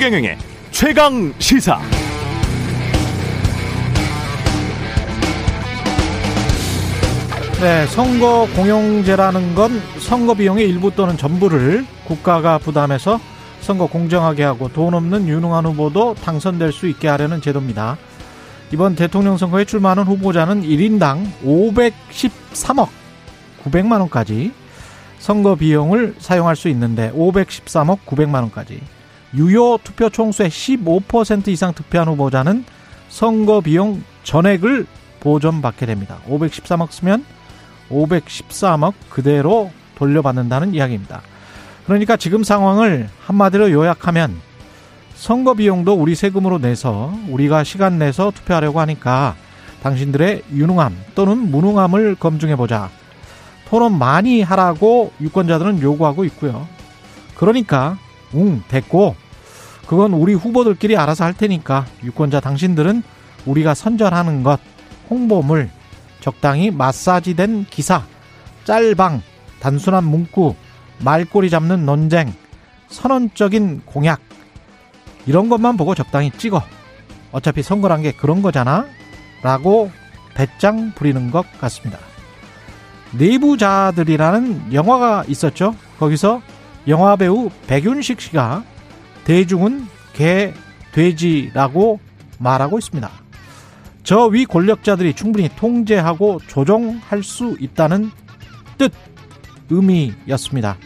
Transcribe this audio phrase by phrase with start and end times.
[0.00, 0.38] 최경영의
[0.70, 1.78] 최강 시사.
[7.60, 13.20] 네, 선거 공영제라는 건 선거 비용의 일부 또는 전부를 국가가 부담해서
[13.60, 17.98] 선거 공정하게 하고 돈 없는 유능한 후보도 당선될 수 있게 하려는 제도입니다.
[18.72, 22.88] 이번 대통령 선거에 출마하는 후보자는 1인당 513억
[23.64, 24.52] 900만 원까지
[25.18, 28.80] 선거 비용을 사용할 수 있는데 513억 900만 원까지
[29.34, 32.64] 유효 투표 총수의 15% 이상 투표한 후보자는
[33.08, 34.86] 선거 비용 전액을
[35.20, 36.18] 보전받게 됩니다.
[36.28, 37.24] 513억 쓰면
[37.90, 41.22] 513억 그대로 돌려받는다는 이야기입니다.
[41.86, 44.40] 그러니까 지금 상황을 한마디로 요약하면
[45.14, 49.36] 선거 비용도 우리 세금으로 내서 우리가 시간 내서 투표하려고 하니까
[49.82, 52.90] 당신들의 유능함 또는 무능함을 검증해 보자.
[53.68, 56.66] 토론 많이 하라고 유권자들은 요구하고 있고요.
[57.36, 57.98] 그러니까
[58.34, 59.14] 응 됐고
[59.90, 63.02] 그건 우리 후보들끼리 알아서 할 테니까 유권자 당신들은
[63.44, 64.60] 우리가 선전하는 것
[65.10, 65.68] 홍보물
[66.20, 68.04] 적당히 마사지된 기사
[68.62, 69.20] 짤방
[69.58, 70.54] 단순한 문구
[71.00, 72.32] 말꼬리 잡는 논쟁
[72.86, 74.20] 선언적인 공약
[75.26, 76.62] 이런 것만 보고 적당히 찍어
[77.32, 78.86] 어차피 선거란 게 그런 거잖아
[79.42, 79.90] 라고
[80.34, 81.98] 배짱 부리는 것 같습니다.
[83.10, 85.74] 내부자들이라는 영화가 있었죠.
[85.98, 86.42] 거기서
[86.86, 88.62] 영화 배우 백윤식 씨가
[89.24, 90.52] 대중은 개,
[90.92, 92.00] 돼지라고
[92.38, 93.10] 말하고 있습니다.
[94.02, 98.10] 저 위 권력자들이 충분히 통제하고 조종할 수 있다는
[98.78, 98.92] 뜻,
[99.68, 100.76] 의미였습니다.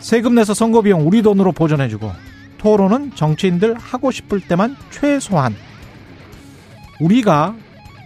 [0.00, 2.12] 세금 내서 선거 비용 우리 돈으로 보전해주고
[2.58, 5.54] 토론은 정치인들 하고 싶을 때만 최소한
[7.00, 7.54] 우리가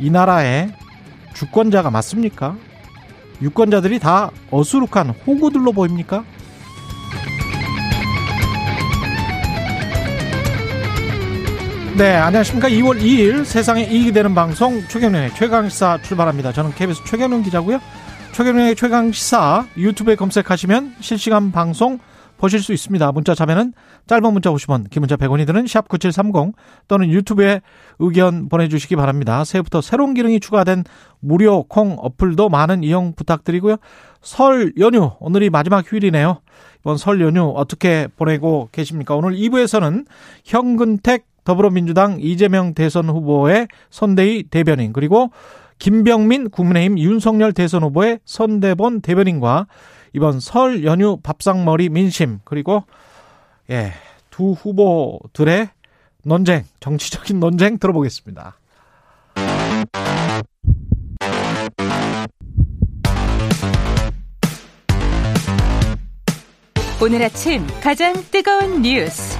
[0.01, 0.73] 이 나라의
[1.35, 2.57] 주권자가 맞습니까?
[3.43, 6.25] 유권자들이 다 어수룩한 호구들로 보입니까?
[12.01, 12.71] 네, 안녕하십니까.
[12.71, 16.51] 2월 2일 세상에 이익이 되는 방송 최경련의 최강시사 출발합니다.
[16.51, 17.79] 저는 KBS 최경련 기자고요.
[18.33, 21.99] 최경련의 최강시사 유튜브에 검색하시면 실시간 방송
[22.39, 23.13] 보실 수 있습니다.
[23.13, 23.75] 문자 참여는
[24.07, 26.55] 짧은 문자 50원, 긴 문자 100원이 드는 샵 9730
[26.89, 27.61] 또는 유튜브에
[27.99, 29.45] 의견 보내주시기 바랍니다.
[29.45, 30.85] 새해부터 새로운 기능이 추가된
[31.21, 33.77] 무료 콩 어플도 많은 이용 부탁드리고요.
[34.23, 36.41] 설 연휴, 오늘이 마지막 휴일이네요.
[36.81, 39.15] 이번 설 연휴 어떻게 보내고 계십니까?
[39.17, 40.07] 오늘 2부에서는
[40.47, 45.33] 현근택 더불어민주당 이재명 대선 후보의 선대위 대변인 그리고
[45.81, 49.67] 김병민 국민의힘 윤석열 대선 후보의 선대본 대변인과
[50.13, 52.85] 이번 설 연휴 밥상머리 민심 그리고
[53.69, 53.93] 예,
[54.31, 55.71] 두 후보들의
[56.25, 58.57] 논쟁, 정치적인 논쟁 들어보겠습니다.
[67.03, 69.37] 오늘 아침 가장 뜨거운 뉴스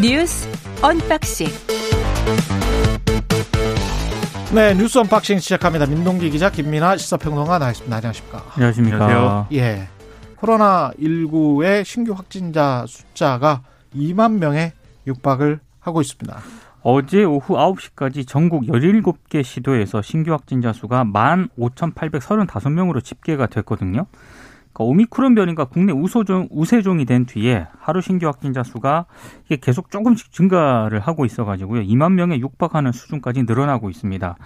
[0.00, 0.48] 뉴스
[0.82, 1.46] 언박싱
[4.52, 5.86] 네, 뉴스 언박싱 시작합니다.
[5.86, 7.96] 민동기 기자, 김민아 시사평론가 나와있습니다.
[7.96, 8.44] 안녕하십니까.
[8.54, 9.04] 안녕하십니까.
[9.04, 9.46] 안녕하세요.
[9.52, 9.88] 예.
[10.36, 13.62] 코로나 19의 신규 확진자 숫자가
[13.94, 14.72] 2만 명에
[15.06, 16.40] 육박을 하고 있습니다.
[16.82, 24.06] 어제 오후 9시까지 전국 17개 시도에서 신규 확진자 수가 15,835명으로 집계가 됐거든요.
[24.72, 29.06] 그러니까 오미크론 변이가 국내 우소종, 우세종이 된 뒤에 하루 신규 확진자 수가
[29.46, 31.82] 이게 계속 조금씩 증가를 하고 있어가지고요.
[31.82, 34.36] 2만 명에 육박하는 수준까지 늘어나고 있습니다.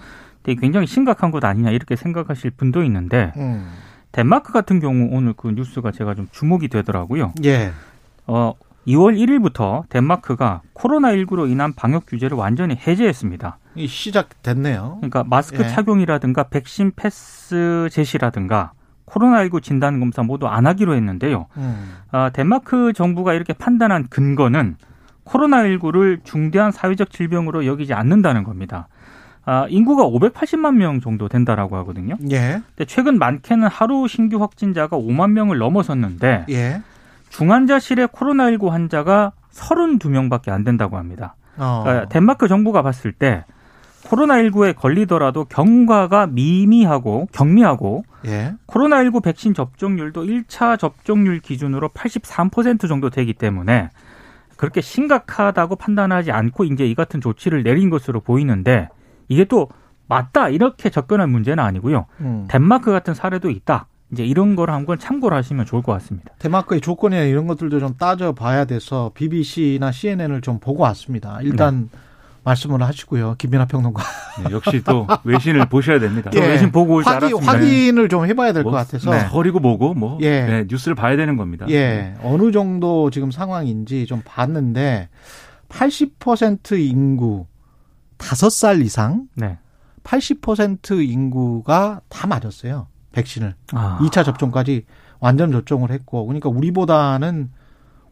[0.43, 3.67] 근데 굉장히 심각한 것 아니냐 이렇게 생각하실 분도 있는데 음.
[4.11, 7.33] 덴마크 같은 경우 오늘 그 뉴스가 제가 좀 주목이 되더라고요.
[7.43, 7.71] 예.
[8.25, 8.53] 어,
[8.87, 13.59] 2월 1일부터 덴마크가 코로나19로 인한 방역 규제를 완전히 해제했습니다.
[13.85, 14.95] 시작됐네요.
[14.99, 15.67] 그러니까 마스크 예.
[15.67, 18.71] 착용이라든가 백신 패스 제시라든가
[19.07, 21.47] 코로나19 진단 검사 모두 안 하기로 했는데요.
[21.57, 21.95] 음.
[22.11, 24.75] 아, 덴마크 정부가 이렇게 판단한 근거는
[25.25, 28.87] 코로나19를 중대한 사회적 질병으로 여기지 않는다는 겁니다.
[29.45, 32.15] 아, 인구가 580만 명 정도 된다라고 하거든요.
[32.31, 32.61] 예.
[32.75, 36.81] 근데 최근 많게는 하루 신규 확진자가 5만 명을 넘어섰는데 예.
[37.29, 41.35] 중환자실에 코로나19 환자가 32명밖에 안 된다고 합니다.
[41.57, 41.81] 어.
[41.83, 43.45] 그러니까 덴마크 정부가 봤을 때
[44.07, 48.55] 코로나19에 걸리더라도 경과가 미미하고 경미하고 예.
[48.67, 53.89] 코로나19 백신 접종률도 1차 접종률 기준으로 83% 정도 되기 때문에
[54.55, 58.89] 그렇게 심각하다고 판단하지 않고 이제 이 같은 조치를 내린 것으로 보이는데
[59.27, 59.69] 이게 또
[60.07, 62.05] 맞다 이렇게 접근할 문제는 아니고요.
[62.21, 62.45] 음.
[62.49, 63.87] 덴마크 같은 사례도 있다.
[64.11, 66.31] 이제 이런 걸 한번 참고를 하시면 좋을 것 같습니다.
[66.39, 71.39] 덴마크의 조건이나 이런 것들도 좀 따져봐야 돼서 BBC나 CNN을 좀 보고 왔습니다.
[71.41, 71.99] 일단 네.
[72.47, 73.35] 말씀을 하시고요.
[73.37, 74.03] 김민하 평론가.
[74.43, 76.31] 네, 역시 또 외신을 보셔야 됩니다.
[76.35, 76.39] 예.
[76.39, 77.51] 외신 보고 올줄 확인, 알았습니다.
[77.51, 79.11] 확인을 좀 해봐야 될것 뭐, 같아서.
[79.11, 79.27] 네.
[79.27, 80.45] 버리고 보고 뭐 예.
[80.45, 81.65] 네, 뉴스를 봐야 되는 겁니다.
[81.69, 85.09] 예, 어느 정도 지금 상황인지 좀 봤는데
[85.69, 87.45] 80% 인구
[88.17, 89.57] 5살 이상 네.
[90.03, 92.87] 80% 인구가 다 맞았어요.
[93.11, 93.55] 백신을.
[93.73, 93.99] 아.
[94.01, 94.85] 2차 접종까지
[95.19, 97.51] 완전 접종을 했고 그러니까 우리보다는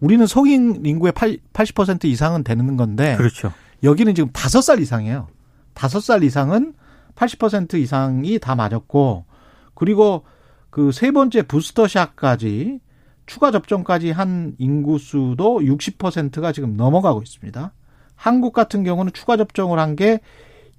[0.01, 3.53] 우리는 성인 인구의 80% 이상은 되는 건데 그렇죠.
[3.83, 5.27] 여기는 지금 5살 이상이에요.
[5.75, 6.73] 5살 이상은
[7.15, 9.25] 80% 이상이 다 맞았고
[9.73, 10.23] 그리고
[10.69, 12.79] 그 세 번째 부스터샷까지
[13.25, 17.71] 추가 접종까지 한 인구 수도 60%가 지금 넘어가고 있습니다.
[18.15, 20.19] 한국 같은 경우는 추가 접종을 한 게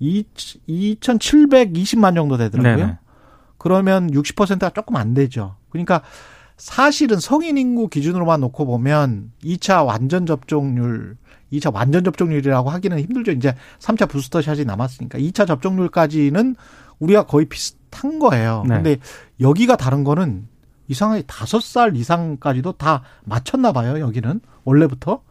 [0.01, 2.77] 2,720만 정도 되더라고요.
[2.77, 2.99] 네네.
[3.59, 5.57] 그러면 60%가 조금 안 되죠.
[5.71, 6.03] 그러니까
[6.57, 11.17] 사실은 성인 인구 기준으로만 놓고 보면 2차 완전 접종률,
[11.59, 13.33] 2차 완전 접종률이라고 하기는 힘들죠.
[13.33, 16.57] 이제 3차 부스터샷이 남았으니까 2차 접종률까지는
[16.99, 18.65] 우리가 거의 비슷한 거예요.
[18.69, 18.75] 네.
[18.77, 18.97] 근데
[19.41, 20.49] 여기가 다른 거는
[20.89, 23.99] 이상하게 5살 이상까지도 다 맞췄나 봐요.
[24.01, 25.23] 여기는 원래부터.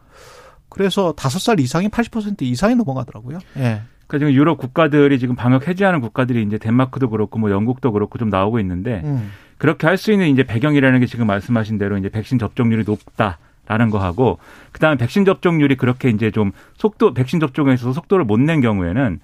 [0.68, 3.38] 그래서 5살 이상이 80% 이상이 넘어가더라고요.
[3.56, 3.82] 예.
[4.06, 8.28] 그러니까 지금 유럽 국가들이 지금 방역 해제하는 국가들이 이제 덴마크도 그렇고 뭐 영국도 그렇고 좀
[8.28, 9.30] 나오고 있는데 음.
[9.58, 13.90] 그렇게 할 수 있는 이제 배경이라는 게 지금 말씀하신 대로 이제 백신 접종률이 높다 라는
[13.90, 14.38] 거 하고
[14.72, 19.18] 그다음에 백신 접종률이 그렇게 이제 좀 속도 백신 접종에 있어서 속도를 못 낸 경우에는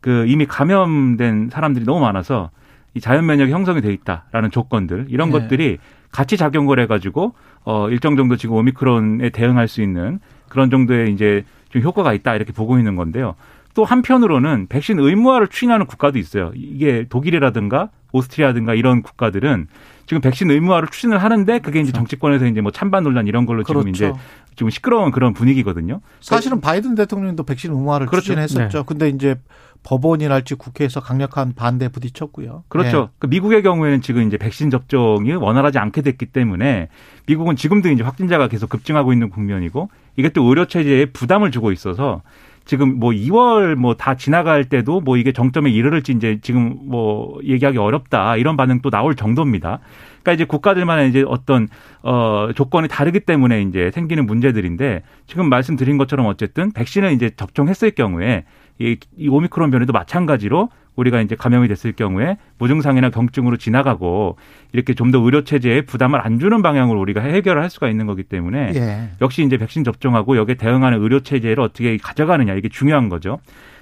[0.00, 2.50] 그 이미 감염된 사람들이 너무 많아서
[2.94, 5.38] 이 자연 면역이 형성이 돼 있다라는 조건들 이런 네.
[5.38, 5.78] 것들이
[6.12, 7.34] 같이 작용을 해 가지고
[7.64, 12.52] 어 일정 정도 지금 오미크론에 대응할 수 있는 그런 정도의 이제 좀 효과가 있다 이렇게
[12.52, 13.34] 보고 있는 건데요.
[13.74, 16.50] 또 한편으로는 백신 의무화를 추진하는 국가도 있어요.
[16.54, 19.66] 이게 독일이라든가 오스트리아든가 이런 국가들은
[20.08, 23.82] 지금 백신 의무화를 추진을 하는데 그게 이제 정치권에서 이제 뭐 찬반 논란 이런 걸로 지금
[23.82, 23.90] 그렇죠.
[23.90, 24.12] 이제
[24.56, 26.00] 지금 시끄러운 그런 분위기거든요.
[26.20, 28.28] 사실은 바이든 대통령도 백신 의무화를 그렇죠.
[28.28, 28.84] 추진했었죠.
[28.84, 29.36] 근데 이제
[29.82, 32.64] 법원이랄지 국회에서 강력한 반대 부딪혔고요.
[32.68, 33.10] 그렇죠.
[33.18, 36.88] 그 미국의 경우에는 지금 이제 백신 접종이 원활하지 않게 됐기 때문에
[37.26, 42.22] 미국은 지금도 이제 확진자가 계속 급증하고 있는 국면이고 이게 또 의료 체제에 부담을 주고 있어서
[42.68, 47.78] 지금 뭐 2월 뭐 다 지나갈 때도 뭐 이게 정점에 이르를지 이제 지금 뭐 얘기하기
[47.78, 49.80] 어렵다 이런 반응 또 나올 정도입니다.
[50.28, 51.68] 그러니까 이제 국가들만의 이제 어떤
[52.02, 58.44] 어 조건이 다르기 때문에 이제 생기는 문제들인데 지금 말씀드린 것처럼 어쨌든 백신을 이제 접종했을 경우에
[58.78, 64.36] 이, 이 오미크론 변이도 마찬가지로 우리가 이제 감염이 됐을 경우에 무증상이나 경증으로 지나가고
[64.72, 68.22] 이렇게 좀 더 의료 체제에 부담을 안 주는 방향으로 우리가 해결을 할 수가 있는 거기
[68.22, 69.08] 때문에 예.
[69.22, 73.38] 역시 이제 백신 접종하고 여기에 대응하는 의료 체제를 어떻게 가져가느냐 이게 중요한 거죠.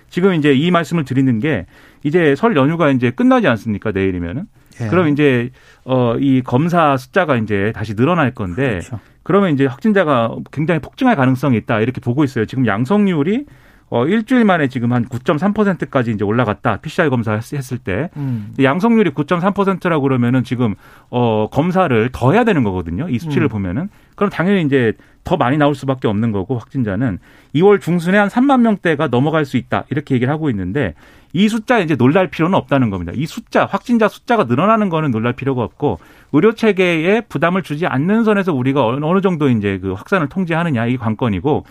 [0.09, 1.67] 지금 이제 이 말씀을 드리는 게
[2.05, 4.45] 이제 설 연휴가 이제 끝나지 않습니까 내일이면은
[4.81, 4.88] 예.
[4.88, 5.50] 그럼 이제
[5.84, 9.00] 어이 검사 숫자가 이제 다시 늘어날 건데 그렇죠.
[9.23, 12.46] 그러면 이제 확진자가 굉장히 폭증할 가능성이 있다 이렇게 보고 있어요.
[12.46, 13.46] 지금 양성률이
[13.88, 16.79] 어 일주일 만에 지금 한 9.3%까지 이제 올라갔다.
[16.79, 18.11] PCR 검사 했- 했을 때.
[18.17, 18.53] 음.
[18.61, 20.75] 양성률이 9.3%라고 그러면은 지금
[21.11, 23.09] 어 검사를 더 해야 되는 거거든요.
[23.09, 23.49] 이 수치를 음.
[23.49, 23.88] 보면은.
[24.17, 24.93] 그럼 당연히 이제
[25.23, 27.19] 더 많이 나올 수밖에 없는 거고 확진자는
[27.55, 29.85] 2월 중순에 한 3만 명대가 넘어갈 수 있다.
[29.91, 30.94] 이렇게 얘기를 하고 있는데
[31.33, 33.12] 이 숫자에 이제 놀랄 필요는 없다는 겁니다.
[33.15, 35.99] 이 숫자, 확진자 숫자가 늘어나는 거는 놀랄 필요가 없고
[36.33, 40.97] 의료 체계에 부담을 주지 않는 선에서 우리가 어느 어느 정도 이제 그 확산을 통제하느냐 이
[40.97, 41.65] 관건이고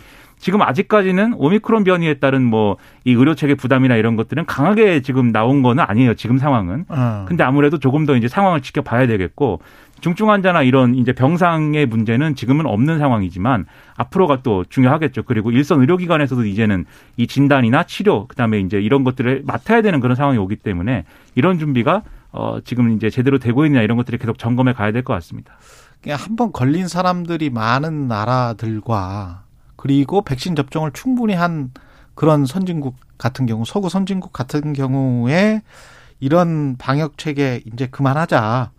[0.46, 5.62] 지금 아직까지는 오미크론 변이에 따른 뭐 이 의료 체계 부담이나 이런 것들은 강하게 지금 나온
[5.62, 6.16] 거는 아니에요.
[6.16, 6.86] 지금 상황은.
[6.90, 7.26] 어.
[7.28, 9.60] 근데 아무래도 조금 더 이제 상황을 지켜봐야 되겠고
[10.02, 13.66] 중증 환자나 이런 이제 병상의 문제는 지금은 없는 상황이지만
[13.96, 15.22] 앞으로가 또 중요하겠죠.
[15.24, 20.38] 그리고 일선 의료기관에서도 이제는 이 진단이나 치료 그다음에 이제 이런 것들을 맡아야 되는 그런 상황이
[20.40, 21.06] 오기 때문에
[21.36, 25.14] 이런 준비가 어 지금 이제 제대로 되고 있느냐 이런 것들이 계속 점검해 가야 될 것
[25.14, 25.54] 같습니다.
[26.10, 29.45] 한번 걸린 사람들이 많은 나라들과
[29.86, 31.70] 그리고 백신 접종을 충분히 한
[32.16, 35.62] 그런 선진국 같은 경우, 서구 선진국 같은 경우에
[36.20, 38.72] 이런 방역 체계 이제 그만하자.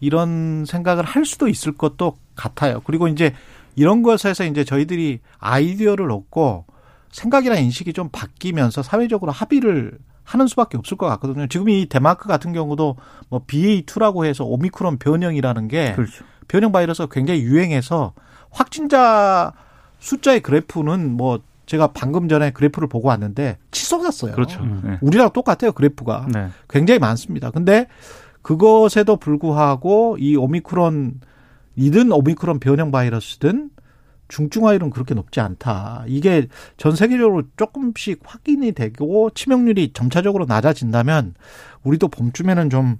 [0.00, 2.82] 이런 생각을 할 수도 있을 것도 같아요.
[2.84, 3.32] 그리고 이제
[3.76, 6.66] 이런 것에서 이제 저희들이 아이디어를 얻고
[7.12, 11.46] 생각이나 인식이 좀 바뀌면서 사회적으로 합의를 하는 수밖에 없을 것 같거든요.
[11.46, 12.96] 지금 이 데마크 같은 경우도
[13.30, 16.24] 뭐 BA2라고 해서 오미크론 변형이라는 게 그렇죠.
[16.48, 18.12] 변형 바이러스가 굉장히 유행해서
[18.50, 19.54] 확진자
[20.02, 24.32] 숫자의 그래프는 뭐 제가 방금 전에 그래프를 보고 왔는데 치솟았어요.
[24.32, 24.60] 그렇죠.
[24.60, 24.82] 음.
[24.84, 24.98] 네.
[25.00, 26.48] 우리랑 똑같아요 그래프가 네.
[26.68, 27.50] 굉장히 많습니다.
[27.50, 27.86] 근데
[28.42, 31.20] 그것에도 불구하고 이 오미크론
[31.76, 33.70] 이든 오미크론 변형 바이러스든
[34.26, 36.04] 중증화율은 그렇게 높지 않다.
[36.08, 41.34] 이게 전 세계적으로 조금씩 확인이 되고 치명률이 점차적으로 낮아진다면
[41.84, 42.98] 우리도 봄쯤에는 좀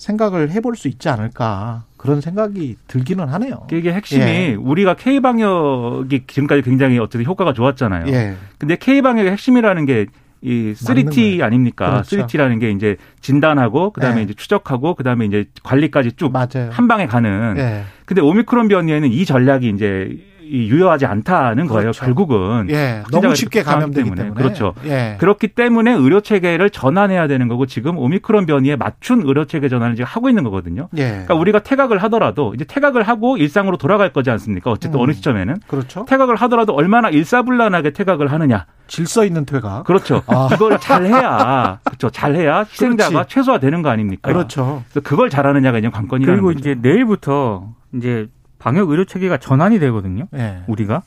[0.00, 3.66] 생각을 해볼 수 있지 않을까 그런 생각이 들기는 하네요.
[3.70, 4.54] 이게 핵심이 예.
[4.58, 8.06] 우리가 K 방역이 지금까지 굉장히 어쨌든 효과가 좋았잖아요.
[8.08, 8.34] 예.
[8.58, 10.06] 근데 K 방역의 핵심이라는 게
[10.42, 11.44] 이 3T 거예요.
[11.44, 11.90] 아닙니까?
[11.90, 12.16] 그렇죠.
[12.16, 14.24] 3T라는 게 이제 진단하고 그다음에 예.
[14.24, 16.88] 이제 추적하고 그다음에 이제 관리까지 쭉 한.
[16.88, 17.54] 방에 가는.
[17.58, 17.82] 예.
[18.06, 21.82] 근데 오미크론 변이에는 이 전략이 이제 이 유효하지 않다는 거예요.
[21.92, 22.04] 그렇죠.
[22.04, 23.02] 결국은 예.
[23.10, 24.22] 너무 쉽게 감염되기 때문에.
[24.22, 24.42] 때문에.
[24.42, 24.74] 그렇죠.
[24.84, 25.16] 예.
[25.18, 30.06] 그렇기 때문에 의료 체계를 전환해야 되는 거고 지금 오미크론 변이에 맞춘 의료 체계 전환을 지금
[30.06, 30.88] 하고 있는 거거든요.
[30.96, 31.08] 예.
[31.10, 34.70] 그러니까 우리가 퇴각을 하더라도 이제 퇴각을 하고 일상으로 돌아갈 거지 않습니까?
[34.70, 35.04] 어쨌든 음.
[35.04, 36.04] 어느 시점에는 그렇죠.
[36.08, 38.66] 퇴각을 하더라도 얼마나 일사불란하게 퇴각을 하느냐.
[38.86, 39.84] 질서 있는 퇴각.
[39.84, 40.22] 그렇죠.
[40.26, 40.48] 아.
[40.52, 42.10] 이걸 잘 해야 그렇죠.
[42.10, 43.34] 잘 해야 희생자가 그렇지.
[43.34, 44.30] 최소화되는 거 아닙니까?
[44.32, 44.82] 그렇죠.
[44.90, 46.58] 그래서 그걸 잘하느냐가 이제 관건이라는 그리고 거죠.
[46.58, 48.28] 이제 내일부터 이제
[48.60, 50.26] 방역 의료 체계가 전환이 되거든요.
[50.34, 50.62] 예.
[50.68, 51.02] 우리가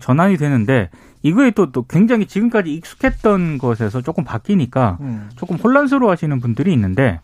[0.00, 0.90] 전환이 되는데
[1.22, 5.28] 이거에 또, 또 굉장히 지금까지 익숙했던 것에서 조금 바뀌니까 음.
[5.34, 7.20] 조금 혼란스러워하시는 분들이 있는데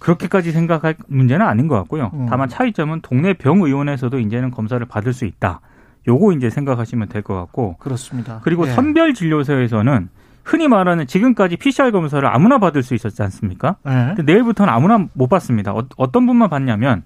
[0.00, 2.10] 그렇게까지 생각할 문제는 아닌 것 같고요.
[2.14, 2.26] 음.
[2.28, 5.60] 다만 차이점은 동네 병의원에서도 이제는 검사를 받을 수 있다.
[6.08, 8.40] 요거 이제 생각하시면 될 것 같고 그렇습니다.
[8.42, 8.72] 그리고 예.
[8.72, 10.08] 선별 진료소에서는
[10.42, 13.76] 흔히 말하는 지금까지 PCR 검사를 아무나 받을 수 있었지 않습니까?
[13.86, 14.14] 예.
[14.16, 15.72] 근데 내일부터는 아무나 못 받습니다.
[15.72, 17.04] 어, 어떤 분만 받냐면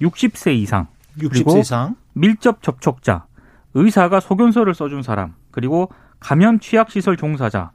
[0.00, 0.88] 60세 이상
[1.18, 1.96] 60세 이상.
[2.14, 3.26] 밀접 접촉자,
[3.74, 5.90] 의사가 소견서를 써준 사람, 그리고
[6.20, 7.72] 감염 취약 시설 종사자,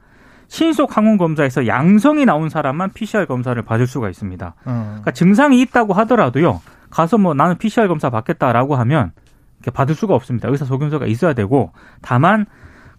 [0.48, 4.54] 신속 항원 검사에서 양성이 나온 사람만 PCR 검사를 받을 수가 있습니다.
[4.64, 4.84] 어.
[4.88, 6.60] 그러니까 증상이 있다고 하더라도요.
[6.90, 9.12] 가서 뭐 나는 PCR 검사 받겠다라고 하면
[9.58, 10.48] 이렇게 받을 수가 없습니다.
[10.48, 12.46] 의사 소견서가 있어야 되고 다만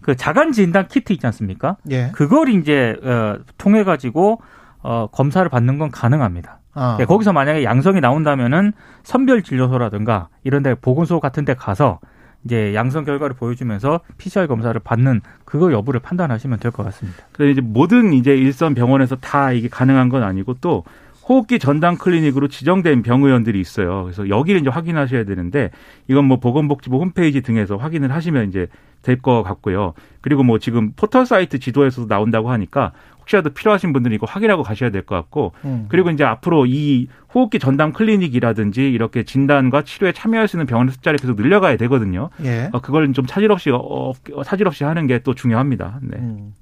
[0.00, 1.76] 그 자간 진단 키트 있지 않습니까?
[1.90, 2.10] 예.
[2.12, 4.40] 그걸 이제 어, 통해 가지고
[4.82, 6.59] 어, 검사를 받는 건 가능합니다.
[6.74, 6.96] 아.
[6.98, 8.72] 네, 거기서 만약에 양성이 나온다면은
[9.02, 11.98] 선별 진료소라든가 이런 데 보건소 같은 데 가서
[12.44, 17.22] 이제 양성 결과를 보여주면서 PCR 검사를 받는 그거 여부를 판단하시면 될 것 같습니다.
[17.32, 20.84] 그래서 이제 모든 이제 일선 병원에서 다 이게 가능한 건 아니고 또
[21.28, 24.04] 호흡기 전담 클리닉으로 지정된 병의원들이 있어요.
[24.04, 25.70] 그래서 여기를 이제 확인하셔야 되는데
[26.08, 28.66] 이건 뭐 보건복지부 홈페이지 등에서 확인을 하시면 이제
[29.02, 29.94] 될 것 같고요.
[30.22, 32.92] 그리고 뭐 지금 포털 사이트 지도에서도 나온다고 하니까
[33.30, 35.86] 혹시라도 필요하신 분들은 이거 확인하고 가셔야 될 것 같고 음.
[35.88, 41.18] 그리고 이제 앞으로 이 호흡기 전담 클리닉이라든지 이렇게 진단과 치료에 참여할 수 있는 병원 숫자를
[41.18, 42.30] 계속 늘려가야 되거든요.
[42.44, 42.68] 예.
[42.72, 46.00] 어, 그걸 좀 차질 없이 어, 어, 사질 없이 하는 게 또 중요합니다.
[46.02, 46.16] 네.
[46.18, 46.54] 음.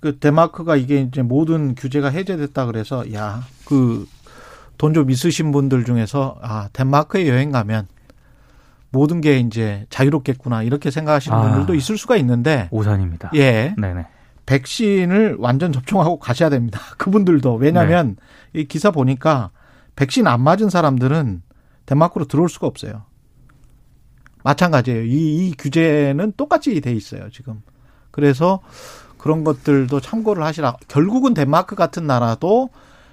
[0.00, 4.06] 그 데마크가 이게 이제 모든 규제가 해제됐다 그래서 야 그
[4.78, 7.86] 돈 좀 있으신 분들 중에서 아 덴마크에 여행 가면
[8.90, 11.42] 모든 게 이제 자유롭겠구나 이렇게 생각하시는 아.
[11.42, 13.30] 분들도 있을 수가 있는데 오산입니다.
[13.34, 14.06] 예 네네.
[14.50, 16.80] 백신을 완전 접종하고 가셔야 됩니다.
[16.98, 18.16] 그분들도 왜냐하면
[18.52, 19.50] 이 기사 보니까
[19.94, 21.42] 백신 안 맞은 사람들은
[21.86, 23.04] 덴마크로 들어올 수가 없어요.
[24.42, 25.04] 마찬가지예요.
[25.04, 27.62] 이, 이 규제는 똑같이 돼 있어요 지금.
[28.10, 28.60] 그래서
[29.18, 30.76] 그런 것들도 참고를 하시라.
[30.88, 32.70] 결국은 덴마크 같은 나라도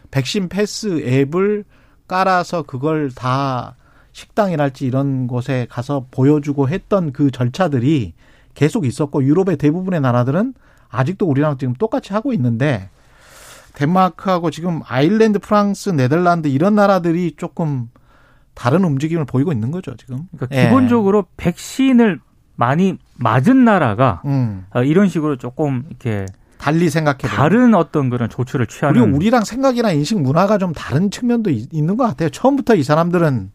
[0.09, 1.65] 백신 패스 앱을
[2.07, 3.75] 깔아서 그걸 다
[4.13, 8.13] 식당이랄지 이런 곳에 가서 보여주고 했던 그 절차들이
[8.55, 10.53] 계속 있었고 유럽의 대부분의 나라들은
[10.89, 12.89] 아직도 우리랑 지금 똑같이 하고 있는데
[13.73, 17.89] 덴마크하고 지금 아일랜드, 프랑스, 네덜란드 이런 나라들이 조금
[18.55, 20.21] 다른 움직임을 보이고 있는 거죠 지금.
[20.35, 20.63] 그러니까 예.
[20.65, 22.19] 기본적으로 백신을
[22.55, 26.25] 많이 맞은 나라가 음, 어, 이런 식으로 조금 이렇게
[26.57, 27.19] 달리 생각해.
[27.19, 31.97] 다른 어떤 그런 조처를 취하는 그리고 우리랑 생각이나 인식 문화가 좀 다른 측면도 있- 있는
[31.97, 32.29] 것 같아요.
[32.29, 33.51] 처음부터 이 사람들은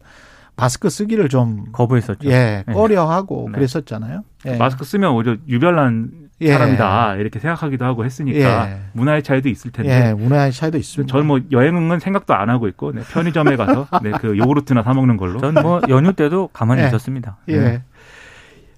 [0.55, 2.29] 마스크 쓰기를 좀 거부했었죠.
[2.29, 2.73] 예, 네.
[2.73, 3.55] 꺼려하고 네.
[3.57, 4.23] 그랬었잖아요.
[4.45, 4.55] 예.
[4.55, 6.11] 마스크 쓰면 오히려 유별난
[6.43, 6.53] 예.
[6.53, 8.79] 사람이다 이렇게 생각하기도 하고 했으니까 예.
[8.93, 11.11] 문화의 차이도 있을 예, 텐데 문화의 차이도 있습니다.
[11.11, 15.17] 저는 뭐 여행은 생각도 안 하고 있고 네, 편의점에 가서 네, 그 요구르트나 사 먹는
[15.17, 16.87] 걸로 전뭐 연휴 때도 가만히 예.
[16.87, 17.37] 있었습니다.
[17.47, 17.57] 예.
[17.57, 17.81] 네.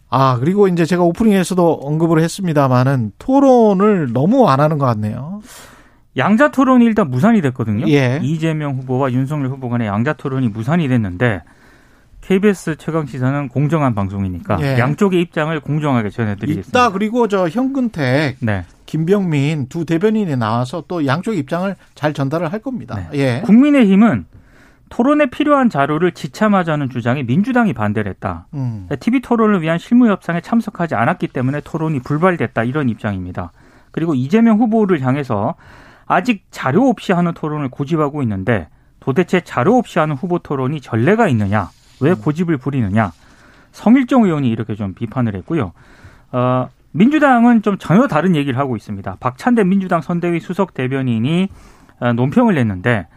[0.10, 5.42] 아, 그리고 이제 제가 오프닝에서도 언급을 했습니다만은 토론을 너무 안 하는 것 같네요.
[6.18, 7.88] 양자 토론이 일단 무산이 됐거든요.
[7.90, 8.20] 예.
[8.24, 11.42] 이재명 후보와 윤석열 후보 간의 양자 토론이 무산이 됐는데
[12.26, 14.80] KBS 최강 시사는 공정한 방송이니까 예.
[14.80, 16.68] 양쪽의 입장을 공정하게 전해드리겠습니다.
[16.70, 18.66] 이따 그리고 저 현근택, 네.
[18.88, 22.96] 김병민 두 대변인이 나와서 또 양쪽 입장을 잘 전달을 할 겁니다.
[22.96, 23.20] 네.
[23.20, 23.42] 예.
[23.46, 24.26] 국민의힘은
[24.90, 28.48] 토론에 필요한 자료를 지참하자는 주장에 민주당이 반대를 했다.
[28.56, 28.88] 음.
[29.00, 33.52] TV 토론을 위한 실무 협상에 참석하지 않았기 때문에 토론이 불발됐다 이런 입장입니다.
[33.92, 35.56] 그리고 이재명 후보를 향해서
[36.08, 38.68] 아직 자료 없이 하는 토론을 고집하고 있는데
[39.00, 41.70] 도대체 자료 없이 하는 후보 토론이 전례가 있느냐?
[42.02, 43.12] 왜 고집을 부리느냐?
[43.72, 45.74] 성일정 의원이 이렇게 좀 비판을 했고요.
[46.32, 49.18] 어, 민주당은 좀 전혀 다른 얘기를 하고 있습니다.
[49.20, 51.50] 박찬대 민주당 선대위 수석 대변인이
[52.00, 53.08] 어, 논평을 냈는데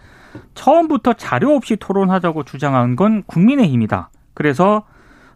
[0.55, 4.11] 처음부터 자료 없이 토론하자고 주장한 건 국민의힘이다.
[4.35, 4.85] 그래서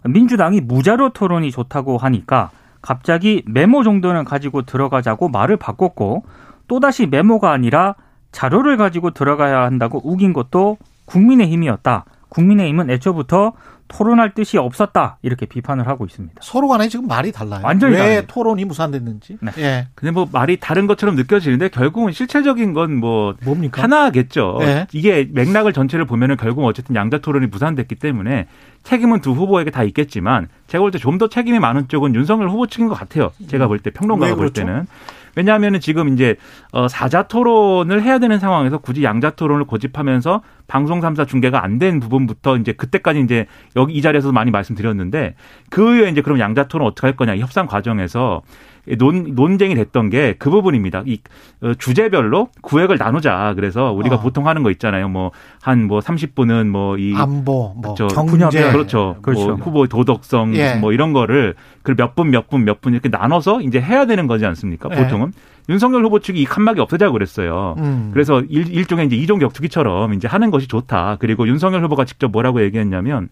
[0.05, 6.25] 민주당이 무자료 토론이 좋다고 하니까 갑자기 메모 정도는 가지고 들어가자고 말을 바꿨고
[6.67, 7.95] 또다시 메모가 아니라
[8.33, 12.05] 자료를 가지고 들어가야 한다고 우긴 것도 국민의힘이었다.
[12.33, 13.53] 국민의힘은 애초부터
[13.89, 16.35] 토론할 뜻이 없었다 이렇게 비판을 하고 있습니다.
[16.41, 17.61] 서로 간에 지금 말이 달라요.
[17.63, 18.33] 완전히 왜 다릅니다.
[18.33, 19.37] 토론이 무산됐는지.
[19.43, 19.51] 네.
[19.59, 19.89] 예.
[19.95, 23.83] 근데 뭐 말이 다른 것처럼 느껴지는데 결국은 실체적인 건 뭐 뭡니까?
[23.83, 24.57] 하나겠죠.
[24.61, 24.87] 네.
[24.93, 28.47] 이게 맥락을 전체를 보면은 결국 어쨌든 양자 토론이 무산됐기 때문에
[28.83, 32.67] 책임은 두 후보에게 다 있겠지만 제가 볼 때 좀 더 책임이 많은 쪽은 윤석열 후보
[32.67, 33.31] 측인 것 같아요.
[33.49, 34.63] 제가 볼 때 평론가가 왜볼 그렇죠?
[34.67, 34.87] 때는.
[35.37, 36.37] 왜냐하면은 지금 이제
[36.73, 42.01] 어 사자 토론을 해야 되는 상황에서 굳이 양자 토론을 고집하면서 방송 3사 중계가 안 된
[42.01, 43.47] 부분부터 이제 그때까지 이제
[43.77, 45.35] 여기 이 자리에서도 많이 말씀드렸는데
[45.71, 48.43] 그 이후에 이제 그럼 양자 토론 어떻게 할 거냐 이 협상 과정에서
[48.99, 51.03] 논, 논쟁이 됐던 게 그 부분입니다.
[51.07, 51.21] 이
[51.63, 53.53] 어, 주제별로 구획을 나누자.
[53.55, 54.21] 그래서 우리가 어.
[54.21, 55.09] 보통 하는 거 있잖아요.
[55.09, 55.31] 뭐
[55.63, 58.09] 한 뭐 30분은 뭐 이 안보, 뭐 그렇죠.
[58.09, 58.73] 경제, 분야별.
[58.73, 59.17] 그렇죠.
[59.23, 59.47] 그렇죠.
[59.47, 60.75] 뭐 후보 도덕성 예.
[60.75, 64.27] 뭐 이런 거를 그 몇 분 몇 분 몇 분 이렇게 나눠서 이제 해야 되는
[64.27, 64.89] 거지 않습니까?
[64.93, 64.97] 예.
[64.97, 65.33] 보통은
[65.69, 67.77] 윤석열 후보 측이 이 칸막이 없애자고 그랬어요.
[67.79, 68.11] 음.
[68.13, 71.19] 그래서 일, 일종의 이제 이종 격투기처럼 이제 하는 것이 좋다.
[71.21, 73.29] 그리고 윤석열 후보가 직접 뭐라고 얘기했냐면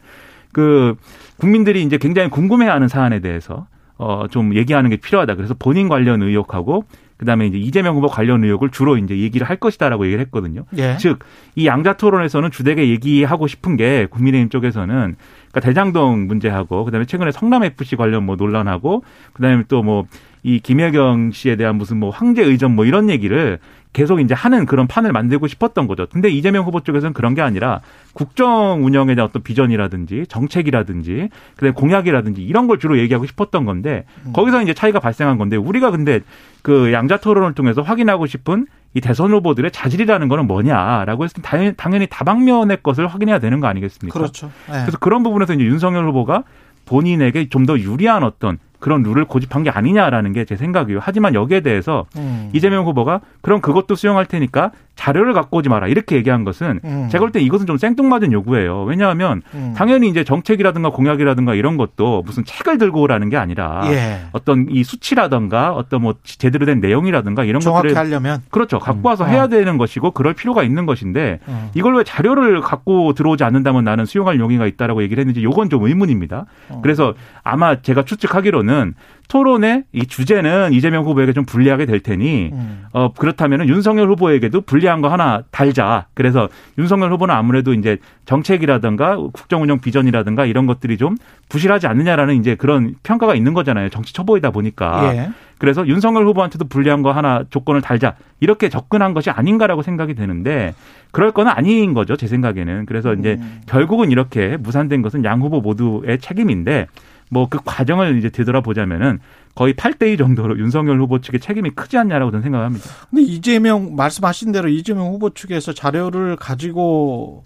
[0.52, 0.94] 그
[1.38, 3.66] 국민들이 이제 굉장히 궁금해하는 사안에 대해서
[4.00, 5.34] 어 좀 얘기하는 게 필요하다.
[5.34, 6.84] 그래서 본인 관련 의혹하고
[7.18, 10.64] 그다음에 이제 이재명 후보 관련 의혹을 주로 이제 얘기를 할 것이다라고 얘기를 했거든요.
[10.78, 10.96] 예.
[10.96, 15.16] 즉이 양자 토론에서는 주되게 얘기하고 싶은 게 국민의힘 쪽에서는
[15.50, 19.04] 그러니까 대장동 문제하고 그다음에 최근에 성남 FC 관련 뭐 논란하고
[19.34, 20.06] 그다음에 또뭐
[20.42, 23.58] 이 김혜경 씨에 대한 무슨 뭐 황제 의전 뭐 이런 얘기를
[23.92, 26.06] 계속 이제 하는 그런 판을 만들고 싶었던 거죠.
[26.06, 27.80] 근데 이재명 후보 쪽에서는 그런 게 아니라
[28.12, 34.62] 국정 운영에 대한 어떤 비전이라든지 정책이라든지 그다음에 공약이라든지 이런 걸 주로 얘기하고 싶었던 건데 거기서
[34.62, 36.20] 이제 차이가 발생한 건데 우리가 근데
[36.62, 41.74] 그 양자 토론을 통해서 확인하고 싶은 이 대선 후보들의 자질이라는 거는 뭐냐라고 했을 때 당연히,
[41.76, 44.18] 당연히 다방면의 것을 확인해야 되는 거 아니겠습니까?
[44.18, 44.50] 그렇죠.
[44.68, 44.72] 예.
[44.72, 46.44] 그래서 그런 부분에서 이제 윤석열 후보가
[46.86, 50.98] 본인에게 좀 더 유리한 어떤 그런 룰을 고집한 게 아니냐라는 게 제 생각이에요.
[51.02, 52.50] 하지만 여기에 대해서 음.
[52.52, 57.08] 이재명 후보가 그럼 그것도 수용할 테니까 자료를 갖고 오지 마라 이렇게 얘기한 것은 음.
[57.10, 58.82] 제가 볼 때 이것은 좀 생뚱맞은 요구예요.
[58.82, 59.72] 왜냐하면 음.
[59.76, 64.20] 당연히 이제 정책이라든가 공약이라든가 이런 것도 무슨 책을 들고 오라는 게 아니라 예.
[64.32, 69.24] 어떤 이 수치라든가 어떤 뭐 제대로 된 내용이라든가 이런 정확히 것들을 하려면 그렇죠 갖고 와서
[69.24, 69.30] 음.
[69.30, 69.48] 해야 어.
[69.48, 71.70] 되는 것이고 그럴 필요가 있는 것인데 어.
[71.74, 76.46] 이걸 왜 자료를 갖고 들어오지 않는다면 나는 수용할 용의가 있다라고 얘기를 했는지 요건 좀 의문입니다.
[76.68, 76.80] 어.
[76.82, 78.94] 그래서 아마 제가 추측하기로는
[79.30, 82.84] 토론의 이 주제는 이재명 후보에게 좀 불리하게 될 테니 음.
[82.92, 86.06] 어 그렇다면은 윤석열 후보에게도 불리한 거 하나 달자.
[86.14, 91.16] 그래서 윤석열 후보는 아무래도 이제 정책이라든가 국정 운영 비전이라든가 이런 것들이 좀
[91.48, 93.88] 부실하지 않느냐라는 이제 그런 평가가 있는 거잖아요.
[93.90, 95.14] 정치 초보이다 보니까.
[95.14, 95.30] 예.
[95.58, 100.74] 그래서 윤석열 후보한테도 불리한 거 하나 조건을 달자 이렇게 접근한 것이 아닌가라고 생각이 되는데
[101.12, 103.60] 그럴 건 아닌 거죠 제 생각에는 그래서 이제 음.
[103.66, 106.86] 결국은 이렇게 무산된 것은 양 후보 모두의 책임인데
[107.30, 109.20] 뭐 그 과정을 이제 되돌아보자면은
[109.54, 112.86] 거의 8대2 정도로 윤석열 후보 측의 책임이 크지 않냐라고 저는 생각합니다.
[113.08, 117.44] 근데 이재명 말씀하신 대로 이재명 후보 측에서 자료를 가지고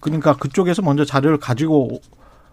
[0.00, 2.00] 그러니까 그쪽에서 먼저 자료를 가지고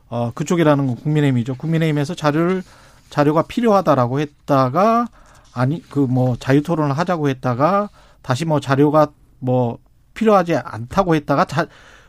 [0.10, 1.56] 어 그쪽이라는 건 국민의힘이죠.
[1.56, 2.64] 국민의힘에서 자료를
[3.10, 5.08] 자료가 필요하다라고 했다가
[5.54, 7.90] 아니 그 뭐 자유 토론을 하자고 했다가
[8.22, 9.08] 다시 뭐 자료가
[9.40, 9.78] 뭐
[10.14, 11.66] 필요하지 않다고 했다가 자,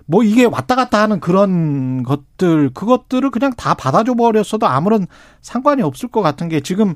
[0.06, 5.06] 뭐 이게 왔다 갔다 하는 그런 것들 그것들을 그냥 다 받아줘 버렸어도 아무런
[5.40, 6.94] 상관이 없을 것 같은 게 지금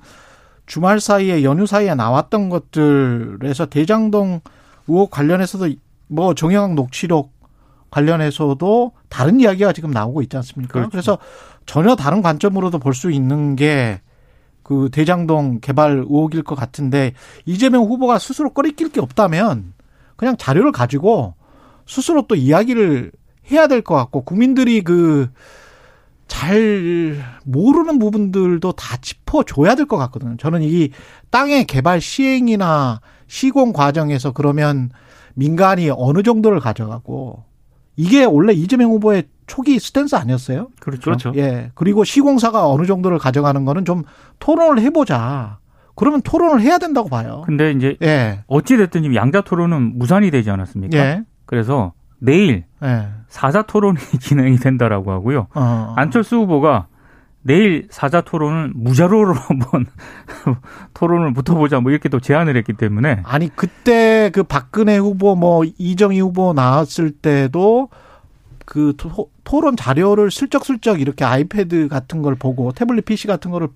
[0.66, 4.40] 주말 사이에 연휴 사이에 나왔던 것들에서 대장동
[4.86, 5.70] 의혹 관련해서도
[6.08, 7.32] 뭐 정영학 녹취록
[7.90, 10.72] 관련해서도 다른 이야기가 지금 나오고 있지 않습니까?
[10.74, 10.90] 그렇죠.
[10.90, 11.18] 그래서
[11.64, 14.00] 전혀 다른 관점으로도 볼 수 있는 게
[14.68, 17.14] 그 대장동 개발 의혹일 것 같은데
[17.46, 19.72] 이재명 후보가 스스로 꺼리낄 게 없다면
[20.14, 21.32] 그냥 자료를 가지고
[21.88, 23.11] 스스로 또 이야기를
[23.51, 25.29] 해야 될 것 같고 국민들이 그
[26.29, 30.37] 잘 모르는 부분들도 다 짚어줘야 될 것 같거든요.
[30.37, 30.90] 저는 이
[31.31, 34.90] 땅의 개발 시행이나 시공 과정에서 그러면
[35.35, 37.44] 민간이 어느 정도를 가져가고
[37.96, 40.68] 이게 원래 이재명 후보의 초기 스탠스 아니었어요?
[40.81, 41.01] 그렇죠.
[41.01, 41.33] 그렇죠.
[41.37, 41.70] 예.
[41.74, 44.05] 그리고 시공사가 어느 정도를 가져가는 거는 좀
[44.38, 45.59] 토론을 해보자.
[45.94, 47.42] 그러면 토론을 해야 된다고 봐요.
[47.46, 48.44] 근데 이제 예.
[48.46, 50.96] 어찌 됐든 지금 양자 토론은 무산이 되지 않았습니까?
[50.98, 51.22] 예.
[51.48, 53.08] 그래서 내일 예.
[53.28, 55.46] 사자 토론이 진행이 된다라고 하고요.
[55.54, 55.94] 어.
[55.96, 56.88] 안철수 후보가
[57.40, 59.87] 내일 사자 토론은 무자료로 한번
[60.92, 66.20] 토론을 붙어보자 뭐 이렇게 또 제안을 했기 때문에 아니 그때 그 박근혜 후보 뭐 이정희
[66.20, 67.88] 후보 나왔을 때도
[68.66, 73.68] 그 토, 토론 자료를 슬쩍슬쩍 이렇게 아이패드 같은 걸 보고 태블릿 PC 같은 거를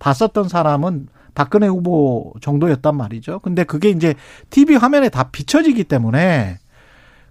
[0.00, 3.38] 봤었던 사람은 박근혜 후보 정도였단 말이죠.
[3.38, 4.14] 근데 그게 이제
[4.50, 6.58] TV 화면에 다 비춰지기 때문에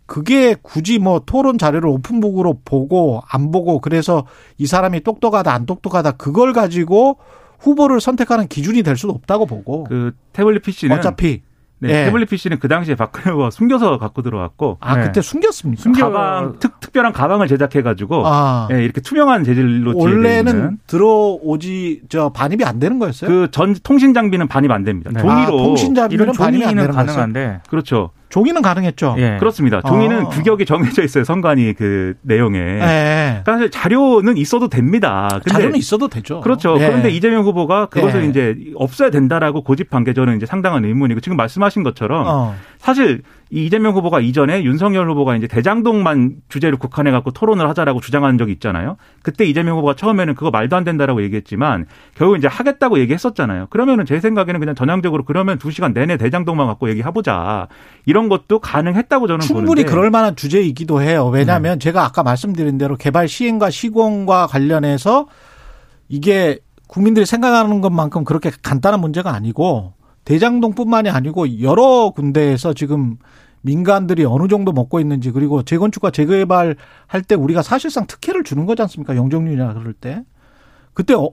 [0.10, 4.26] 그게 굳이 뭐 토론 자료를 오픈북으로 보고 안 보고 그래서
[4.58, 7.18] 이 사람이 똑똑하다 안 똑똑하다 그걸 가지고
[7.60, 11.44] 후보를 선택하는 기준이 될 수도 없다고 보고 그 태블릿 PC는 어차피
[11.82, 12.06] 네, 예.
[12.06, 15.04] 태블릿 PC는 그 당시에 박근혜 후보가 숨겨서 갖고 들어왔고 아 네.
[15.04, 15.82] 그때 숨겼습니까?
[15.84, 22.30] 숨겨- 가방 특, 특별한 가방을 제작해 가지고 아 예, 이렇게 투명한 재질로 원래는 들어오지 저
[22.30, 23.30] 반입이 안 되는 거였어요?
[23.30, 25.12] 그 전 통신 장비는 반입 안 됩니다.
[25.14, 25.20] 네.
[25.22, 26.64] 아, 종이로 통신 장비는 이런 반입이.
[26.64, 28.12] 가능한데 그렇죠.
[28.30, 29.16] 종이는 가능했죠.
[29.18, 29.38] 예.
[29.40, 29.82] 그렇습니다.
[29.82, 30.30] 종이는 아.
[30.30, 31.24] 규격이 정해져 있어요.
[31.24, 32.60] 선관위 그 내용에.
[32.60, 32.80] 예.
[33.44, 35.28] 그러니까 사실 자료는 있어도 됩니다.
[35.32, 36.42] 근데 자료는 있어도 되죠.
[36.42, 36.76] 그렇죠.
[36.80, 36.88] 예.
[36.88, 38.28] 그런데 이재명 후보가 그것을 예.
[38.28, 42.56] 이제 없어야 된다라고 고집한 게 저는 이제 상당한 의문이고 지금 말씀하신 것처럼 어.
[42.78, 48.38] 사실 이 이재명 후보가 이전에 윤석열 후보가 이제 대장동만 주제를 국한해 갖고 토론을 하자라고 주장한
[48.38, 48.98] 적이 있잖아요.
[49.24, 53.68] 그때 이재명 후보가 처음에는 그거 말도 안 된다라고 얘기했지만 결국 이제 하겠다고 얘기했었잖아요.
[53.72, 57.68] 그러면은 제 생각에는 그냥 전향적으로 그러면 두 시간 내내 대장동만 갖고 얘기해 보자
[58.06, 59.90] 이런 것도 가능했다고 저는 충분히 보는데 네.
[59.90, 61.28] 그럴 만한 주제이기도 해요.
[61.28, 65.28] 왜냐하면 제가 아까 말씀드린 대로 개발 시행과 시공과 관련해서
[66.08, 69.94] 이게 국민들이 생각하는 것만큼 그렇게 간단한 문제가 아니고
[70.30, 73.18] 대장동뿐만이 아니고 여러 군데에서 지금
[73.62, 76.76] 민간들이 어느 정도 먹고 있는지 그리고 재건축과 재개발
[77.08, 79.16] 할 때 우리가 사실상 특혜를 주는 거지 않습니까?
[79.16, 80.24] 영종률이나 그럴 때.
[80.94, 81.32] 그때 어,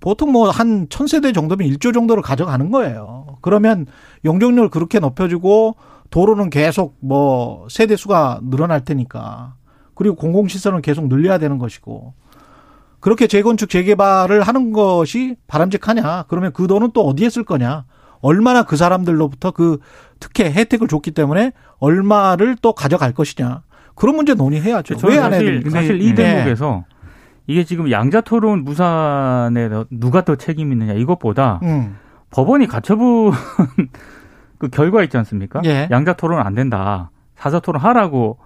[0.00, 3.36] 보통 뭐 한 천세대 정도면 1조 정도를 가져가는 거예요.
[3.42, 3.84] 그러면
[4.24, 5.76] 용적률 그렇게 높여주고
[6.08, 9.56] 도로는 계속 뭐 세대 수가 늘어날 테니까.
[9.94, 12.14] 그리고 공공시설은 계속 늘려야 되는 것이고.
[12.98, 16.24] 그렇게 재건축 재개발을 하는 것이 바람직하냐?
[16.28, 17.84] 그러면 그 돈은 또 어디에 쓸 거냐?
[18.22, 19.78] 얼마나 그 사람들로부터 그
[20.20, 23.62] 특혜 혜택을 줬기 때문에 얼마를 또 가져갈 것이냐?
[23.94, 24.96] 그런 문제 논의해야죠.
[25.06, 25.70] 왜 안 해야 사실, 됩니까?
[25.70, 26.14] 사실 이 네.
[26.14, 26.84] 대목에서
[27.46, 31.96] 이게 지금 양자 토론 무산에 누가 더 책임 있느냐 이것보다 음.
[32.30, 33.32] 법원이 가처분
[34.58, 35.60] 그 결과 있지 않습니까?
[35.64, 35.88] 예.
[35.90, 37.10] 양자 토론 안 된다.
[37.36, 38.38] 사자 토론 하라고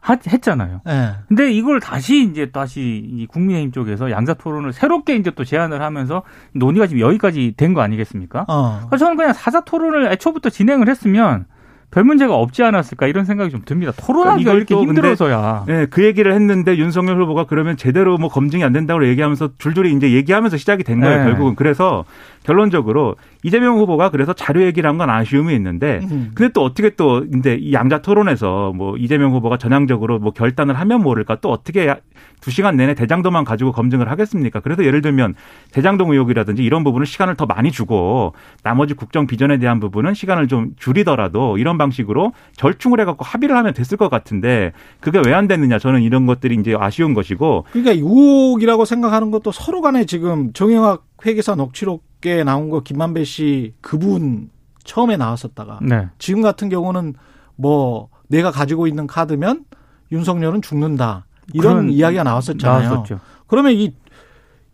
[0.00, 0.80] 하- 했잖아요.
[0.88, 1.10] 예.
[1.28, 6.22] 근데 이걸 다시 이제 다시 이 국민의힘 쪽에서 양자 토론을 새롭게 이제 또 제안을 하면서
[6.52, 8.46] 논의가 지금 여기까지 된 거 아니겠습니까?
[8.48, 8.80] 어.
[8.88, 11.44] 그래서 저는 그냥 사자 토론을 애초부터 진행을 했으면
[11.92, 13.90] 별 문제가 없지 않았을까 이런 생각이 좀 듭니다.
[13.96, 15.64] 토론하기가 이걸 이렇게 힘들어서야.
[15.66, 20.12] 네, 그 얘기를 했는데 윤석열 후보가 그러면 제대로 뭐 검증이 안 된다고 얘기하면서 줄줄이 이제
[20.12, 21.24] 얘기하면서 시작이 된 거예요, 네.
[21.24, 21.56] 결국은.
[21.56, 22.04] 그래서
[22.44, 26.30] 결론적으로 이재명 후보가 그래서 자료 얘기를 한 건 아쉬움이 있는데 음.
[26.34, 31.02] 근데 또 어떻게 또 이제 이 양자 토론에서 뭐 이재명 후보가 전향적으로 뭐 결단을 하면
[31.02, 31.94] 모를까 또 어떻게
[32.42, 34.60] 두 시간 내내 대장동만 가지고 검증을 하겠습니까?
[34.60, 35.34] 그래서 예를 들면
[35.72, 40.72] 대장동 의혹이라든지 이런 부분을 시간을 더 많이 주고 나머지 국정 비전에 대한 부분은 시간을 좀
[40.76, 46.02] 줄이더라도 이런 방식으로 절충을 해갖고 합의를 하면 됐을 것 같은데 그게 왜 안 됐느냐 저는
[46.02, 52.09] 이런 것들이 이제 아쉬운 것이고 그러니까 유혹이라고 생각하는 것도 서로 간에 지금 정영학 회계사 녹취록
[52.26, 54.50] 에 나온 거 김만배 씨 그분
[54.84, 56.08] 처음에 나왔었다가 네.
[56.18, 57.14] 지금 같은 경우는
[57.56, 59.64] 뭐 내가 가지고 있는 카드면
[60.12, 62.88] 윤석열은 죽는다 이런 이야기가 나왔었잖아요.
[62.88, 63.20] 나왔었죠.
[63.46, 63.94] 그러면 이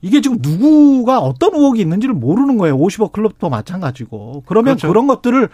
[0.02, 2.76] 이게 지금 누구가 어떤 의혹이 있는지를 모르는 거예요.
[2.76, 4.44] 50억 클럽도 마찬가지고.
[4.46, 4.88] 그러면 그렇죠.
[4.88, 5.48] 그런 것들을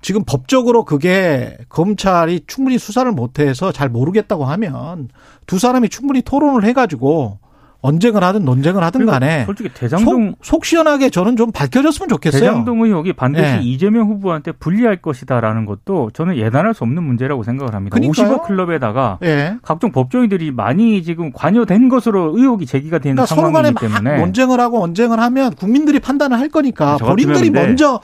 [0.00, 5.08] 지금 법적으로 그게 검찰이 충분히 수사를 못해서 잘 모르겠다고 하면
[5.46, 7.38] 두 사람이 충분히 토론을 해가지고
[7.80, 12.40] 언쟁을 하든 논쟁을 하든 간에 솔직히 대장동 속, 속 시원하게 저는 좀 밝혀졌으면 좋겠어요.
[12.40, 13.60] 대장동 의혹이 반드시 네.
[13.62, 17.94] 이재명 후보한테 불리할 것이다라는 것도 저는 예단할 수 없는 문제라고 생각을 합니다.
[17.94, 18.38] 그러니까요.
[18.38, 19.56] 50억 클럽에다가 예.
[19.62, 24.82] 각종 법조인들이 많이 지금 관여된 것으로 의혹이 제기가 되는 그러니까 상황이기 막 때문에 논쟁을 하고
[24.82, 28.00] 언쟁을 하면 국민들이 판단을 할 거니까 저 같으면 본인들이 먼저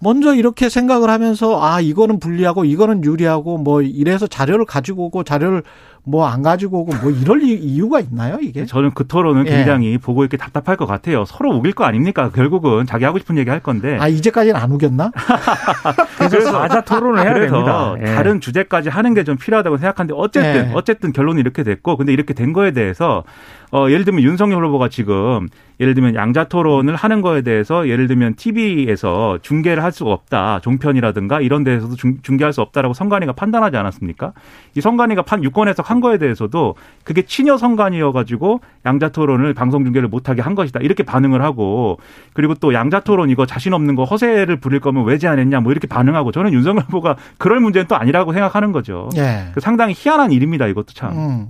[0.00, 5.62] 먼저 이렇게 생각을 하면서 아 이거는 불리하고 이거는 유리하고 뭐 이래서 자료를 가지고 오고 자료를
[6.10, 8.66] 뭐 안 가지고 오고 뭐 이럴 이- 이유가 있나요 이게?
[8.66, 9.50] 저는 그 토론은 예.
[9.50, 11.24] 굉장히 보고 있기 답답할 것 같아요.
[11.24, 12.30] 서로 우길 거 아닙니까?
[12.34, 13.96] 결국은 자기 하고 싶은 얘기 할 건데.
[14.00, 15.10] 아 이제까지는 안 우겼나?
[16.18, 17.94] 그래서 사자 토론을 해야 그래서 됩니다.
[18.00, 18.04] 예.
[18.14, 20.72] 다른 주제까지 하는 게 좀 필요하다고 생각하는데 어쨌든 예.
[20.74, 23.22] 어쨌든 결론이 이렇게 됐고 근데 이렇게 된 거에 대해서
[23.70, 25.46] 어 예를 들면 윤석열 후보가 지금
[25.78, 31.40] 예를 들면 양자 토론을 하는 거에 대해서 예를 들면 TV에서 중계를 할 수가 없다 종편이라든가
[31.42, 34.32] 이런 데에서도 중, 중계할 수 없다라고 선관위가 판단하지 않았습니까?
[34.74, 39.84] 이 선관위가 판 유권 해석 한 거에 대해서도 그게 친여 선관위여 가지고 양자 토론을 방송
[39.84, 41.98] 중계를 못하게 한 것이다 이렇게 반응을 하고
[42.32, 45.86] 그리고 또 양자 토론 이거 자신 없는 거 허세를 부릴 거면 왜 제안했냐 뭐 이렇게
[45.86, 49.08] 반응하고 저는 윤석열 후보가 그럴 문제는 또 아니라고 생각하는 거죠.
[49.16, 49.50] 예.
[49.54, 50.66] 그 상당히 희한한 일입니다.
[50.66, 51.12] 이것도 참.
[51.12, 51.46] 음.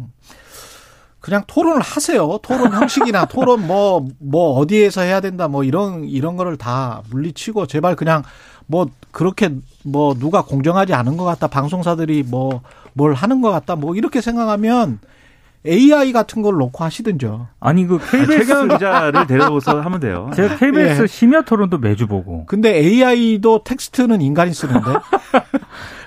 [1.21, 2.39] 그냥 토론을 하세요.
[2.43, 7.95] 토론 형식이나 토론 뭐, 뭐 어디에서 해야 된다 뭐 이런, 이런 거를 다 물리치고 제발
[7.95, 8.23] 그냥
[8.67, 9.51] 뭐 그렇게
[9.85, 11.49] 뭐 누가 공정하지 않은 것 같다.
[11.49, 12.63] 방송사들이 뭐
[13.01, 13.77] 뭘 하는 것 같다.
[13.77, 14.99] 뭐 이렇게 생각하면
[15.67, 17.49] AI 같은 걸 놓고 하시든죠.
[17.59, 20.31] 아니 그 KBS 최경 기자를 데려오서 하면 돼요.
[20.37, 21.07] 제가 KBS 예.
[21.07, 22.45] 심야 토론도 매주 보고.
[22.45, 24.81] 근데 AI도 텍스트는 인간이 쓰는데.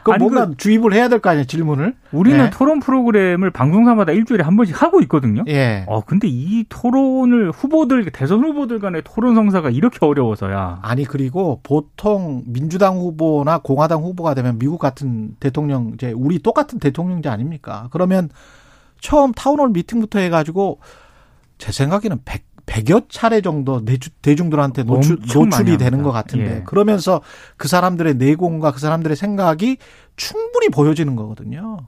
[0.04, 1.96] 그 아니, 뭔가 주입을 해야 될 거 아니에요, 질문을.
[2.12, 2.50] 우리는 예.
[2.50, 5.44] 토론 프로그램을 방송사마다 일주일에 한 번씩 하고 있거든요.
[5.48, 5.86] 예.
[5.88, 10.80] 어 근데 이 토론을 후보들 대선 후보들 간의 토론 성사가 이렇게 어려워서야.
[10.82, 17.88] 아니 그리고 보통 민주당 후보나 공화당 후보가 되면 미국 같은 대통령제 우리 똑같은 대통령제 아닙니까?
[17.92, 18.30] 그러면
[19.00, 20.80] 처음 타운홀 미팅부터 해가지고
[21.58, 23.84] 제 생각에는 100, 100여 차례 정도
[24.22, 26.04] 대중들한테 노출, 노출이 되는.
[26.04, 26.64] 것 같은데 예.
[26.66, 27.22] 그러면서
[27.56, 29.78] 그 사람들의 내공과 그 사람들의 생각이
[30.16, 31.88] 충분히 보여지는 거거든요.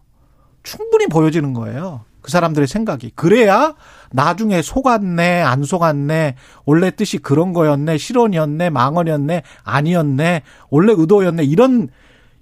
[0.64, 2.02] 충분히 보여지는 거예요.
[2.22, 3.12] 그 사람들의 생각이.
[3.14, 3.76] 그래야
[4.12, 6.36] 나중에 속았네, 안 속았네,
[6.66, 11.90] 원래 뜻이 그런 거였네, 실언이었네, 망언이었네, 아니었네, 원래 의도였네, 이런,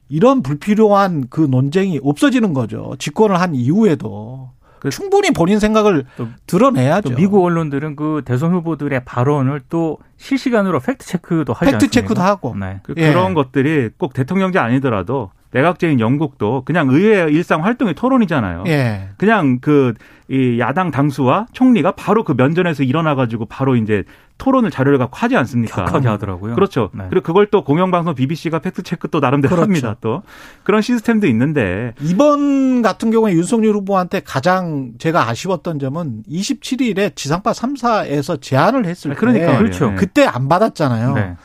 [0.08, 2.96] 이런 불필요한 그 논쟁이 없어지는 거죠.
[2.98, 4.52] 집권을 한 이후에도.
[4.92, 7.10] 충분히 본인 생각을 또- 드러내야죠.
[7.10, 11.90] 또 미국 언론들은 그 대선 후보들의 발언을 또 실시간으로 팩트 체크도 하지 팩트?
[11.90, 12.56] 체크도 하고.
[12.60, 12.80] 네.
[12.84, 13.12] 그, 예.
[13.12, 18.64] 런 것들이 꼭 대통령제 아니더라도 내각제인 영국도 그냥 의회 일상 활동의 토론이잖아요.
[18.68, 19.10] 예.
[19.18, 19.94] 그냥 그
[20.30, 24.04] 이 야당 당수와 총리가 바로 그 면전에서 일어나 가지고 바로 이제
[24.38, 25.84] 토론을 자료를 갖고 하지 않습니까?
[25.86, 26.56] 격하게 하더라고요.
[26.56, 26.90] 그렇죠.
[26.94, 27.04] 네.
[27.10, 29.68] 그리고 그걸 또 공영방송 BBC가 팩트 체크 또 나름대로 그렇죠.
[29.70, 29.96] 합니다.
[30.00, 30.24] 또
[30.64, 38.42] 그런 시스템도 있는데 이번 같은 경우에 윤석열 후보한테 가장 제가 아쉬웠던 점은 27일에 지상파 3사에서
[38.42, 39.58] 제안을 했을 때 그러니까.
[39.58, 39.90] 그렇죠.
[39.90, 39.96] 네.
[39.96, 41.14] 그때 안 받았잖아요.
[41.14, 41.36] 네.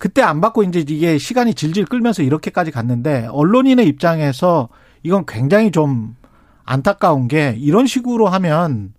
[0.00, 4.70] 그때 안 받고 이제 이게 시간이 질질 끌면서 이렇게까지 갔는데 언론인의 입장에서
[5.02, 6.16] 이건 굉장히 좀
[6.64, 8.94] 안타까운 게 이런 식으로 하면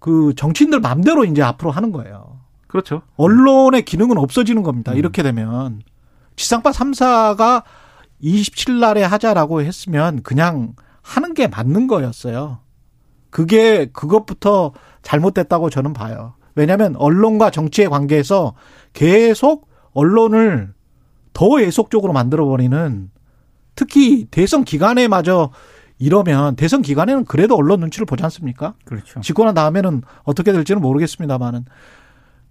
[0.00, 2.40] 그 정치인들 맘대로 이제 앞으로 하는 거예요.
[2.66, 3.02] 그렇죠.
[3.16, 4.90] 언론의 기능은 없어지는 겁니다.
[4.90, 4.98] 음.
[4.98, 5.80] 이렇게 되면
[6.34, 7.62] 지상파 3사가
[8.20, 12.58] 27일 날에 하자라고 했으면 그냥 하는 게 맞는 거였어요.
[13.30, 16.34] 그게 그것부터 잘못됐다고 저는 봐요.
[16.56, 18.54] 왜냐하면 언론과 정치의 관계에서
[18.92, 19.65] 계속
[19.96, 20.74] 언론을
[21.32, 23.10] 더 애속적으로 만들어버리는
[23.74, 25.50] 특히 대선 기간에 마저
[25.98, 28.74] 이러면 대선 기간에는 그래도 언론 눈치를 보지 않습니까?
[28.84, 29.20] 그렇죠.
[29.20, 31.64] 집권한 다음에는 어떻게 될지는 모르겠습니다만은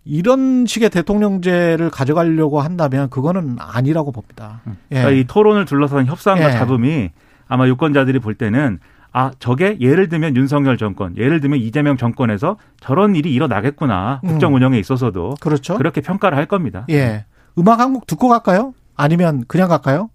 [0.05, 4.62] 이런 식의 대통령제를 가져가려고 한다면 그거는 아니라고 봅니다.
[4.91, 4.95] 예.
[4.95, 6.51] 그러니까 이 토론을 둘러싼 협상과 예.
[6.53, 7.10] 잡음이
[7.47, 8.79] 아마 유권자들이 볼 때는
[9.12, 14.27] 아 저게 예를 들면 윤석열 정권, 예를 들면 이재명 정권에서 저런 일이 일어나겠구나 음.
[14.27, 15.77] 국정 운영에 있어서도 그렇죠.
[15.77, 16.86] 그렇게 평가를 할 겁니다.
[16.89, 17.25] 예.
[17.58, 18.74] 음악 한 곡 듣고 갈까요?
[18.96, 20.10] 아니면 그냥 갈까요?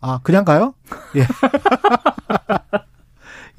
[0.00, 0.74] 아, 그냥 가요?
[1.16, 1.26] 예.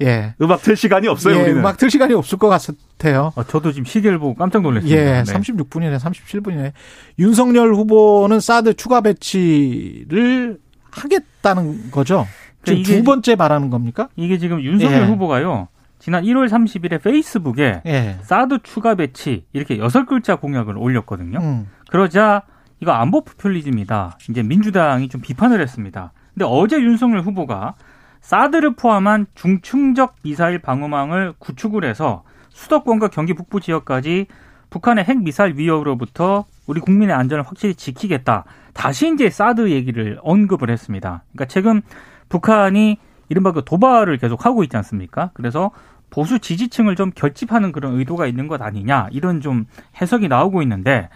[0.02, 0.34] 예.
[0.40, 1.58] 음악 틀 시간이 없어요 예, 우리는.
[1.60, 3.32] 음악 틀 시간이 없을 것 같아요.
[3.36, 4.98] 어, 저도 지금 시계를 보고 깜짝 놀랐습니다.
[5.00, 5.24] 예, 네.
[5.32, 6.72] 36분이네, 37분이네.
[7.20, 10.58] 윤석열 후보는 사드 추가 배치를
[10.90, 12.26] 하겠다는 거죠?
[12.64, 14.08] 지금 그러니까 이게 두 번째 말하는 겁니까?
[14.16, 15.06] 이게 지금 윤석열 예.
[15.06, 15.68] 후보가요.
[16.00, 18.18] 지난 1월 30일에 페이스북에 예.
[18.22, 21.38] 사드 추가 배치 이렇게 여섯 글자 공약을 올렸거든요.
[21.38, 21.68] 음.
[21.88, 22.42] 그러자
[22.80, 24.18] 이거 안보 포퓰리즘이다.
[24.30, 26.12] 이제 민주당이 좀 비판을 했습니다.
[26.34, 27.74] 근데 어제 윤석열 후보가
[28.20, 34.26] 사드를 포함한 중층적 미사일 방어망을 구축을 해서 수도권과 경기 북부 지역까지
[34.70, 38.44] 북한의 핵 미사일 위협으로부터 우리 국민의 안전을 확실히 지키겠다.
[38.72, 41.22] 다시 이제 사드 얘기를 언급을 했습니다.
[41.32, 41.82] 그러니까 최근
[42.28, 45.30] 북한이 이른바 그 도발을 계속 하고 있지 않습니까?
[45.34, 45.70] 그래서
[46.10, 49.66] 보수 지지층을 좀 결집하는 그런 의도가 있는 것 아니냐 이런 좀
[50.00, 51.08] 해석이 나오고 있는데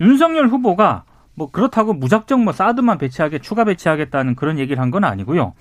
[0.00, 5.54] 윤석열 후보가 뭐 그렇다고 무작정 뭐 사드만 배치하게 추가 배치하겠다는 그런 얘기를 한 건 아니고요.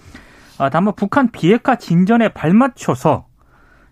[0.57, 3.25] 아, 다만 북한 비핵화 진전에 발맞춰서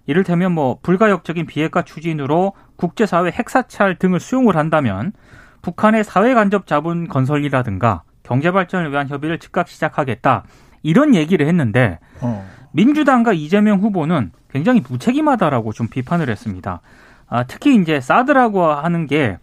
[0.08, 5.14] 이를테면 뭐 불가역적인 비핵화 추진으로 국제사회 핵사찰 등을 수용을 한다면
[5.62, 10.44] 북한의 사회 간접 자본 건설이라든가 경제 발전을 위한 협의를 즉각 시작하겠다
[10.84, 12.46] 이런 얘기를 했는데 어.
[12.72, 16.82] 민주당과 이재명 후보는 굉장히 무책임하다라고 좀 비판을 했습니다.
[17.28, 19.38] 아, 특히 이제 사드라고 하는 게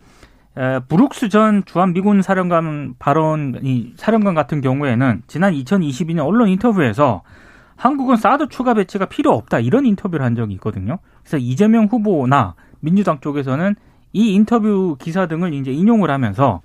[0.56, 7.22] 에, 브룩스 전 주한미군 사령관 발언, 이 사령관 같은 경우에는 지난 2022년 언론 인터뷰에서
[7.76, 10.98] 한국은 사드 추가 배치가 필요 없다 이런 인터뷰를 한 적이 있거든요.
[11.22, 13.74] 그래서 이재명 후보나 민주당 쪽에서는
[14.12, 16.60] 이 인터뷰 기사 등을 이제 인용을 하면서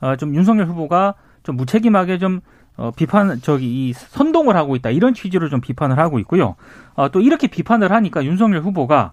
[0.00, 2.40] 어, 좀 윤석열 후보가 좀 무책임하게 좀
[2.76, 6.54] 어, 비판 저기 이 선동을 하고 있다 이런 취지로 좀 비판을 하고 있고요.
[6.94, 9.12] 어, 또 이렇게 비판을 하니까 윤석열 후보가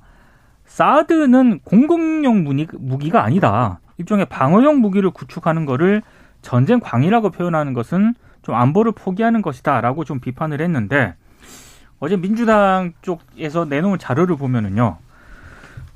[0.65, 3.79] 사드는 공공용 무기, 무기가 아니다.
[3.97, 6.01] 일종의 방어용 무기를 구축하는 거를
[6.41, 11.15] 전쟁 광이라고 표현하는 것은 좀 안보를 포기하는 것이다라고 좀 비판을 했는데
[11.99, 14.97] 어제 민주당 쪽에서 내놓은 자료를 보면은요.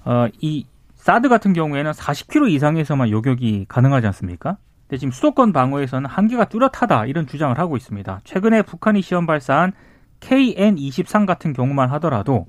[0.06, 4.58] 어, 이 사드 같은 경우에는 40km 이상에서만 요격이 가능하지 않습니까?
[4.88, 8.22] 근데 지금 수도권 방어에서는 한계가 뚜렷하다 이런 주장을 하고 있습니다.
[8.24, 9.74] 최근에 북한이 시험 발사한
[10.22, 12.48] KN-23 같은 경우만 하더라도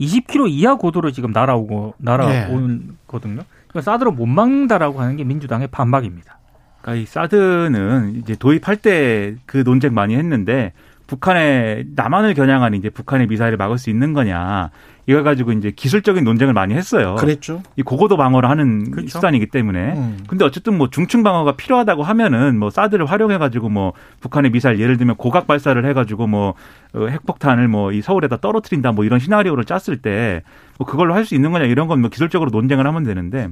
[0.00, 3.42] 20km 이하 고도로 지금 날아오고 날아오거든요.
[3.74, 6.38] 그러니까 사드로 못 막는다라고 하는 게 민주당의 반박입니다.
[6.80, 10.72] 그러니까 이 사드는 이제 도입할 때 그 논쟁 많이 했는데
[11.06, 14.70] 북한의 남한을 겨냥한 이제 북한의 미사일을 막을 수 있는 거냐
[15.06, 17.16] 이걸 가지고 이제 기술적인 논쟁을 많이 했어요.
[17.16, 17.62] 그랬죠.
[17.76, 19.08] 이 고고도 방어를 하는 그렇죠.
[19.18, 19.92] 수단이기 때문에.
[19.92, 20.18] 음.
[20.26, 24.96] 근데 어쨌든 뭐 중층 방어가 필요하다고 하면은 뭐 사드를 활용해 가지고 뭐 북한의 미사일 예를
[24.96, 26.54] 들면 고각 발사를 해 가지고 뭐
[26.94, 30.42] 어, 핵폭탄을 뭐 이 서울에다 떨어뜨린다 뭐 이런 시나리오를 짰을 때
[30.78, 33.48] 뭐 그걸로 할 수 있는 거냐 이런 건 뭐 기술적으로 논쟁을 하면 되는데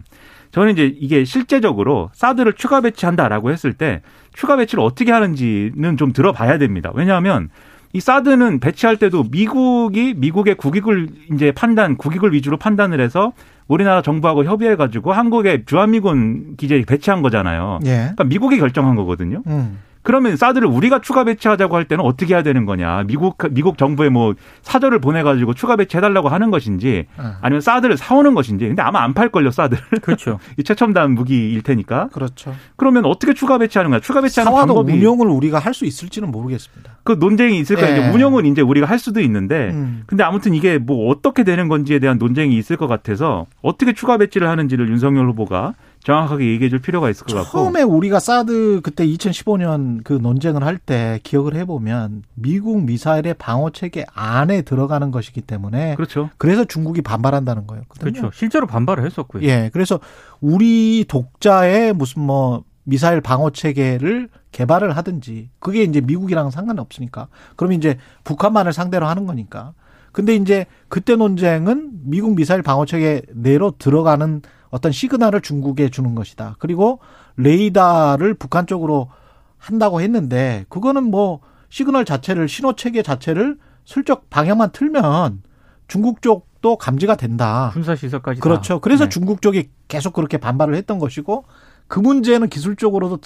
[0.52, 4.02] 저는 이제 이게 실제적으로 사드를 추가 배치한다라고 했을 때
[4.34, 6.92] 추가 배치를 어떻게 하는지는 좀 들어봐야 됩니다.
[6.94, 7.48] 왜냐하면
[7.94, 13.32] 이 사드는 배치할 때도 미국이 미국의 국익을 이제 판단, 국익을 위주로 판단을 해서
[13.66, 17.80] 우리나라 정부하고 협의해 가지고 한국의 주한미군 기지에 배치한 거잖아요.
[17.84, 17.96] 예.
[17.96, 19.42] 그러니까 미국이 결정한 거거든요.
[19.46, 19.78] 음.
[20.02, 23.04] 그러면 사드를 우리가 추가 배치하자고 할 때는 어떻게 해야 되는 거냐?
[23.06, 28.34] 미국 미국 정부에 뭐 사절을 보내 가지고 추가 배치해달라고 하는 것인지 아, 아니면 사드를 사오는
[28.34, 28.66] 것인지.
[28.66, 30.38] 근데 아마 안 팔 걸요 사드를 그렇죠.
[30.58, 32.08] 이 최첨단 무기일 테니까.
[32.12, 32.54] 그렇죠.
[32.76, 34.00] 그러면 어떻게 추가 배치하는 거야?
[34.00, 36.98] 추가 배치하는 방법이 운용을 우리가 할 수 있을지는 모르겠습니다.
[37.02, 37.96] 그 논쟁이 있을 거예요.
[37.96, 37.98] 예.
[38.00, 40.02] 이제 운영은 이제 우리가 할 수도 있는데 음.
[40.06, 44.48] 근데 아무튼 이게 뭐 어떻게 되는 건지에 대한 논쟁이 있을 것 같아서 어떻게 추가 배치를
[44.48, 45.72] 하는지를 윤석열 후보가
[46.04, 47.50] 정확하게 얘기해 줄 필요가 있을 것 같고.
[47.50, 54.04] 처음에 우리가 사드 그때 2015년 그 논쟁을 할 때 기억을 해보면 미국 미사일의 방어 체계
[54.14, 56.30] 안에 들어가는 것이기 때문에 그렇죠.
[56.38, 58.10] 그래서 중국이 반발한다는 거였거든요.
[58.12, 58.30] 그렇죠.
[58.34, 59.44] 실제로 반발을 했었고요.
[59.44, 60.00] 예, 그래서
[60.40, 67.72] 우리 독자의 무슨 뭐 미사일 방어 체계를 개발을 하든지 그게 이제 미국이랑 상관이 없으니까 그럼
[67.74, 69.72] 이제 북한만을 상대로 하는 거니까.
[70.10, 76.56] 근데 이제 그때 논쟁은 미국 미사일 방어 체계 내로 들어가는 어떤 시그널을 중국에 주는 것이다.
[76.58, 76.98] 그리고
[77.36, 79.10] 레이더를 북한 쪽으로
[79.58, 85.42] 한다고 했는데 그거는 뭐 시그널 자체를 신호 체계 자체를 슬쩍 방향만 틀면
[85.88, 87.70] 중국 쪽도 감지가 된다.
[87.74, 88.42] 군사 시설까지 다.
[88.42, 88.80] 그렇죠.
[88.80, 89.10] 그래서 네.
[89.10, 91.44] 중국 쪽이 계속 그렇게 반발을 했던 것이고
[91.86, 93.18] 그 문제는 기술적으로도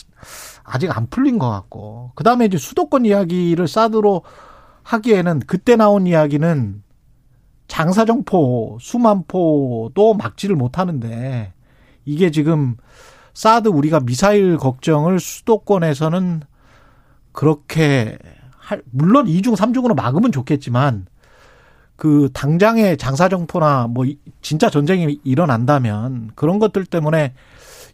[0.65, 4.23] 아직 안 풀린 것 같고 그 다음에 이제 수도권 이야기를 사드로
[4.83, 6.83] 하기에는 그때 나온 이야기는
[7.69, 11.53] 장사정포, 수만포도 막지를 못하는데
[12.05, 12.77] 이게 지금
[13.35, 16.43] 사드 우리가 미사일 걱정을 수도권에서는
[17.33, 18.19] 그렇게
[18.57, 21.07] 할 물론 2중, 3중으로 막으면 좋겠지만
[21.97, 27.35] 그 당장의 장사정포나 뭐 이- 진짜 전쟁이 일어난다면 그런 것들 때문에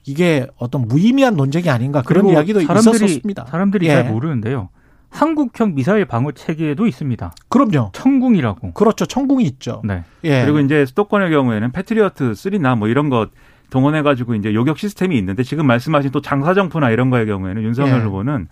[0.04, 3.46] 이게 어떤 무의미한 논쟁이 아닌가 그런 이야기도 있었습니다.
[3.46, 3.92] 사람들이 예.
[3.92, 4.68] 잘 모르는데요.
[5.12, 7.32] 한국형 미사일 방어 체계도 있습니다.
[7.48, 7.90] 그럼요.
[7.92, 8.72] 천궁이라고.
[8.72, 9.06] 그렇죠.
[9.06, 9.82] 천궁이 있죠.
[9.84, 10.02] 네.
[10.24, 10.42] 예.
[10.42, 13.30] 그리고 이제 수도권의 경우에는 패트리어트 3나 뭐 이런 것
[13.70, 18.04] 동원해 가지고 이제 요격 시스템이 있는데 지금 말씀하신 또 장사정포나 이런 거의 경우에는 윤석열 예.
[18.04, 18.48] 후보는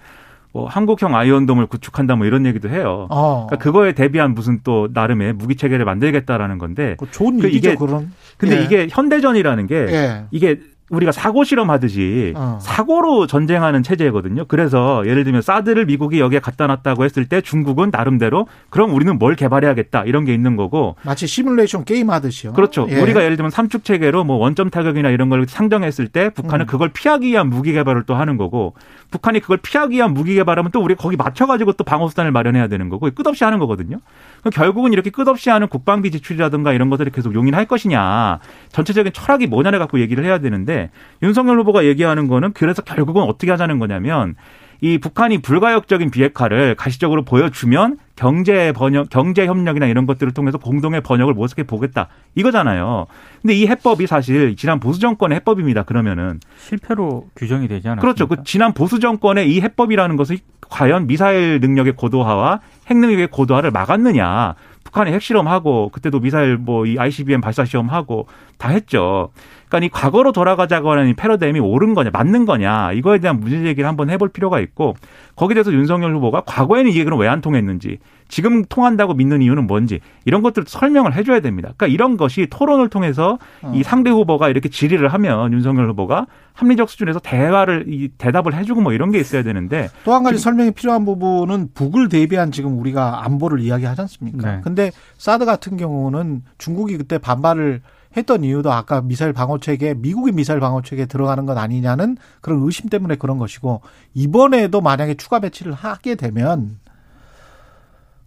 [0.52, 3.06] 뭐 한국형 아이언돔을 구축한다 뭐 이런 얘기도 해요.
[3.10, 3.46] 어.
[3.48, 7.70] 그러니까 그거에 대비한 무슨 또 나름의 무기 체계를 만들겠다라는 건데 그 좋은 그 얘기죠.
[7.70, 8.12] 이게- 그런.
[8.36, 8.64] 근데 예.
[8.64, 10.24] 이게 현대전이라는 게 예.
[10.30, 12.58] 이게 우리가 사고 실험하듯이 어.
[12.60, 14.44] 사고로 전쟁하는 체제거든요.
[14.46, 19.36] 그래서 예를 들면 사드를 미국이 여기에 갖다 놨다고 했을 때 중국은 나름대로 그럼 우리는 뭘
[19.36, 22.52] 개발해야겠다 이런 게 있는 거고 마치 시뮬레이션 게임 하듯이요.
[22.52, 22.86] 그렇죠.
[22.90, 23.00] 예.
[23.00, 26.66] 우리가 예를 들면 삼축 체계로 뭐 원점 타격이나 이런 걸 상정했을 때 북한은 음.
[26.66, 28.74] 그걸 피하기 위한 무기 개발을 또 하는 거고
[29.10, 32.66] 북한이 그걸 피하기 위한 무기 개발하면 또 우리가 거기 맞춰 가지고 또 방어 수단을 마련해야
[32.66, 33.98] 되는 거고 끝없이 하는 거거든요.
[34.40, 38.40] 그럼 결국은 이렇게 끝없이 하는 국방비 지출이라든가 이런 것들을 계속 용인할 것이냐.
[38.70, 40.90] 전체적인 철학이 뭐냐를 갖고 얘기를 해야 되는데
[41.22, 44.34] 윤석열 후보가 얘기하는 거는 그래서 결국은 어떻게 하자는 거냐면
[44.80, 51.34] 이 북한이 불가역적인 비핵화를 가시적으로 보여주면 경제 번역, 경제 협력이나 이런 것들을 통해서 공동의 번역을
[51.34, 53.06] 모색해 보겠다 이거잖아요.
[53.42, 55.82] 근데 이 해법이 사실 지난 보수 정권의 해법입니다.
[55.84, 58.00] 그러면은 실패로 규정이 되지 않았습니까?
[58.00, 58.26] 그렇죠.
[58.26, 64.54] 그 지난 보수 정권의 이 해법이라는 것이 과연 미사일 능력의 고도화와 핵 능력의 고도화를 막았느냐?
[64.84, 68.26] 북한이 핵실험하고 그때도 미사일 뭐 이 ICBM 발사 시험하고
[68.58, 69.30] 다 했죠.
[69.70, 73.88] 그러니까 이 과거로 돌아가자고 하는 이 패러다임이 옳은 거냐, 맞는 거냐 이거에 대한 문제 제기를
[73.88, 74.96] 한번 해볼 필요가 있고
[75.36, 80.42] 거기에 대해서 윤석열 후보가 과거에는 이 얘기는 왜안 통했는지 지금 통한다고 믿는 이유는 뭔지 이런
[80.42, 81.70] 것들 설명을 해줘야 됩니다.
[81.76, 83.72] 그러니까 이런 것이 토론을 통해서 어.
[83.74, 88.92] 이 상대 후보가 이렇게 질의를 하면 윤석열 후보가 합리적 수준에서 대화를 이 대답을 해주고 뭐
[88.92, 93.60] 이런 게 있어야 되는데 또 한 가지 설명이 필요한 부분은 북을 대비한 지금 우리가 안보를
[93.60, 94.56] 이야기하지 않습니까?
[94.56, 94.60] 네.
[94.62, 97.80] 근데 사드 같은 경우는 중국이 그때 반발을
[98.16, 102.88] 했던 이유도 아까 미사일 방어 체계 미국의 미사일 방어 체계에 들어가는 것 아니냐는 그런 의심
[102.88, 103.82] 때문에 그런 것이고
[104.14, 106.78] 이번에도 만약에 추가 배치를 하게 되면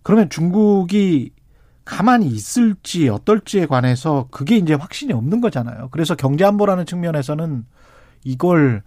[0.04, 1.32] 그러면 중국이
[1.86, 5.90] 가만히 있을지 어떨지에 관해서 그게 이제 확신이 없는 거잖아요.
[5.92, 7.66] 그래서 경제 안보라는 측면에서는
[8.24, 8.84] 이걸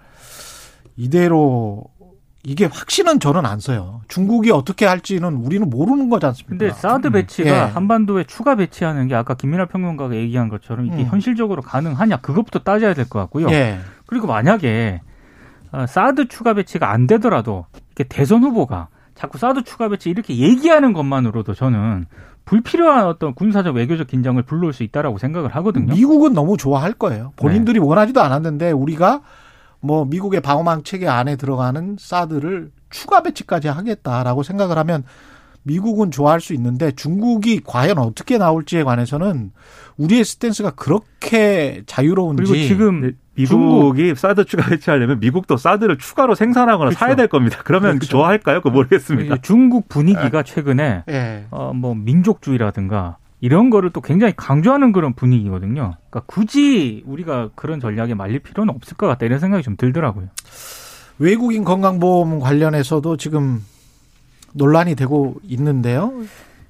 [0.96, 1.84] 이대로
[2.48, 4.02] 이게 확신은 저는 안 서요.
[4.06, 6.50] 중국이 어떻게 할지는 우리는 모르는 거지 않습니까?
[6.50, 7.54] 근데 사드 배치가 예.
[7.72, 11.06] 한반도에 추가 배치하는 게 아까 김민하 평론가가 얘기한 것처럼 이게 음.
[11.06, 13.48] 현실적으로 가능하냐 그것부터 따져야 될 것 같고요.
[13.50, 13.80] 예.
[14.06, 15.00] 그리고 만약에
[15.72, 17.66] 어, 사드 추가 배치가 안 되더라도
[17.96, 22.06] 이렇게 대선 후보가 자꾸 사드 추가 배치 이렇게 얘기하는 것만으로도 저는
[22.44, 25.92] 불필요한 어떤 군사적 외교적 긴장을 불러올 수 있다라고 생각을 하거든요.
[25.92, 27.32] 미국은 너무 좋아할 거예요.
[27.34, 27.84] 본인들이 네.
[27.84, 29.22] 원하지도 않았는데 우리가
[29.86, 35.04] 뭐 미국의 방어망 체계 안에 들어가는 사드를 추가 배치까지 하겠다라고 생각을 하면
[35.62, 39.50] 미국은 좋아할 수 있는데 중국이 과연 어떻게 나올지에 관해서는
[39.96, 44.18] 우리의 스탠스가 그렇게 자유로운지 그리고 지금 미국이 중국.
[44.18, 46.98] 사드 추가 배치하려면 미국도 사드를 추가로 생산하거나 그렇죠.
[46.98, 47.60] 사야 될 겁니다.
[47.64, 48.10] 그러면 그렇죠.
[48.12, 48.60] 좋아할까요?
[48.60, 49.38] 그 모르겠습니다.
[49.42, 51.46] 중국 분위기가 최근에 네.
[51.50, 55.94] 어, 뭐 민족주의라든가 이런 거를 또 굉장히 강조하는 그런 분위기거든요.
[56.10, 60.28] 그러니까 굳이 우리가 그런 전략에 말릴 필요는 없을 것 같다 이런 생각이 좀 들더라고요.
[61.18, 63.62] 외국인 건강보험 관련해서도 지금
[64.52, 66.12] 논란이 되고 있는데요.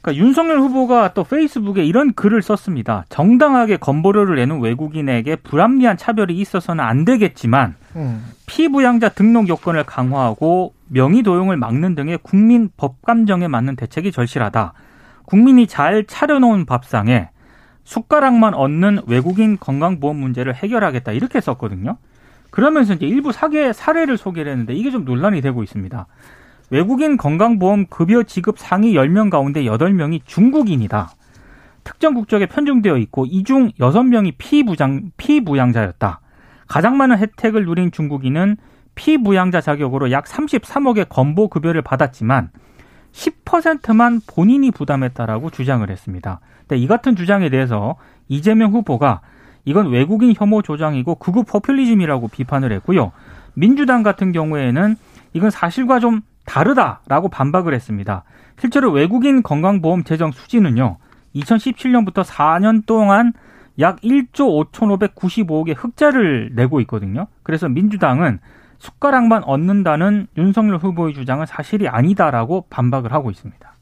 [0.00, 3.04] 그러니까 윤석열 후보가 또 페이스북에 이런 글을 썼습니다.
[3.08, 8.24] 정당하게 건보료를 내는 외국인에게 불합리한 차별이 있어서는 안 되겠지만 음.
[8.46, 14.74] 피부양자 등록 요건을 강화하고 명의 도용을 막는 등의 국민 법감정에 맞는 대책이 절실하다.
[15.26, 17.28] 국민이 잘 차려놓은 밥상에
[17.84, 21.98] 숟가락만 얻는 외국인 건강보험 문제를 해결하겠다 이렇게 썼거든요.
[22.50, 26.06] 그러면서 이제 일부 사계 사례를 소개를 했는데 이게 좀 논란이 되고 있습니다.
[26.70, 31.10] 외국인 건강보험 급여 지급 상위 10명 가운데 8명이 중국인이다.
[31.84, 36.20] 특정 국적에 편중되어 있고 이 중 6명이 피부장, 피부양자였다.
[36.66, 38.56] 가장 많은 혜택을 누린 중국인은
[38.96, 42.50] 피부양자 자격으로 약 33억의 건보 급여를 받았지만
[43.16, 46.40] 10%만 본인이 부담했다라고 주장을 했습니다.
[46.60, 47.96] 근데 이 같은 주장에 대해서
[48.28, 49.22] 이재명 후보가
[49.64, 53.12] 이건 외국인 혐오 조장이고 극우 포퓰리즘이라고 비판을 했고요.
[53.54, 54.96] 민주당 같은 경우에는
[55.32, 58.22] 이건 사실과 좀 다르다라고 반박을 했습니다.
[58.58, 60.98] 실제로 외국인 건강보험 재정 수지는요.
[61.34, 63.32] 2017년부터 4년 동안
[63.78, 67.26] 약 1조 5,595억의 흑자를 내고 있거든요.
[67.42, 68.38] 그래서 민주당은
[68.78, 73.72] 숟가락만 얻는다는 윤석열 후보의 주장은 사실이 아니다라고 반박을 하고 있습니다.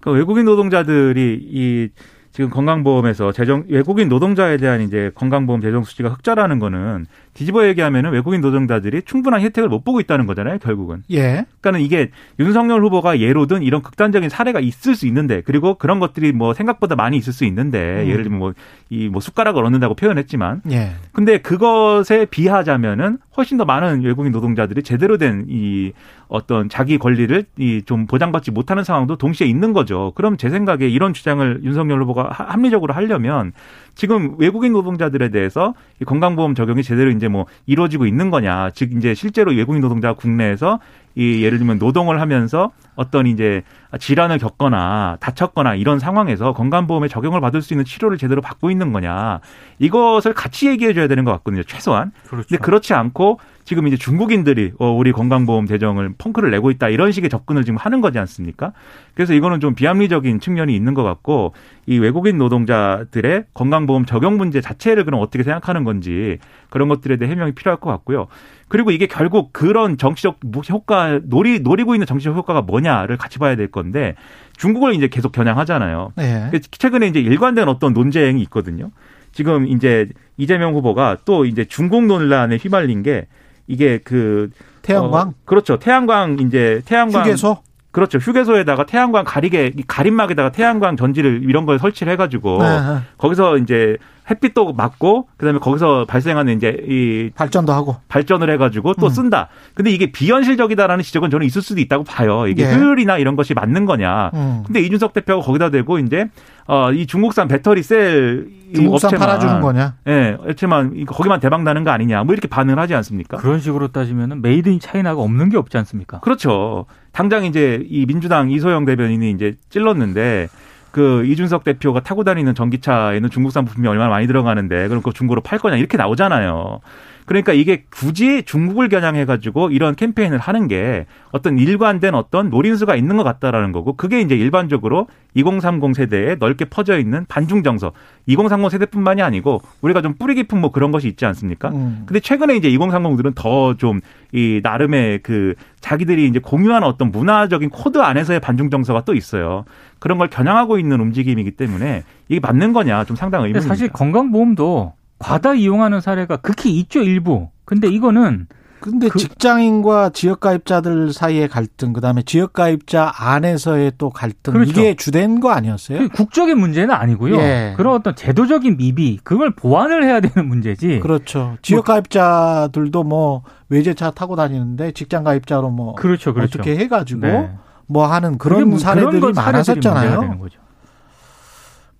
[0.00, 1.88] 그 외국인 노동자들이 이
[2.32, 8.40] 지금 건강보험에서 재정 외국인 노동자에 대한 이제 건강보험 재정 수지가 흑자라는 거는 뒤집어 얘기하면은 외국인
[8.40, 11.02] 노동자들이 충분한 혜택을 못 보고 있다는 거잖아요, 결국은.
[11.10, 11.44] 예.
[11.60, 16.54] 그러니까는 이게 윤석열 후보가 예로든 이런 극단적인 사례가 있을 수 있는데 그리고 그런 것들이 뭐
[16.54, 18.08] 생각보다 많이 있을 수 있는데 음.
[18.08, 18.52] 예를 들면 뭐
[18.90, 20.92] 이뭐 뭐 숟가락을 얻는다고 표현했지만 예.
[21.12, 25.92] 근데 그것에 비하자면은 훨씬 더 많은 외국인 노동자들이 제대로 된 이
[26.28, 30.12] 어떤 자기 권리를 이 좀 보장받지 못하는 상황도 동시에 있는 거죠.
[30.14, 33.52] 그럼 제 생각에 이런 주장을 윤석열 후보가 합리적으로 하려면
[33.94, 35.74] 지금 외국인 노동자들에 대해서
[36.06, 38.70] 건강보험 적용이 제대로 이제 뭐 이루어지고 있는 거냐.
[38.70, 40.80] 즉 이제 실제로 외국인 노동자가 국내에서
[41.14, 43.62] 이 예를 들면 노동을 하면서 어떤 이제
[43.98, 49.40] 질환을 겪거나 다쳤거나 이런 상황에서 건강보험에 적용을 받을 수 있는 치료를 제대로 받고 있는 거냐.
[49.78, 51.62] 이것을 같이 얘기해 줘야 되는 것 같거든요.
[51.62, 52.12] 최소한.
[52.28, 52.46] 그렇죠.
[52.46, 57.30] 근데 그렇지 않고 지금 이제 중국인들이 어 우리 건강보험 대정을 펑크를 내고 있다 이런 식의
[57.30, 58.72] 접근을 지금 하는 거지 않습니까?
[59.14, 61.54] 그래서 이거는 좀 비합리적인 측면이 있는 것 같고
[61.86, 66.38] 이 외국인 노동자들의 건강보험 적용 문제 자체를 그럼 어떻게 생각하는 건지
[66.68, 68.26] 그런 것들에 대해 해명이 필요할 것 같고요.
[68.68, 70.40] 그리고 이게 결국 그런 정치적
[70.70, 74.14] 효과 노리 노리고 있는 정치적 효과가 뭐냐 를 같이 봐야 될 건데
[74.56, 76.12] 중국을 이제 계속 겨냥하잖아요.
[76.16, 76.50] 네.
[76.70, 78.90] 최근에 이제 일관된 어떤 논쟁이 있거든요.
[79.32, 83.26] 지금 이제 이재명 후보가 또 이제 중국 논란에 휘말린 게
[83.66, 84.50] 이게 그
[84.82, 87.58] 태양광 어, 그렇죠 태양광 이제 태양광 휴게소
[87.92, 92.98] 그렇죠 휴게소에다가 태양광 가리개 가림막에다가 태양광 전지를 이런 걸 설치를 해가지고 네.
[93.18, 93.96] 거기서 이제
[94.30, 99.10] 햇빛도 맞고 그다음에 거기서 발생하는 이제 이 발전도 하고 발전을 해가지고 또 음.
[99.10, 99.48] 쓴다.
[99.74, 102.46] 근데 이게 비현실적이다라는 지적은 저는 있을 수도 있다고 봐요.
[102.46, 102.74] 이게 예.
[102.74, 104.30] 효율이나 이런 것이 맞는 거냐.
[104.34, 104.62] 음.
[104.64, 106.28] 근데 이준석 대표가 거기다 대고 이제
[106.66, 109.94] 어이 중국산 배터리 셀 중국산 업체만, 팔아주는 거냐?
[110.06, 112.22] 예, 업체만 거기만 대박 나는 거 아니냐.
[112.22, 113.36] 뭐 이렇게 반응을 하지 않습니까?
[113.38, 116.20] 그런 식으로 따지면은 made in China가 없는 게 없지 않습니까?
[116.20, 116.86] 그렇죠.
[117.12, 120.48] 당장 이제 이 민주당 이소영 대변인이 이제 찔렀는데
[120.90, 125.58] 그 이준석 대표가 타고 다니는 전기차에는 중국산 부품이 얼마나 많이 들어가는데 그럼 그 중고로 팔
[125.58, 126.80] 거냐 이렇게 나오잖아요.
[127.26, 133.16] 그러니까 이게 굳이 중국을 겨냥해 가지고 이런 캠페인을 하는 게 어떤 일관된 어떤 노린수가 있는
[133.16, 137.92] 것 같다라는 거고 그게 이제 일반적으로 2030 세대에 넓게 퍼져 있는 반중 정서
[138.26, 141.68] 2030 세대뿐만이 아니고 우리가 좀 뿌리 깊은 뭐 그런 것이 있지 않습니까?
[141.70, 142.02] 음.
[142.06, 144.00] 근데 최근에 이제 2030들은 더 좀
[144.32, 149.64] 이 나름의 그 자기들이 이제 공유하는 어떤 문화적인 코드 안에서의 반중 정서가 또 있어요.
[149.98, 153.66] 그런 걸 겨냥하고 있는 움직임이기 때문에 이게 맞는 거냐 좀 상당 의문입니다.
[153.66, 157.48] 사실 건강보험도 과다 이용하는 사례가 극히 있죠 일부.
[157.64, 158.48] 근데 이거는
[158.80, 164.70] 근데 그- 직장인과 지역가입자들 사이의 갈등, 그다음에 지역가입자 안에서의 또 갈등 그렇죠.
[164.70, 165.98] 이게 주된 거 아니었어요?
[165.98, 167.36] 그 국적인 문제는 아니고요.
[167.36, 167.74] 예.
[167.76, 171.00] 그런 어떤 제도적인 미비 그걸 보완을 해야 되는 문제지.
[171.00, 171.58] 그렇죠.
[171.60, 176.58] 지역가입자들도 뭐 외제차 타고 다니는데 직장가입자로 뭐 그렇죠, 그렇죠.
[176.60, 177.50] 어떻게 해가지고 네.
[177.86, 180.38] 뭐 하는 그런 문- 사례들이 문제가 많았었잖아요.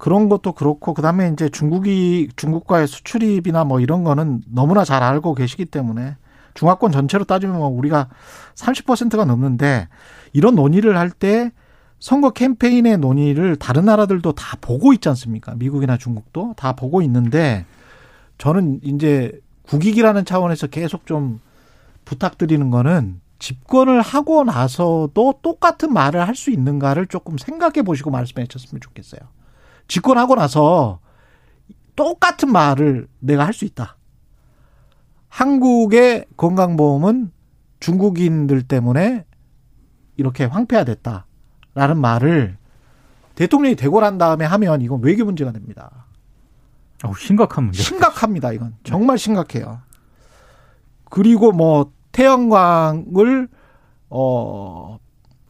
[0.01, 5.67] 그런 것도 그렇고 그다음에 이제 중국이 중국과의 수출입이나 뭐 이런 거는 너무나 잘 알고 계시기
[5.67, 6.17] 때문에
[6.55, 8.09] 중화권 전체로 따지면 뭐 우리가
[8.55, 9.89] 30%가 넘는데
[10.33, 11.53] 이런 논의를 할 때
[11.99, 15.55] 선거 캠페인의 논의를 다른 나라들도 다 보고 있지 않습니까?
[15.57, 17.67] 미국이나 중국도 다 보고 있는데
[18.39, 21.41] 저는 이제 국익이라는 차원에서 계속 좀
[22.07, 28.81] 부탁드리는 거는 집권을 하고 나서도 똑같은 말을 할 수 있는가를 조금 생각해 보시고 말씀해 주셨으면
[28.81, 29.21] 좋겠어요.
[29.91, 31.01] 집권하고 나서
[31.97, 33.97] 똑같은 말을 내가 할 수 있다.
[35.29, 37.31] 한국의 건강보험은
[37.81, 39.25] 중국인들 때문에
[40.17, 42.57] 이렇게 황폐화됐다라는 말을
[43.35, 46.07] 대통령이 되고 난 다음에 하면 이건 외교 문제가 됩니다.
[47.05, 47.83] 어우, 심각한 문제.
[47.83, 48.53] 심각합니다.
[48.53, 49.81] 이건 정말 심각해요.
[51.11, 53.49] 그리고 뭐 태양광을
[54.11, 54.99] 어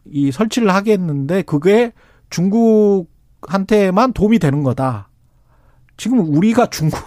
[0.05, 1.93] 이 설치를 하겠는데 그게
[2.29, 3.07] 중국
[3.47, 5.09] 한테만 도움이 되는 거다.
[5.97, 6.99] 지금 우리가 중국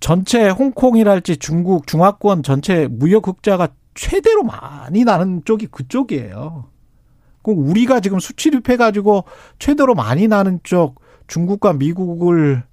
[0.00, 6.68] 전체 홍콩이랄지 중국 중화권 전체 무역 흑자가 최대로 많이 나는 쪽이 그쪽이에요.
[7.42, 9.24] 그럼 우리가 지금 수출입해 가지고
[9.58, 12.64] 최대로 많이 나는 쪽 중국과 미국을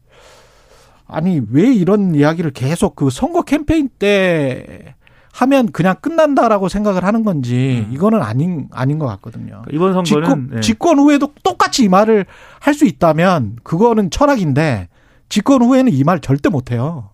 [1.06, 4.96] 아니 왜 이런 이야기를 계속 그 선거 캠페인 때
[5.34, 7.94] 하면 그냥 끝난다라고 생각을 하는 건지 음.
[7.94, 9.62] 이거는 아닌 아닌 것 같거든요.
[9.72, 10.60] 이번 선거는 집권, 예.
[10.62, 12.26] 집권 후에도 똑같이 이 말을
[12.60, 14.90] 할 수 있다면 그거는 철학인데
[15.30, 17.11] 집권 후에는 이 말 절대 못 해요.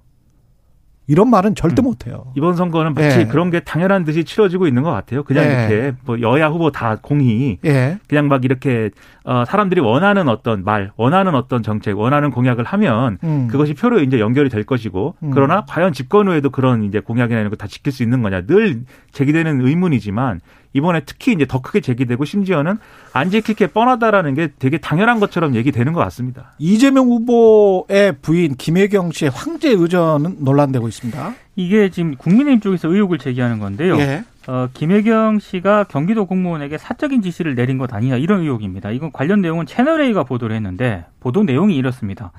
[1.07, 1.85] 이런 말은 절대 음.
[1.85, 2.25] 못 해요.
[2.35, 3.25] 이번 선거는 마치 예.
[3.25, 5.23] 그런 게 당연한 듯이 치러지고 있는 것 같아요.
[5.23, 5.49] 그냥 예.
[5.49, 7.97] 이렇게 뭐 여야 후보 다 공히 예.
[8.09, 8.89] 그냥 막 이렇게
[9.23, 13.47] 어 사람들이 원하는 어떤 말, 원하는 어떤 정책, 원하는 공약을 하면 음.
[13.49, 15.31] 그것이 표로 이제 연결이 될 것이고 음.
[15.33, 18.81] 그러나 과연 집권 후에도 그런 이제 공약이나 이런 거 다 지킬 수 있는 거냐 늘
[19.13, 20.41] 제기되는 의문이지만
[20.77, 22.77] 이번에 특히 이제 더 크게 제기되고 심지어는
[23.11, 26.53] 안 지킬 게 뻔하다라는 게 되게 당연한 것처럼 얘기되는 것 같습니다.
[26.59, 31.33] 이재명 후보의 부인 김혜경 씨의 황제 의전은 논란되고 있습니다.
[31.55, 33.97] 이게 지금 국민의힘 쪽에서 의혹을 제기하는 건데요.
[33.97, 34.23] 예.
[34.47, 38.91] 어, 김혜경 씨가 경기도 공무원에게 사적인 지시를 내린 것 아니냐 이런 의혹입니다.
[38.91, 42.31] 이건 관련 내용은 채널A가 보도를 했는데 보도 내용이 이렇습니다.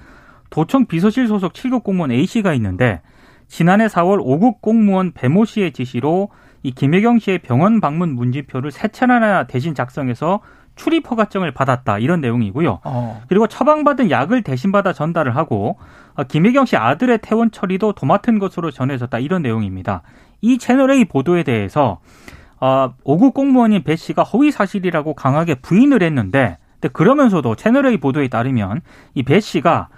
[0.51, 3.01] 도청 비서실 소속 7급 공무원 A씨가 있는데
[3.49, 6.29] 지난해 4월 5급 공무원 배모 씨의 지시로
[6.63, 10.41] 이 김혜경 씨의 병원 방문 문진표를 세 차례나 대신 작성해서
[10.77, 12.81] 출입 허가증을 받았다 이런 내용이고요.
[12.85, 13.23] 어.
[13.29, 15.77] 그리고 처방받은 약을 대신 받아 전달을 하고
[16.15, 20.03] 어, 김혜경 씨 아들의 퇴원 처리도 도맡은 것으로 전해졌다 이런 내용입니다.
[20.41, 21.99] 이 채널A 보도에 대해서
[22.61, 28.81] 어, 5급 공무원인 배 씨가 허위 사실이라고 강하게 부인을 했는데 근데 그러면서도 채널A 보도에 따르면
[29.15, 29.89] 이 배 씨가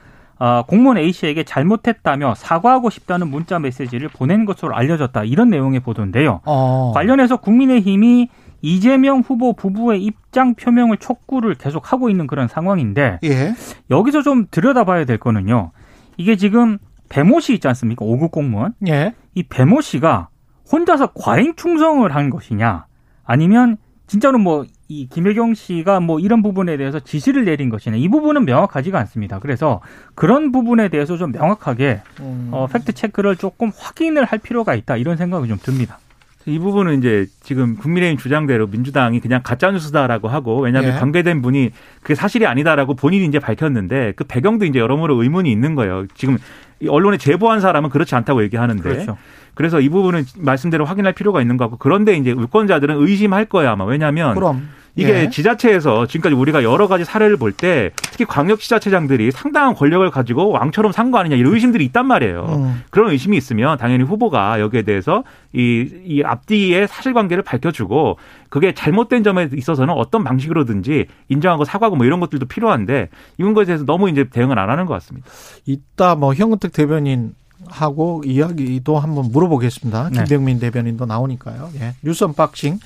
[0.40, 6.40] 어, 공무원 A 씨에게 잘못했다며 사과하고 싶다는 문자 메시지를 보낸 것으로 알려졌다 이런 내용의 보도인데요.
[6.46, 6.92] 어.
[6.94, 8.30] 관련해서 국민의힘이
[8.62, 13.54] 이재명 후보 부부의 입장 표명을 촉구를 계속 하고 있는 그런 상황인데 예.
[13.90, 15.72] 여기서 좀 들여다봐야 될 거는요.
[16.16, 16.78] 이게 지금
[17.10, 18.06] 배모 씨 있지 않습니까?
[18.06, 18.72] 5급 공무원.
[18.88, 19.14] 예.
[19.34, 20.28] 이 배모 씨가
[20.72, 22.86] 혼자서 과잉 충성을 한 것이냐
[23.24, 23.76] 아니면
[24.06, 28.98] 진짜로 뭐 이 김혜경 씨가 뭐 이런 부분에 대해서 지시를 내린 것이냐 이 부분은 명확하지가
[28.98, 29.38] 않습니다.
[29.38, 29.80] 그래서
[30.16, 32.48] 그런 부분에 대해서 좀 명확하게 음.
[32.50, 36.00] 어, 팩트 체크를 조금 확인을 할 필요가 있다 이런 생각이 좀 듭니다.
[36.46, 40.98] 이 부분은 이제 지금 국민의힘 주장대로 민주당이 그냥 가짜뉴스다라고 하고 왜냐하면 예.
[40.98, 41.70] 관계된 분이
[42.02, 46.06] 그게 사실이 아니다라고 본인이 이제 밝혔는데 그 배경도 이제 여러모로 의문이 있는 거예요.
[46.14, 46.36] 지금
[46.80, 49.18] 이 언론에 제보한 사람은 그렇지 않다고 얘기하는데 그렇죠.
[49.54, 53.84] 그래서 이 부분은 말씀대로 확인할 필요가 있는 것 같고 그런데 이제 유권자들은 의심할 거예요 아마
[53.84, 55.30] 왜냐하면 그럼 이게 예.
[55.30, 61.10] 지자체에서 지금까지 우리가 여러 가지 사례를 볼 때 특히 광역지자체장들이 상당한 권력을 가지고 왕처럼 산
[61.10, 62.44] 거 아니냐 이런 의심들이 있단 말이에요.
[62.48, 62.82] 음.
[62.90, 68.16] 그런 의심이 있으면 당연히 후보가 여기에 대해서 이, 이 앞뒤의 사실관계를 밝혀주고
[68.48, 73.84] 그게 잘못된 점에 있어서는 어떤 방식으로든지 인정하고 사과하고 뭐 이런 것들도 필요한데 이런 것에 대해서
[73.84, 75.26] 너무 이제 대응을 안 하는 것 같습니다.
[75.66, 77.34] 이따 뭐 현근택 대변인
[77.68, 80.10] 하고 이야기도 한번 물어보겠습니다.
[80.10, 80.16] 네.
[80.18, 81.70] 김병민 대변인도 나오니까요.
[81.80, 81.94] 예.
[82.02, 82.78] 뉴스 unboxing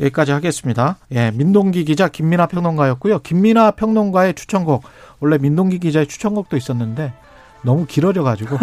[0.00, 0.96] 여기까지 하겠습니다.
[1.12, 1.30] 예.
[1.30, 3.20] 민동기 기자 김민아 평론가였고요.
[3.20, 4.82] 김민아 평론가의 추천곡
[5.20, 7.12] 원래 민동기 기자의 추천곡도 있었는데
[7.62, 8.58] 너무 길어져 가지고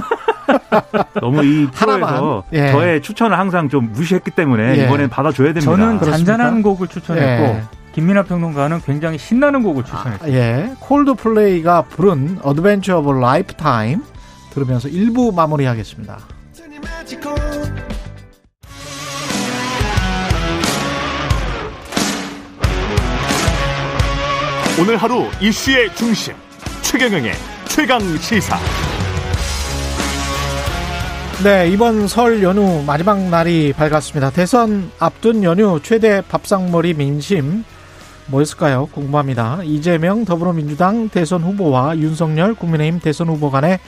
[1.20, 2.16] 너무 이 하나만.
[2.16, 2.72] 프로에서 예.
[2.72, 4.86] 저의 추천을 항상 좀 무시했기 때문에 예.
[4.86, 5.66] 이번엔 받아줘야 됩니다.
[5.72, 6.18] 저는 그렇습니까?
[6.18, 7.64] 잔잔한 곡을 추천했고 예.
[7.94, 10.30] 김민아 평론가는 굉장히 신나는 곡을 추천했어요.
[10.32, 10.72] 아, 예.
[10.82, 14.04] 콜드플레이가 부른 Adventure of Lifetime
[14.56, 16.18] 들으면서 1부 마무리하겠습니다.
[24.80, 26.34] 오늘 하루 이슈의 중심
[26.82, 27.34] 최경영의
[27.68, 28.58] 최강 시사.
[31.44, 34.32] 네, 이번 설 연휴 마지막 날이 밝았습니다.
[34.32, 37.66] 대선 앞둔 연휴 최대 밥상머리 민심
[38.28, 38.88] 뭐였을까요?
[38.88, 39.60] 궁금합니다.
[39.64, 43.80] 이재명 더불어민주당 대선 후보와 윤석열 국민의힘 대선 후보 간의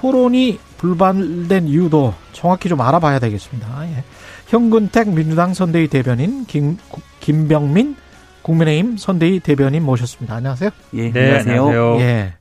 [0.00, 3.90] 토론이 불발된 이유도 정확히 좀 알아봐야 되겠습니다.
[3.90, 4.04] 예.
[4.46, 6.78] 현근택 민주당 선대위 대변인 김,
[7.20, 7.96] 김병민
[8.42, 10.36] 국민의힘 선대위 대변인 모셨습니다.
[10.36, 10.70] 안녕하세요.
[10.94, 11.66] 예, 네, 안녕하세요.
[11.66, 12.00] 안녕하세요.
[12.00, 12.34] 예.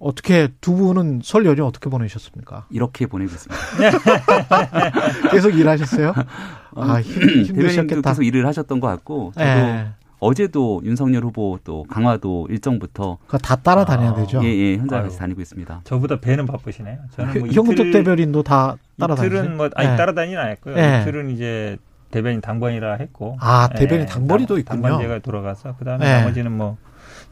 [0.00, 2.66] 어떻게 두 분은 설 연휴 어떻게 보내셨습니까?
[2.70, 5.30] 이렇게 보내고 있습니다.
[5.30, 6.12] 계속 일하셨어요?
[6.76, 8.10] 아, 힘, 힘드셨겠다.
[8.10, 9.88] 계속 일을 하셨던 것 같고 저도 예.
[10.20, 14.40] 어제도 윤석열 후보 또 강화도 일정부터 다 따라다녀야 아, 되죠.
[14.42, 15.82] 예, 예, 현장에서 다니고 있습니다.
[15.84, 16.98] 저보다 배는 바쁘시네요.
[17.12, 19.36] 저는 뭐 형무적 대변인도 다 따라다니죠.
[19.36, 19.96] 이틀은 뭐 아니 예.
[19.96, 20.76] 따라다니는 안 했고요.
[20.76, 21.00] 예.
[21.02, 21.78] 이틀은 이제
[22.10, 23.36] 대변인 당번이라 했고.
[23.40, 24.82] 아, 대변인 예, 당번이도 있군요.
[24.82, 26.12] 당번 제가 돌아가서 그다음에 예.
[26.18, 26.76] 나머지는 뭐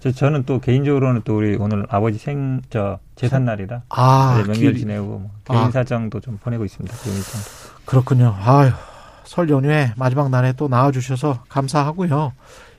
[0.01, 3.83] 저, 저는 또 개인적으로는 또 우리 오늘 아버지 생, 저, 재산 날이라.
[3.89, 4.43] 아.
[4.47, 4.77] 명절 길...
[4.79, 5.71] 지내고, 뭐 개인 아.
[5.71, 6.95] 사정도 좀 보내고 있습니다.
[6.99, 7.41] 개인 사정.
[7.87, 8.37] 그렇군요.
[8.39, 8.71] 아유,
[9.25, 12.33] 설 연휴에 마지막 날에 또 나와주셔서 감사하고요.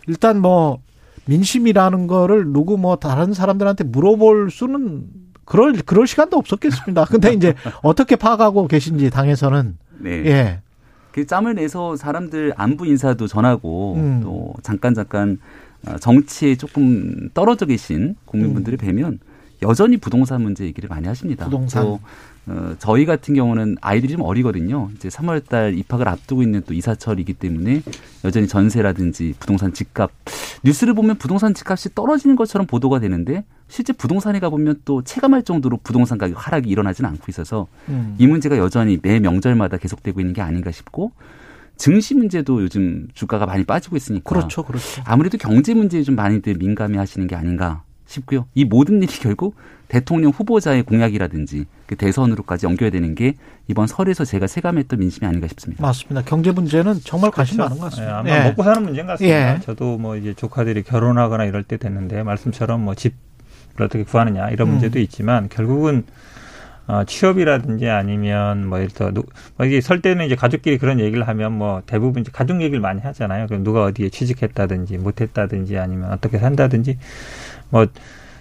[0.08, 0.82] 일단 뭐,
[1.26, 5.06] 민심이라는 거를 누구 뭐 다른 사람들한테 물어볼 수는
[5.46, 7.06] 그럴, 그럴 시간도 없었겠습니다.
[7.06, 7.54] 근데 이제
[7.84, 9.78] 어떻게 파악하고 계신지 당에서는.
[10.00, 10.12] 네.
[10.26, 10.62] 예.
[11.12, 14.20] 그 짬을 내서 사람들 안부 인사도 전하고 음.
[14.24, 15.40] 또 잠깐 잠깐
[15.88, 18.86] 어, 정치에 조금 떨어져 계신 국민분들을 음.
[18.86, 19.20] 뵈면
[19.64, 21.46] 여전히 부동산 문제 얘기를 많이 하십니다.
[21.46, 21.98] 부동산.
[22.48, 24.90] 또, 어, 저희 같은 경우는 아이들이 좀 어리거든요.
[24.96, 27.82] 이제 3월 달 입학을 앞두고 있는 또 이사철이기 때문에
[28.24, 30.12] 여전히 전세라든지 부동산 집값
[30.64, 36.18] 뉴스를 보면 부동산 집값이 떨어지는 것처럼 보도가 되는데 실제 부동산에 가보면 또 체감할 정도로 부동산
[36.18, 38.16] 가격 하락이 일어나지는 않고 있어서 음.
[38.18, 41.12] 이 문제가 여전히 매 명절마다 계속되고 있는 게 아닌가 싶고
[41.76, 45.04] 증시 문제도 요즘 주가가 많이 빠지고 있으니까 그렇죠, 그렇죠.
[45.06, 48.48] 아무래도 경제 문제에 좀 많이들 민감해 하시는 게 아닌가 싶고요.
[48.56, 49.56] 이 모든 일이 결국
[49.88, 53.36] 대통령 후보자의 공약이라든지 그 대선으로까지 연결되는 게
[53.68, 55.82] 이번 설에서 제가 체감했던 민심이 아닌가 싶습니다.
[55.82, 56.24] 맞습니다.
[56.26, 57.70] 경제 문제는 정말 관심 그렇죠.
[57.70, 58.24] 많은 것 같습니다.
[58.24, 58.50] 네, 아마 네.
[58.50, 59.56] 먹고 사는 문제인 것 같습니다.
[59.56, 59.60] 예.
[59.62, 63.14] 저도 뭐 이제 조카들이 결혼하거나 이럴 때 됐는데 말씀처럼 뭐 집을
[63.80, 64.72] 어떻게 구하느냐 이런 음.
[64.74, 66.04] 문제도 있지만 결국은
[66.88, 71.52] 어, 취업이라든지 아니면 뭐 예를 들어 뭐 이게 설 때는 이제 가족끼리 그런 얘기를 하면
[71.52, 73.48] 뭐 대부분 이제 가족 얘기를 많이 하잖아요.
[73.48, 76.98] 그럼 누가 어디에 취직했다든지 못했다든지 아니면 어떻게 산다든지
[77.70, 77.88] 뭐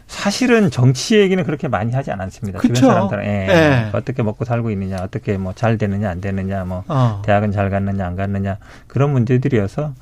[0.07, 2.61] 사실은 정치 얘기는 그렇게 많이 하지 않았습니다.
[2.61, 2.75] 그쵸?
[2.75, 3.29] 주변 사람들은 예.
[3.49, 3.91] 예.
[3.93, 7.23] 어떻게 먹고 살고 있느냐, 어떻게 뭐 잘 되느냐 안 되느냐, 뭐 어.
[7.25, 9.95] 대학은 잘 갔느냐 안 갔느냐 그런 문제들이어서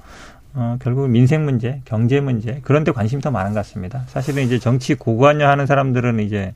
[0.56, 4.04] 어, 결국 민생 문제, 경제 문제 그런 데 관심이 더 많은 것 같습니다.
[4.08, 6.54] 사실은 이제 정치 고관여 하는 사람들은 이제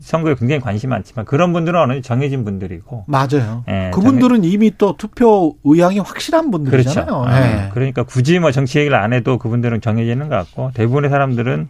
[0.00, 3.64] 선거에 굉장히 관심이 많지만 그런 분들은 어느 정해진 분들이고 맞아요.
[3.68, 4.48] 예, 그분들은 정해...
[4.48, 7.06] 이미 또 투표 의향이 확실한 분들이잖아요.
[7.06, 7.36] 그렇죠.
[7.36, 7.68] 예.
[7.72, 11.68] 그러니까 굳이 뭐 정치 얘기를 안 해도 그분들은 정해지는 것 같고 대부분의 사람들은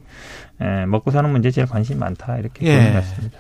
[0.63, 2.79] 예, 먹고 사는 문제에 제일 관심이 많다 이렇게 예.
[2.79, 3.39] 보는 것 같습니다.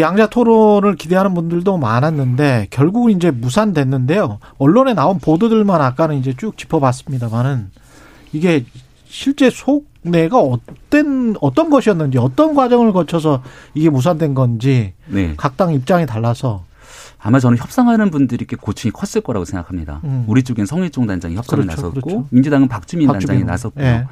[0.00, 4.38] 양자 토론을 기대하는 분들도 많았는데 결국은 이제 무산됐는데요.
[4.58, 7.70] 언론에 나온 보도들만 아까는 이제 쭉 짚어봤습니다만은
[8.32, 8.64] 이게
[9.06, 13.42] 실제 속내가 어떤 어떤 것이었는지 어떤 과정을 거쳐서
[13.74, 15.34] 이게 무산된 건지 네.
[15.36, 16.64] 각당 입장이 달라서
[17.18, 20.00] 아마 저는 협상하는 분들이 꽤 고충이 컸을 거라고 생각합니다.
[20.04, 20.24] 음.
[20.26, 22.26] 우리 쪽엔 성일종 단장이 협상을 그렇죠, 나섰고 그렇죠.
[22.30, 23.84] 민주당은 박주민, 박주민 단장이 나섰고요.
[23.84, 24.06] 예.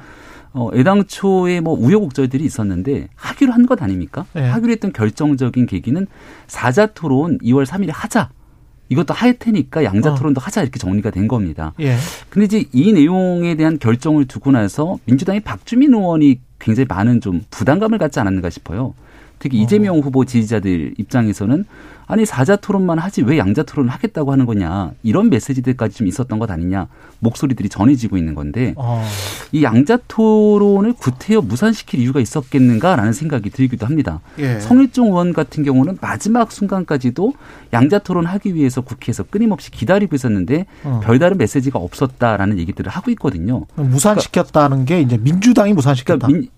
[0.55, 4.25] 어, 애당초에 뭐 우여곡절들이 있었는데 하기로 한 것 아닙니까?
[4.35, 4.41] 예.
[4.49, 6.07] 하기로 했던 결정적인 계기는
[6.47, 8.29] 사자 토론 2월 3일에 하자.
[8.93, 10.15] 이것도 할 테니까 양자 어.
[10.15, 10.43] 토론도 어.
[10.43, 11.73] 하자 이렇게 정리가 된 겁니다.
[11.79, 11.97] 예.
[12.29, 17.97] 근데 이제 이 내용에 대한 결정을 두고 나서 민주당의 박주민 의원이 굉장히 많은 좀 부담감을
[17.97, 18.93] 갖지 않았는가 싶어요.
[19.39, 19.63] 특히 어.
[19.63, 21.65] 이재명 후보 지지자들 입장에서는
[22.07, 26.49] 아니 사자 토론만 하지 왜 양자 토론을 하겠다고 하는 거냐 이런 메시지들까지 좀 있었던 것
[26.51, 26.87] 아니냐
[27.19, 29.05] 목소리들이 전해지고 있는 건데 어.
[29.51, 34.19] 이 양자 토론을 구태여 무산시킬 이유가 있었겠는가라는 생각이 들기도 합니다.
[34.39, 34.59] 예.
[34.59, 37.33] 성일종 의원 같은 경우는 마지막 순간까지도
[37.71, 41.01] 양자 토론하기 위해서 국회에서 끊임없이 기다리고 있었는데 어.
[41.03, 43.65] 별다른 메시지가 없었다라는 얘기들을 하고 있거든요.
[43.75, 46.27] 무산시켰다는 그러니까, 게 이제 민주당이 무산시켰다.
[46.27, 46.49] 그러니까 민,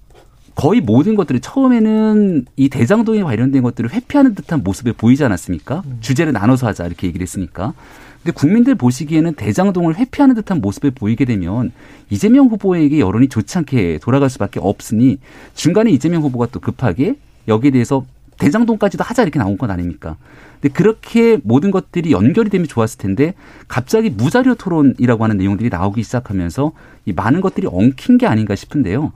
[0.55, 5.83] 거의 모든 것들이 처음에는 이 대장동에 관련된 것들을 회피하는 듯한 모습을 보이지 않았습니까?
[5.85, 5.97] 음.
[5.99, 7.73] 주제를 나눠서 하자 이렇게 얘기를 했으니까.
[8.23, 11.71] 근데 국민들 보시기에는 대장동을 회피하는 듯한 모습을 보이게 되면
[12.09, 15.19] 이재명 후보에게 여론이 좋지 않게 돌아갈 수밖에 없으니
[15.53, 17.15] 중간에 이재명 후보가 또 급하게
[17.47, 18.05] 여기에 대해서
[18.39, 20.17] 대장동까지도 하자 이렇게 나온 건 아닙니까?
[20.65, 23.35] 근데 그렇게 모든 것들이 연결이 되면 좋았을 텐데
[23.67, 26.71] 갑자기 무자료 토론이라고 하는 내용들이 나오기 시작하면서
[27.05, 29.03] 이 많은 것들이 엉킨 게 아닌가 싶은데요.
[29.03, 29.11] 네.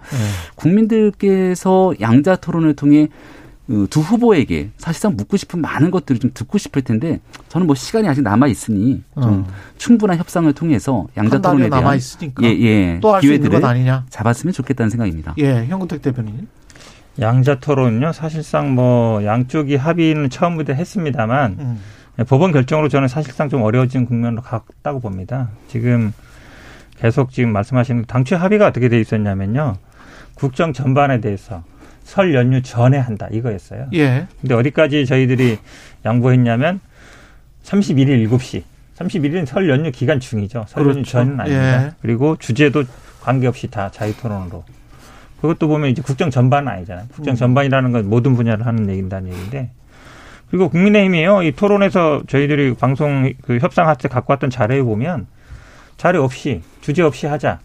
[0.54, 3.08] 국민들께서 양자 토론을 통해
[3.66, 7.20] 그두 후보에게 사실상 묻고 싶은 많은 것들을 좀 듣고 싶을 텐데
[7.50, 9.48] 저는 뭐 시간이 아직 남아 있으니 좀 어.
[9.78, 14.06] 충분한 협상을 통해서 양자 토론에 대한 남아 있으니까 예, 예, 기회들을 아니냐.
[14.10, 15.34] 잡았으면 좋겠다는 생각입니다.
[15.40, 16.48] 예, 현근택 대변인.
[17.20, 21.80] 양자 토론은요 사실상 뭐 양쪽이 합의는 처음부터 했습니다만 음.
[22.28, 25.50] 법원 결정으로 저는 사실상 좀 어려워진 국면으로 갔다고 봅니다.
[25.68, 26.12] 지금
[26.98, 29.78] 계속 지금 말씀하시는 당초 합의가 어떻게 돼 있었냐면요.
[30.36, 31.64] 국정 전반에 대해서
[32.04, 33.88] 설 연휴 전에 한다 이거였어요.
[33.94, 34.28] 예.
[34.42, 35.60] 근데 어디까지 저희들이
[36.06, 36.80] 양보했냐면
[37.64, 38.64] 31일 7시.
[38.98, 40.66] 31일은 설 연휴 기간 중이죠.
[40.68, 40.98] 설 그렇죠.
[40.98, 41.86] 연휴 전은 아닙니다.
[41.86, 41.92] 예.
[42.02, 42.84] 그리고 주제도
[43.22, 44.66] 관계없이 다 자유 토론으로.
[45.42, 47.08] 그것도 보면 이제 국정 전반은 아니잖아요.
[47.14, 47.36] 국정 음.
[47.36, 49.70] 전반이라는 건 모든 분야를 하는 얘기인다는 얘기인데.
[50.50, 51.44] 그리고 국민의힘이요.
[51.44, 55.28] 이 토론에서 저희들이 방송 그 협상할 때 갖고 왔던 자료에 보면
[55.98, 57.60] 자료 없이 주제 없이 하자.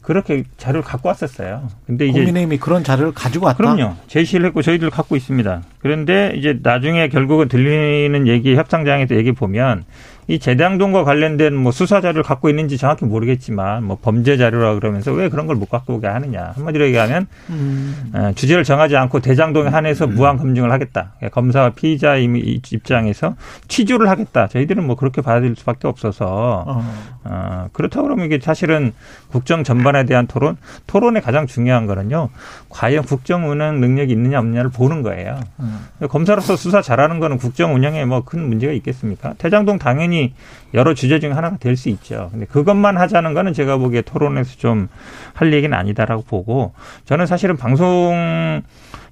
[0.00, 1.68] 그렇게 자료를 갖고 왔었어요.
[1.86, 3.58] 근데 이제 국민의힘이 그런 자료를 가지고 왔다.
[3.58, 3.96] 그럼요.
[4.06, 5.62] 제시를 했고 저희들 갖고 있습니다.
[5.78, 9.84] 그런데 이제 나중에 결국은 들리는 얘기 협상장에서 얘기 보면
[10.30, 15.28] 이 재당동과 관련된 뭐 수사 자료를 갖고 있는지 정확히 모르겠지만 뭐 범죄 자료라 그러면서 왜
[15.28, 18.12] 그런 걸 못 갖고 오게 하느냐 한마디로 얘기하면 음.
[18.14, 20.14] 어, 주제를 정하지 않고 대장동에 한해서 음.
[20.14, 23.34] 무한 검증을 하겠다 그러니까 검사와 피의자 입장에서
[23.68, 26.84] 취조를 하겠다 저희들은 뭐 그렇게 받아들일 수밖에 없어서 어.
[27.24, 28.92] 어, 그렇다 그러면 이게 사실은
[29.30, 30.56] 국정 전반에 대한 토론
[30.86, 32.30] 토론의 가장 중요한 거는요
[32.70, 35.86] 과연 국정 운영 능력이 있느냐 없느냐를 보는 거예요 음.
[36.08, 40.32] 검사로서 수사 잘하는 거는 국정 운영에 뭐 큰 문제가 있겠습니까 대장동 당연히
[40.72, 42.28] 여러 주제 중 하나가 될 수 있죠.
[42.30, 44.88] 근데 그것만 하자는 거는 제가 보기에 토론에서 좀
[45.34, 46.72] 할 얘기는 아니다라고 보고
[47.06, 48.62] 저는 사실은 방송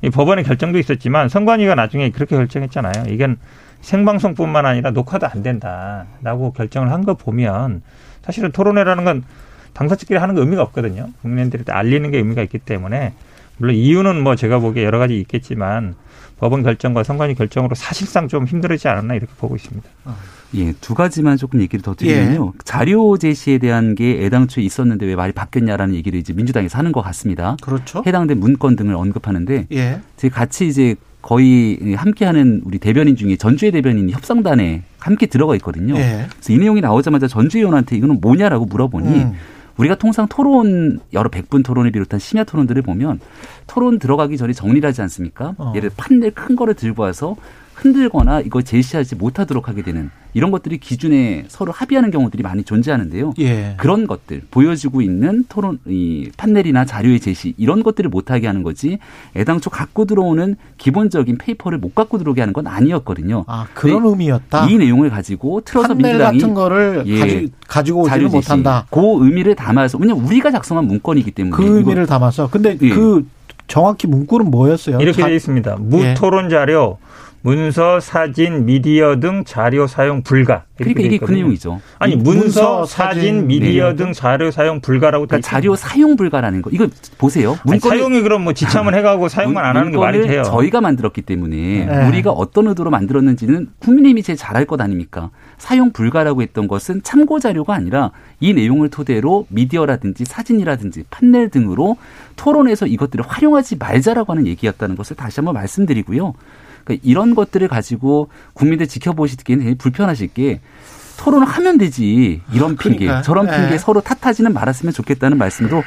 [0.03, 3.07] 이 법원의 결정도 있었지만 선관위가 나중에 그렇게 결정했잖아요.
[3.09, 3.39] 이건
[3.81, 7.83] 생방송뿐만 아니라 녹화도 안 된다라고 결정을 한 거 보면
[8.23, 9.25] 사실은 토론회라는 건
[9.73, 11.09] 당사자끼리 하는 거 의미가 없거든요.
[11.23, 13.15] 국민들한테 알리는 게 의미가 있기 때문에
[13.59, 15.95] 물론 이유는 뭐 제가 보기에 여러 가지 있겠지만
[16.39, 19.89] 법원 결정과 선관위 결정으로 사실상 좀 힘들지 않았나 이렇게 보고 있습니다.
[20.05, 20.17] 아.
[20.55, 22.53] 예, 두 가지만 조금 얘기를 더 드리면요.
[22.55, 22.59] 예.
[22.65, 27.57] 자료 제시에 대한 게 애당초에 있었는데 왜 말이 바뀌었냐라는 얘기를 이제 민주당에서 하는 것 같습니다.
[27.61, 28.03] 그렇죠.
[28.07, 30.01] 해당된 문건 등을 언급하는데 예.
[30.17, 35.97] 제가 같이 이제 거의 함께하는 우리 대변인 중에 전주의 대변인이 협상단에 함께 들어가 있거든요.
[35.99, 36.27] 예.
[36.31, 39.33] 그래서 이 내용이 나오자마자 전주의 의원한테 이거는 뭐냐라고 물어보니 음.
[39.79, 43.21] 우리가 통상 토론 여러 백분 토론을 비롯한 심야 토론들을 보면
[43.67, 45.55] 토론 들어가기 전에 정리를 하지 않습니까?
[45.57, 45.73] 어.
[45.75, 47.37] 예를 들어 판넬 큰 거를 들고 와서
[47.79, 53.35] 흔들거나 이거 제시하지 못하도록 하게 되는 이런 것들이 기준에 서로 합의하는 경우들이 많이 존재하는데요.
[53.39, 53.75] 예.
[53.77, 58.99] 그런 것들 보여지고 있는 토론 이 판넬이나 자료의 제시 이런 것들을 못하게 하는 거지
[59.37, 63.45] 애당초 갖고 들어오는 기본적인 페이퍼를 못 갖고 들어오게 하는 건 아니었거든요.
[63.47, 64.67] 아 그런 의미였다.
[64.67, 68.87] 이 내용을 가지고 틀어서 판넬 민주당이 같은 거를 예, 가지, 고 오지는 못한다.
[68.91, 72.89] 그 의미를 담아서 왜냐면 우리가 작성한 문건이기 때문에 그 의미를 담아서 근데 예.
[72.91, 73.27] 그
[73.67, 74.99] 정확히 문구는 뭐였어요?
[75.01, 75.77] 이렇게 되어 있습니다.
[75.79, 76.99] 무토론 자료
[77.43, 80.65] 문서, 사진, 미디어 등 자료 사용 불가.
[80.77, 81.81] 그러니까 이게 그 내용이죠.
[81.99, 83.97] 아니 문서, 사진, 미디어 네.
[83.97, 86.71] 등 자료 사용 불가라고 그러니까 자료 사용 불가라는 거.
[86.73, 87.57] 이거 보세요.
[87.69, 90.43] 아니, 사용이 그럼 뭐 지참을 해가고 사용만 안 하는 게 말이 돼요.
[90.43, 92.09] 저희가 만들었기 때문에 네.
[92.09, 95.31] 우리가 어떤 의도로 만들었는지는 국민의힘이 제일 잘 알 것 아닙니까?
[95.57, 98.11] 사용 불가라고 했던 것은 참고 자료가 아니라
[98.41, 101.97] 이 내용을 토대로 미디어라든지 사진이라든지 판넬 등으로
[102.37, 106.35] 토론에서 이것들을 활용하지 말자라고 하는 얘기였다는 것을 다시 한번 말씀드리고요.
[106.89, 110.61] 그러니까 이런 것들을 가지고 국민들 지켜보시기에는 굉장히 불편하실 게
[111.19, 113.23] 토론을 하면 되지 이런 핑계 그러니까.
[113.23, 113.79] 저런 핑계 네.
[113.79, 115.83] 서로 탓하지는 말았으면 좋겠다는 말씀도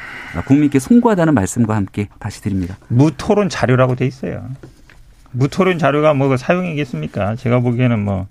[0.46, 2.76] 국민께 송구하다는 말씀과 함께 다시 드립니다.
[2.88, 4.46] 무토론 자료라고 돼 있어요.
[5.32, 7.36] 무토론 자료가 뭐 사용이겠습니까?
[7.36, 8.26] 제가 보기에는 뭐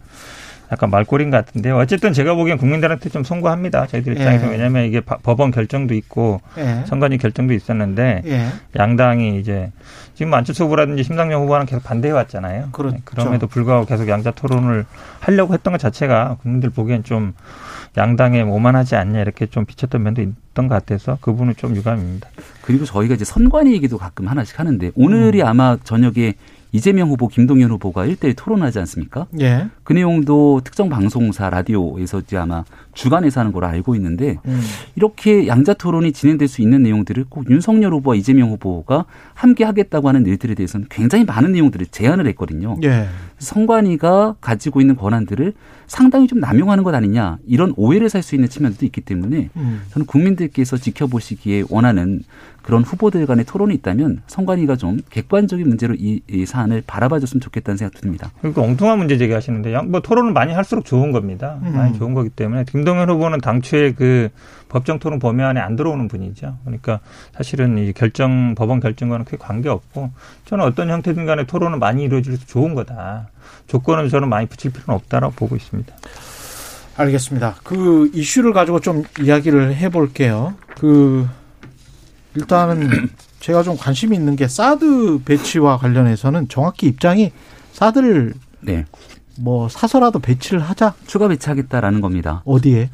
[0.71, 1.77] 약간 말꼬린 같은데요.
[1.77, 3.87] 어쨌든 제가 보기엔 국민들한테 좀 송구합니다.
[3.87, 4.51] 저희들 입장에서 예.
[4.51, 6.83] 왜냐하면 이게 법원 결정도 있고 예.
[6.85, 8.47] 선관위 결정도 있었는데 예.
[8.77, 9.71] 양당이 이제
[10.15, 12.69] 지금 안철수 후보라든지 심상정 후보는 계속 반대해 왔잖아요.
[12.71, 12.97] 그렇죠.
[13.03, 14.85] 그럼에도 불구하고 계속 양자 토론을
[15.19, 17.33] 하려고 했던 것 자체가 국민들 보기엔 좀
[17.97, 22.29] 양당에 오만하지 않냐 이렇게 좀 비쳤던 면도 있던 것 같아서 그분은 좀 유감입니다.
[22.61, 25.47] 그리고 저희가 이제 선관위 얘기도 가끔 하나씩 하는데 오늘이 음.
[25.47, 26.35] 아마 저녁에
[26.73, 29.27] 이재명 후보, 김동연 후보가 일대일 토론하지 않습니까?
[29.41, 29.67] 예.
[29.83, 32.63] 그 내용도 특정 방송사 라디오에서 이제 아마
[32.93, 34.61] 주간에서 하는 걸로 알고 있는데 음.
[34.95, 40.25] 이렇게 양자 토론이 진행될 수 있는 내용들을 꼭 윤석열 후보와 이재명 후보가 함께 하겠다고 하는
[40.25, 42.77] 일들에 대해서는 굉장히 많은 내용들을 제안을 했거든요.
[42.83, 43.07] 예.
[43.39, 45.53] 선관위가 가지고 있는 권한들을
[45.87, 49.81] 상당히 좀 남용하는 것 아니냐 이런 오해를 살 수 있는 측면도 있기 때문에 음.
[49.89, 52.21] 저는 국민들께서 지켜보시기에 원하는
[52.61, 57.99] 그런 후보들 간의 토론이 있다면 선관위가 좀 객관적인 문제로 이, 이 사안을 바라봐줬으면 좋겠다는 생각
[57.99, 58.31] 듭니다.
[58.39, 61.59] 그러니까 엉뚱한 문제 제기하시는데 뭐 토론을 많이 할수록 좋은 겁니다.
[61.63, 61.73] 음.
[61.75, 64.29] 많이 좋은 거기 때문에 김동연 후보는 당초에 그
[64.69, 66.57] 법정 토론 범위 안에 안 들어오는 분이죠.
[66.63, 66.99] 그러니까
[67.35, 70.11] 사실은 이 결정 법원 결정과는 크게 관계 없고
[70.45, 73.29] 저는 어떤 형태든 간에 토론은 많이 이루어질수 좋은 거다.
[73.67, 75.93] 조건은 저는 많이 붙일 필요는 없다라고 보고 있습니다.
[76.97, 77.55] 알겠습니다.
[77.63, 80.53] 그 이슈를 가지고 좀 이야기를 해볼게요.
[80.77, 81.27] 그
[82.35, 82.89] 일단은
[83.39, 87.31] 제가 좀 관심이 있는 게 사드 배치와 관련해서는 정확히 입장이
[87.73, 88.85] 사드를 네.
[89.39, 92.41] 뭐 사서라도 배치를 하자 추가 배치하겠다라는 겁니다.
[92.45, 92.89] 어디에?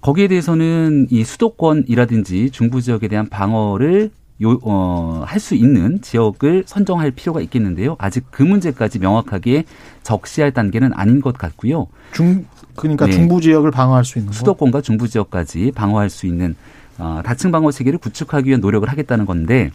[0.00, 4.10] 거기에 대해서는 이 수도권이라든지 중부 지역에 대한 방어를
[4.42, 7.96] 요, 어, 할 수 있는 지역을 선정할 필요가 있겠는데요.
[7.98, 9.64] 아직 그 문제까지 명확하게
[10.02, 11.88] 적시할 단계는 아닌 것 같고요.
[12.12, 13.12] 중, 그러니까 네.
[13.12, 16.54] 중부 지역을 방어할 수 있는 수도권과 중부 지역까지 방어할 수 있는
[17.00, 19.70] 어, 다층 방어 체계를 구축하기 위한 노력을 하겠다는 건데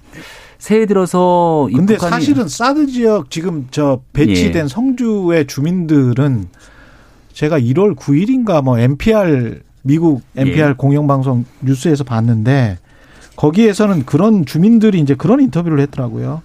[0.57, 4.67] 새해 들어서 근데 사실은 사드 지역 지금 저 배치된 예.
[4.67, 6.45] 성주의 주민들은
[7.33, 10.73] 제가 1월 9일인가 뭐 NPR 미국 NPR 예.
[10.73, 12.77] 공영방송 뉴스에서 봤는데
[13.35, 16.41] 거기에서는 그런 주민들이 이제 그런 인터뷰를 했더라고요.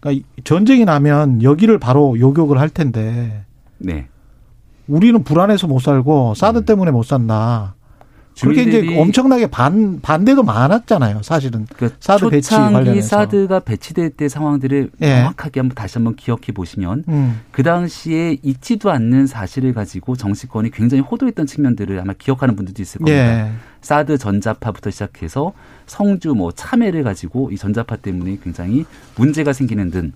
[0.00, 3.44] 그러니까 전쟁이 나면 여기를 바로 요격을 할 텐데.
[3.78, 4.06] 네.
[4.86, 6.64] 우리는 불안해서 못 살고 사드 음.
[6.64, 7.74] 때문에 못 산다.
[8.40, 11.22] 그렇게 이제 엄청나게 반 반대도 많았잖아요.
[11.22, 15.06] 사실은 그러니까 사드 배치 관련해서 사드가 배치될 때 상황들을 예.
[15.06, 17.40] 정확하게 한번 다시 한번 기억해 보시면 음.
[17.52, 23.46] 그 당시에 있지도 않는 사실을 가지고 정치권이 굉장히 호도했던 측면들을 아마 기억하는 분들도 있을 겁니다.
[23.46, 23.52] 예.
[23.80, 25.52] 사드 전자파부터 시작해서
[25.86, 30.12] 성주 뭐 참외를 가지고 이 전자파 때문에 굉장히 문제가 생기는 등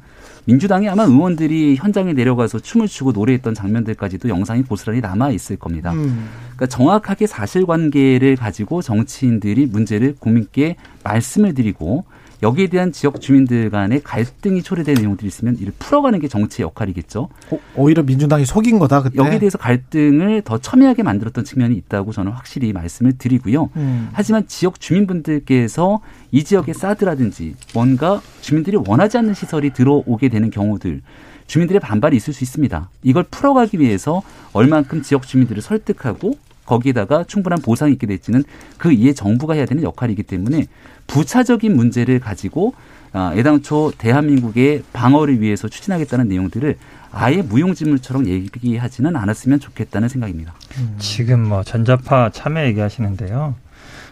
[0.49, 5.93] 민주당이 아마 의원들이 현장에 내려가서 춤을 추고 노래했던 장면들까지도 영상이 고스란히 남아 있을 겁니다.
[5.93, 6.27] 음.
[6.57, 12.05] 그러니까 정확하게 사실관계를 가지고 정치인들이 문제를 국민께 말씀을 드리고
[12.43, 17.29] 여기에 대한 지역 주민들 간의 갈등이 초래된 내용들이 있으면 이를 풀어가는 게 정치의 역할이겠죠.
[17.51, 19.03] 어, 오히려 민주당이 속인 거다.
[19.03, 19.17] 그때.
[19.19, 23.71] 여기에 대해서 갈등을 더 첨예하게 만들었던 측면이 있다고 저는 확실히 말씀을 드리고요.
[23.77, 24.09] 음.
[24.13, 31.03] 하지만 지역 주민분들께서 이 지역의 사드라든지 뭔가 주민들이 원하지 않는 시설이 들어오게 되는 경우들
[31.49, 32.91] 주민들의 반발이 있을 수 있습니다.
[33.03, 34.23] 이걸 풀어가기 위해서
[34.53, 36.35] 얼만큼 지역 주민들을 설득하고
[36.69, 38.45] 거기에다가 충분한 보상이 있게 될지는
[38.77, 40.67] 그 이에 정부가 해야 되는 역할이기 때문에
[41.07, 42.75] 부차적인 문제를 가지고
[43.13, 46.77] 아, 애당초 대한민국의 방어를 위해서 추진하겠다는 내용들을
[47.11, 50.53] 아예 무용지물처럼 얘기하지는 않았으면 좋겠다는 생각입니다.
[50.79, 50.97] 음.
[50.99, 53.55] 지금 뭐 전자파 참여 얘기하시는데요.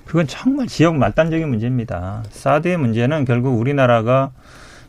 [0.07, 2.23] 그건 정말 지역 말단적인 문제입니다.
[2.31, 4.31] 사드의 문제는 결국 우리나라가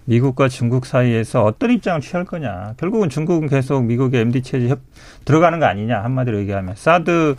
[0.07, 2.75] 미국과 중국 사이에서 어떤 입장을 취할 거냐.
[2.77, 4.79] 결국은 중국은 계속 미국의 MD 체제 협
[5.25, 7.35] 들어가는 거 아니냐 한마디로 얘기하면 사드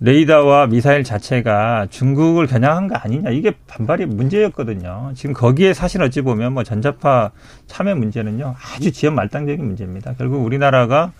[0.00, 5.12] 레이더와 미사일 자체가 중국을 겨냥한 거 아니냐 이게 반발이 문제였거든요.
[5.14, 7.32] 지금 거기에 사실 어찌 보면 뭐 전자파
[7.66, 10.14] 참여 문제는요 아주 지연 말단적인 문제입니다.
[10.16, 11.12] 결국 우리나라가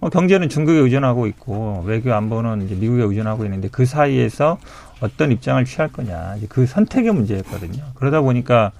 [0.00, 4.58] 어, 경제는 중국에 의존하고 있고 외교 안보는 이제 미국에 의존하고 있는데 그 사이에서
[5.00, 7.82] 어떤 입장을 취할 거냐 그 선택의 문제였거든요.
[7.94, 8.72] 그러다 보니까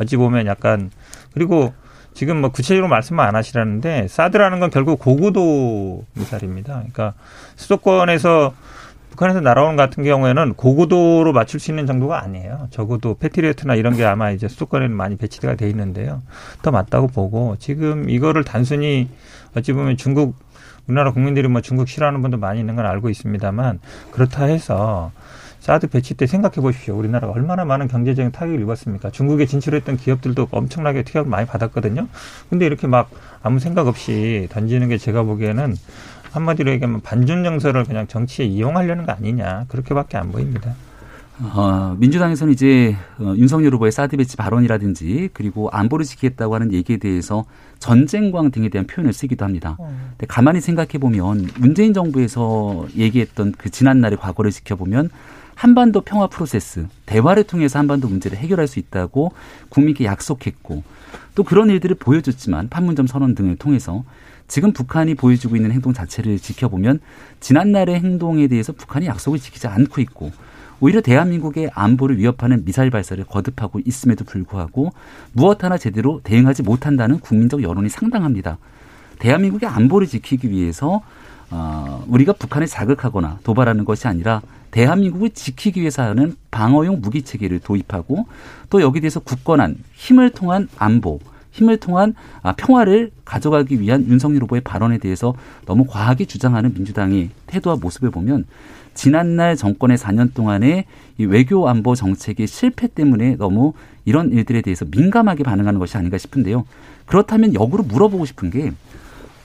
[0.00, 0.90] 어찌 보면 약간
[1.32, 1.72] 그리고
[2.14, 6.74] 지금 뭐 구체적으로 말씀을 안 하시라는데 사드라는 건 결국 고고도 미사일입니다.
[6.74, 7.12] 그러니까
[7.56, 8.54] 수도권에서
[9.10, 12.68] 북한에서 날아오는 같은 경우에는 고고도로 맞출 수 있는 정도가 아니에요.
[12.70, 16.22] 적어도 패트리어트나 이런 게 아마 이제 수도권에는 많이 배치가 돼 있는데요.
[16.62, 19.08] 더 맞다고 보고 지금 이거를 단순히
[19.54, 20.36] 어찌 보면 중국
[20.86, 23.80] 우리나라 국민들이 뭐 중국 싫어하는 분도 많이 있는 건 알고 있습니다만
[24.12, 25.12] 그렇다 해서
[25.66, 26.96] 사드 배치 때 생각해 보십시오.
[26.96, 29.10] 우리나라가 얼마나 많은 경제적인 타격을 입었습니까?
[29.10, 32.06] 중국에 진출했던 기업들도 엄청나게 타격을 많이 받았거든요.
[32.48, 33.10] 근데 이렇게 막
[33.42, 35.74] 아무 생각 없이 던지는 게 제가 보기에는
[36.30, 40.72] 한마디로 얘기하면 반전 정서를 그냥 정치에 이용하려는 거 아니냐 그렇게밖에 안 보입니다.
[41.40, 47.44] 어, 민주당에서는 이제 어, 윤석열 후보의 사드 배치 발언이라든지 그리고 안보를 지키겠다고 하는 얘기에 대해서
[47.80, 49.74] 전쟁광 등에 대한 표현을 쓰기도 합니다.
[49.80, 49.88] 어.
[50.10, 55.10] 근데 가만히 생각해 보면 문재인 정부에서 얘기했던 그 지난 날의 과거를 지켜보면
[55.56, 59.32] 한반도 평화 프로세스, 대화를 통해서 한반도 문제를 해결할 수 있다고
[59.70, 60.84] 국민께 약속했고
[61.34, 64.04] 또 그런 일들을 보여줬지만 판문점 선언 등을 통해서
[64.48, 67.00] 지금 북한이 보여주고 있는 행동 자체를 지켜보면
[67.40, 70.30] 지난날의 행동에 대해서 북한이 약속을 지키지 않고 있고
[70.78, 74.92] 오히려 대한민국의 안보를 위협하는 미사일 발사를 거듭하고 있음에도 불구하고
[75.32, 78.58] 무엇 하나 제대로 대응하지 못한다는 국민적 여론이 상당합니다.
[79.20, 81.00] 대한민국의 안보를 지키기 위해서
[81.50, 88.26] 어, 우리가 북한을 자극하거나 도발하는 것이 아니라 대한민국을 지키기 위해서 하는 방어용 무기 체계를 도입하고
[88.68, 91.20] 또 여기 대해서 굳건한 힘을 통한 안보,
[91.52, 95.34] 힘을 통한 아, 평화를 가져가기 위한 윤석열 후보의 발언에 대해서
[95.64, 98.44] 너무 과하게 주장하는 민주당의 태도와 모습을 보면
[98.92, 100.84] 지난날 정권의 4년 동안의
[101.18, 103.72] 이 외교 안보 정책의 실패 때문에 너무
[104.04, 106.64] 이런 일들에 대해서 민감하게 반응하는 것이 아닌가 싶은데요.
[107.06, 108.72] 그렇다면 역으로 물어보고 싶은 게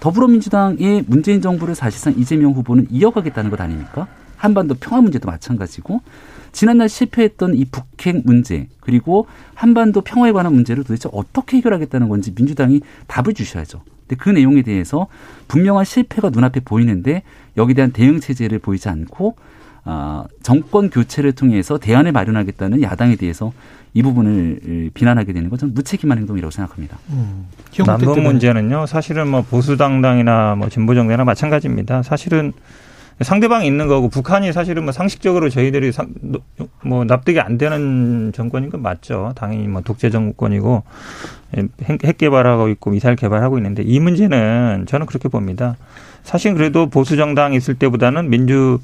[0.01, 4.07] 더불어민주당의 문재인 정부를 사실상 이재명 후보는 이어가겠다는 것 아닙니까?
[4.35, 6.01] 한반도 평화 문제도 마찬가지고
[6.51, 12.81] 지난날 실패했던 이 북핵 문제 그리고 한반도 평화에 관한 문제를 도대체 어떻게 해결하겠다는 건지 민주당이
[13.05, 13.83] 답을 주셔야죠.
[14.07, 15.07] 근데 그 내용에 대해서
[15.47, 17.21] 분명한 실패가 눈앞에 보이는데
[17.55, 19.35] 여기에 대한 대응 체제를 보이지 않고
[19.83, 23.53] 아, 정권 교체를 통해서 대안을 마련하겠다는 야당에 대해서
[23.93, 26.97] 이 부분을 비난하게 되는 것은 무책임한 행동이라고 생각합니다.
[27.09, 27.47] 음.
[27.85, 32.03] 남북 문제는요, 사실은 뭐 보수 당당이나 뭐 진보 정당이나 마찬가지입니다.
[32.03, 32.53] 사실은
[33.19, 36.07] 상대방이 있는 거고 북한이 사실은 뭐 상식적으로 저희들이 상,
[36.83, 39.33] 뭐 납득이 안 되는 정권인 건 맞죠.
[39.35, 40.83] 당연히 뭐 독재 정권이고
[41.83, 45.75] 핵 개발하고 있고 미사일 개발하고 있는데 이 문제는 저는 그렇게 봅니다.
[46.23, 48.79] 사실 그래도 보수 정당이 있을 때보다는 민주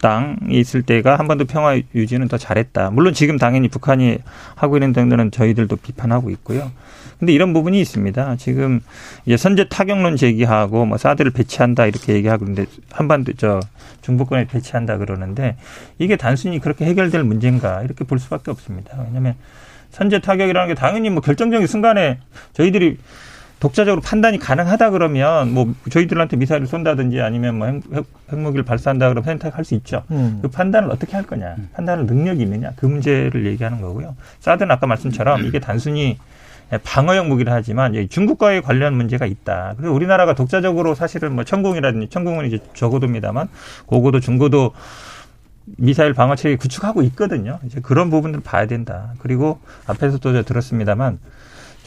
[0.00, 2.90] 당이 있을 때가 한반도 평화 유지는 더 잘했다.
[2.90, 4.18] 물론 지금 당연히 북한이
[4.54, 6.70] 하고 있는 등들은 저희들도 비판하고 있고요.
[7.18, 8.36] 근데 이런 부분이 있습니다.
[8.36, 8.80] 지금
[9.26, 13.58] 이제 선제 타격론 제기하고 뭐 사드를 배치한다 이렇게 얘기하고 있는데 한반도 저
[14.02, 15.56] 중부권에 배치한다 그러는데
[15.98, 18.96] 이게 단순히 그렇게 해결될 문제인가 이렇게 볼 수밖에 없습니다.
[19.04, 19.34] 왜냐하면
[19.90, 22.18] 선제 타격이라는 게 당연히 뭐 결정적인 순간에
[22.52, 22.98] 저희들이
[23.60, 29.64] 독자적으로 판단이 가능하다 그러면 뭐 저희들한테 미사일을 쏜다든지 아니면 뭐 핵, 핵무기를 발사한다 그러면 선택할
[29.64, 30.04] 수 있죠.
[30.10, 30.38] 음.
[30.42, 34.14] 그 판단을 어떻게 할 거냐, 판단할 능력이 있느냐 그 문제를 얘기하는 거고요.
[34.40, 36.18] 사드는 아까 말씀처럼 이게 단순히
[36.84, 39.74] 방어형 무기를 하지만 중국과의 관련 문제가 있다.
[39.76, 43.48] 그래서 우리나라가 독자적으로 사실은 뭐 천공이라든지 천공은 이제 저고도입니다만
[43.86, 44.72] 고고도 중고도
[45.76, 47.58] 미사일 방어 체계 구축하고 있거든요.
[47.64, 49.12] 이제 그런 부분들을 봐야 된다.
[49.18, 51.18] 그리고 앞에서도 들었습니다만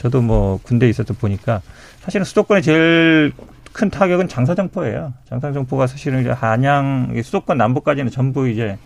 [0.02, 1.62] 저도 뭐 군대에 있어서 보니까
[2.00, 3.32] 사실은 수도권의 제일
[3.72, 5.12] 큰 타격은 장사정포예요.
[5.28, 8.78] 장사정포가 사실은 이제 한양 수도권 남부까지는 전부 이제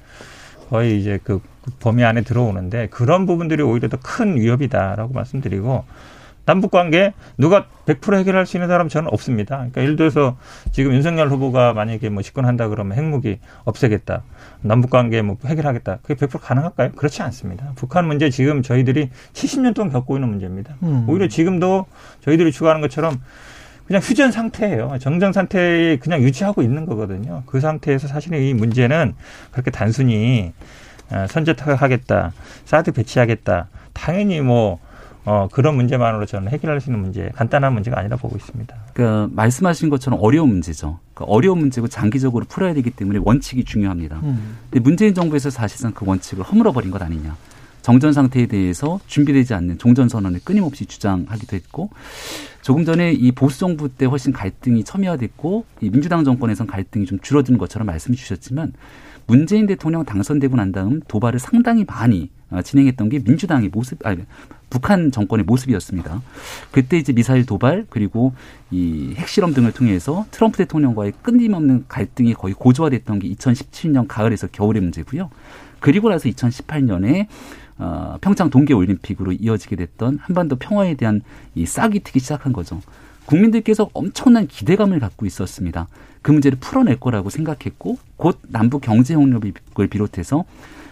[0.68, 1.40] 거의 이제 그
[1.80, 5.84] 범위 안에 들어오는데 그런 부분들이 오히려 더 큰 위협이다라고 말씀드리고
[6.46, 9.56] 남북 관계 누가 100% 해결할 수 있는 사람 저는 없습니다.
[9.56, 10.36] 그러니까 예를 들어서
[10.72, 14.22] 지금 윤석열 후보가 만약에 뭐 집권한다 그러면 핵무기 없애겠다.
[14.62, 15.98] 남북 관계 뭐 해결하겠다.
[16.02, 16.92] 그게 100% 가능할까요?
[16.92, 17.72] 그렇지 않습니다.
[17.74, 20.76] 북한 문제 지금 저희들이 70년 동안 겪고 있는 문제입니다.
[20.84, 21.04] 음.
[21.08, 21.86] 오히려 지금도
[22.24, 23.20] 저희들이 추구하는 것처럼
[23.86, 24.98] 그냥 휴전 상태예요.
[25.00, 27.42] 정전 상태에 그냥 유지하고 있는 거거든요.
[27.46, 29.14] 그 상태에서 사실은 이 문제는
[29.50, 30.52] 그렇게 단순히
[31.10, 32.32] 어, 선제 타격하겠다,
[32.64, 33.68] 사드 배치하겠다.
[33.92, 34.80] 당연히 뭐
[35.26, 38.74] 어, 그런 문제만으로 저는 해결할 수 있는 문제, 간단한 문제가 아니라 보고 있습니다.
[38.92, 41.00] 그러니까 말씀하신 것처럼 어려운 문제죠.
[41.14, 44.20] 그러니까 어려운 문제고 장기적으로 풀어야 되기 때문에 원칙이 중요합니다.
[44.22, 44.56] 음.
[44.70, 47.36] 근데 문재인 정부에서 사실상 그 원칙을 허물어버린 것 아니냐.
[47.82, 51.90] 정전 상태에 대해서 준비되지 않는 종전 선언을 끊임없이 주장하기도 했고
[52.60, 57.58] 조금 전에 이 보수 정부 때 훨씬 갈등이 첨예화됐고 이 민주당 정권에선 갈등이 좀 줄어든
[57.58, 58.72] 것처럼 말씀해 주셨지만
[59.26, 64.22] 문재인 대통령 당선되고 난 다음 도발을 상당히 많이 어, 진행했던 게 민주당의 모습, 아니,
[64.70, 66.22] 북한 정권의 모습이었습니다.
[66.70, 68.34] 그때 이제 미사일 도발 그리고
[68.70, 75.30] 이 핵실험 등을 통해서 트럼프 대통령과의 끊임없는 갈등이 거의 고조화됐던 게 2017년 가을에서 겨울의 문제고요.
[75.80, 77.26] 그리고 나서 2018년에
[77.78, 81.22] 어, 평창 동계 올림픽으로 이어지게 됐던 한반도 평화에 대한
[81.54, 82.80] 이 싹이 트기 시작한 거죠.
[83.26, 85.88] 국민들께서 엄청난 기대감을 갖고 있었습니다.
[86.22, 90.44] 그 문제를 풀어낼 거라고 생각했고 곧 남북 경제 협력을 비롯해서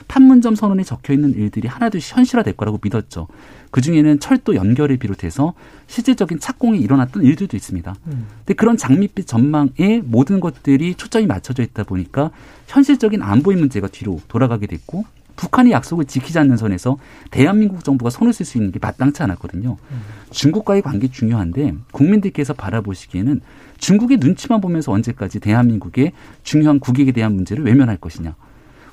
[0.07, 3.27] 판문점 선언에 적혀 있는 일들이 하나둘씩 현실화될 거라고 믿었죠.
[3.71, 5.55] 그 중에는 철도 연결을 비롯해서
[5.87, 7.97] 실질적인 착공이 일어났던 일들도 있습니다.
[8.07, 8.27] 음.
[8.39, 12.31] 근데 그런 장밋빛 전망에 모든 것들이 초점이 맞춰져 있다 보니까
[12.67, 15.05] 현실적인 안보의 문제가 뒤로 돌아가게 됐고
[15.37, 16.97] 북한이 약속을 지키지 않는 선에서
[17.31, 19.77] 대한민국 정부가 손을 쓸 수 있는 게 마땅치 않았거든요.
[19.91, 20.01] 음.
[20.31, 23.41] 중국과의 관계 중요한데 국민들께서 바라보시기에는
[23.79, 26.13] 중국의 눈치만 보면서 언제까지 대한민국의
[26.43, 28.35] 중요한 국익에 대한 문제를 외면할 것이냐.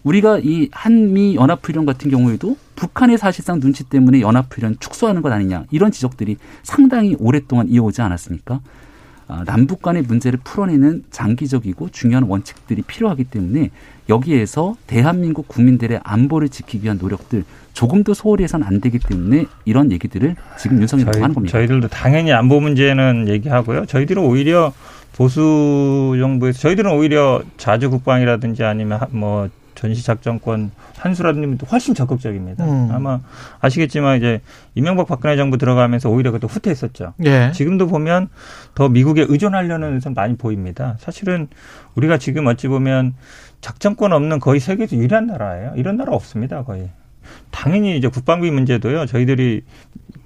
[0.04, 5.92] 우리가 이 한미 연합훈련 같은 경우에도 북한의 사실상 눈치 때문에 연합훈련 축소하는 것 아니냐 이런
[5.92, 8.62] 지적들이 상당히 오랫동안 이어오지 않았습니까?
[9.32, 13.69] 아, 남북 간의 문제를 풀어내는 장기적이고 중요한 원칙들이 필요하기 때문에
[14.09, 20.36] 여기에서 대한민국 국민들의 안보를 지키기 위한 노력들 조금도 소홀히 해서는 안 되기 때문에 이런 얘기들을
[20.59, 21.57] 지금 윤석열이 저희, 하는 겁니다.
[21.57, 23.86] 저희들도 당연히 안보 문제는 얘기하고요.
[23.86, 24.73] 저희들은 오히려
[25.13, 29.49] 보수 정부에서 저희들은 오히려 자주 국방이라든지 아니면 뭐
[29.82, 32.63] 전시작전권 한수라든지 훨씬 적극적입니다.
[32.65, 32.89] 음.
[32.91, 33.19] 아마
[33.59, 34.41] 아시겠지만 이제
[34.75, 37.13] 이명박 박근혜 정부 들어가면서 오히려 그것도 후퇴했었죠.
[37.25, 37.51] 예.
[37.53, 38.29] 지금도 보면
[38.75, 40.97] 더 미국에 의존하려는 선 많이 보입니다.
[40.99, 41.47] 사실은
[41.95, 43.15] 우리가 지금 어찌 보면
[43.61, 45.73] 작전권 없는 거의 세계에서 유일한 나라예요.
[45.75, 46.89] 이런 나라 없습니다, 거의.
[47.49, 49.05] 당연히 이제 국방비 문제도요.
[49.05, 49.63] 저희들이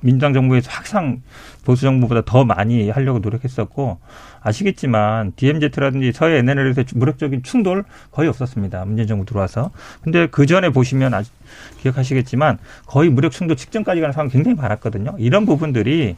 [0.02, 1.22] 민주당 정부에서 항상
[1.64, 4.00] 보수 정부보다 더 많이 하려고 노력했었고
[4.46, 8.86] 아시겠지만 DMZ라든지 서해 NLL에서 무력적인 충돌 거의 없었습니다.
[8.86, 9.72] 문재인 정부 들어와서.
[10.02, 11.34] 근데 그 전에 보시면 아직
[11.82, 15.16] 기억하시겠지만 거의 무력 충돌 직전까지 가는 상황 굉장히 많았거든요.
[15.18, 16.16] 이런 부분들이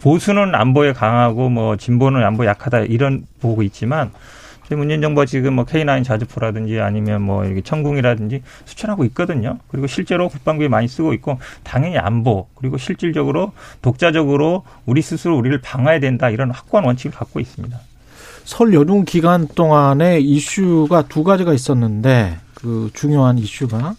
[0.00, 4.10] 보수는 안보에 강하고 뭐 진보는 안보에 약하다 이런 보고 있지만
[4.76, 9.58] 문재인 정부가 지금 뭐 K9 자주포라든지 아니면 뭐 이렇게 천궁이라든지 수출하고 있거든요.
[9.68, 13.52] 그리고 실제로 국방비에 많이 쓰고 있고 당연히 안보 그리고 실질적으로
[13.82, 17.78] 독자적으로 우리 스스로 우리를 방어해야 된다 이런 확고한 원칙을 갖고 있습니다.
[18.44, 23.94] 설 연휴 기간 동안에 이슈가 두 가지가 있었는데 그 중요한 이슈가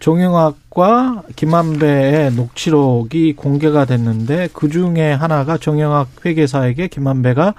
[0.00, 7.54] 정영학과 김만배의 녹취록이 공개가 됐는데 그 중에 하나가 정영학 회계사에게 김만배가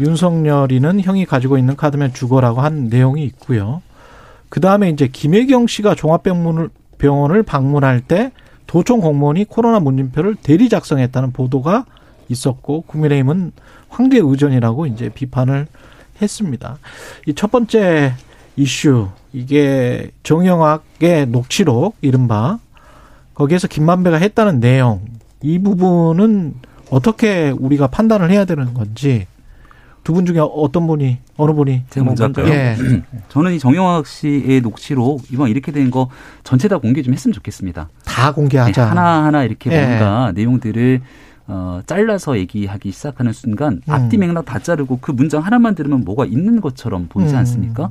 [0.00, 3.82] 윤석열이는 형이 가지고 있는 카드면 죽어라고 한 내용이 있고요.
[4.48, 8.32] 그 다음에 이제 김혜경 씨가 종합병원을 병원을 방문할 때
[8.66, 11.84] 도청 공무원이 코로나 문진표를 대리 작성했다는 보도가
[12.28, 13.52] 있었고 국민의힘은
[13.88, 15.66] 황제 의전이라고 이제 비판을
[16.20, 16.78] 했습니다.
[17.26, 18.14] 이 첫 번째
[18.56, 22.58] 이슈 이게 정영학의 녹취록 이른바
[23.34, 25.00] 거기에서 김만배가 했다는 내용
[25.42, 26.54] 이 부분은
[26.90, 29.26] 어떻게 우리가 판단을 해야 되는 건지
[30.02, 32.48] 두 분 중에 어떤 분이 어느 분이 제가 먼저 할까요?
[32.48, 32.76] 예.
[33.28, 36.08] 저는 이 정영학 씨의 녹취록 이번 이렇게 된 거
[36.44, 37.88] 전체 다 공개 좀 했으면 좋겠습니다.
[38.04, 38.82] 다 공개하자.
[38.82, 39.86] 네, 하나 하나 이렇게 예.
[39.86, 41.00] 뭔가 내용들을
[41.48, 43.92] 어, 잘라서 얘기하기 시작하는 순간 음.
[43.92, 47.38] 앞뒤 맥락 다 자르고 그 문장 하나만 들으면 뭐가 있는 것처럼 보이지 음.
[47.38, 47.90] 않습니까?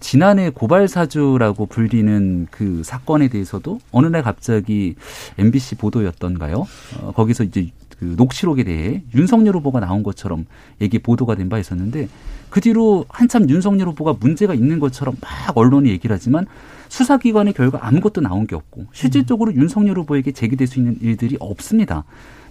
[0.00, 4.94] 지난해 고발 사주라고 불리는 그 사건에 대해서도 어느 날 갑자기
[5.36, 6.66] MBC 보도였던가요?
[7.02, 7.68] 어, 거기서 이제
[8.00, 10.46] 그 녹취록에 대해 윤석열 후보가 나온 것처럼
[10.80, 12.08] 얘기 보도가 된 바 있었는데
[12.48, 16.46] 그 뒤로 한참 윤석열 후보가 문제가 있는 것처럼 막 언론이 얘기를 하지만
[16.88, 22.04] 수사기관의 결과 아무것도 나온 게 없고 실질적으로 윤석열 후보에게 제기될 수 있는 일들이 없습니다.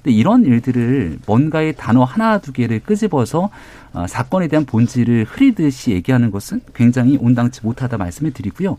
[0.03, 3.49] 근데 이런 일들을 뭔가의 단어 하나 두 개를 끄집어서
[3.91, 8.77] 어, 사건에 대한 본질을 흐리듯이 얘기하는 것은 굉장히 온당치 못하다 말씀을 드리고요.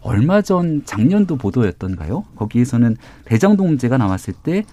[0.00, 2.24] 얼마 전 작년도 보도였던가요?
[2.36, 4.64] 거기에서는 대장동 문제가 나왔을 때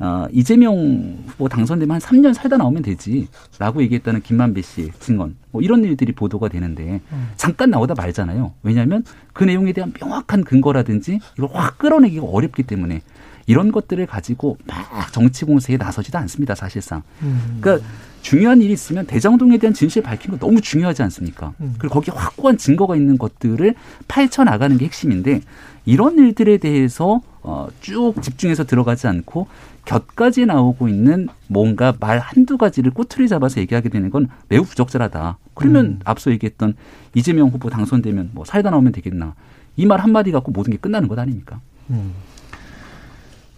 [0.00, 5.84] 어, 이재명 후보 당선되면 한 3년 살다 나오면 되지라고 얘기했다는 김만배 씨 증언 뭐 이런
[5.84, 7.00] 일들이 보도가 되는데
[7.36, 8.52] 잠깐 나오다 말잖아요.
[8.62, 13.02] 왜냐하면 그 내용에 대한 명확한 근거라든지 이걸 확 끌어내기가 어렵기 때문에
[13.50, 17.02] 이런 것들을 가지고 막 정치 공세에 나서지도 않습니다, 사실상.
[17.22, 17.58] 음.
[17.60, 17.84] 그러니까
[18.22, 21.52] 중요한 일이 있으면 대장동에 대한 진실 밝힌 거 너무 중요하지 않습니까?
[21.60, 21.74] 음.
[21.78, 23.74] 그리고 거기에 확고한 증거가 있는 것들을
[24.06, 25.40] 파헤쳐 나가는 게 핵심인데
[25.84, 29.48] 이런 일들에 대해서 어, 쭉 집중해서 들어가지 않고
[29.84, 35.38] 곁까지 나오고 있는 뭔가 말 한두 가지를 꼬투리 잡아서 얘기하게 되는 건 매우 부적절하다.
[35.54, 35.98] 그러면 음.
[36.04, 36.74] 앞서 얘기했던
[37.14, 39.34] 이재명 후보 당선되면 뭐 살다 나오면 되겠나.
[39.76, 41.58] 이 말 한마디 갖고 모든 게 끝나는 것 아닙니까?
[41.88, 42.12] 음.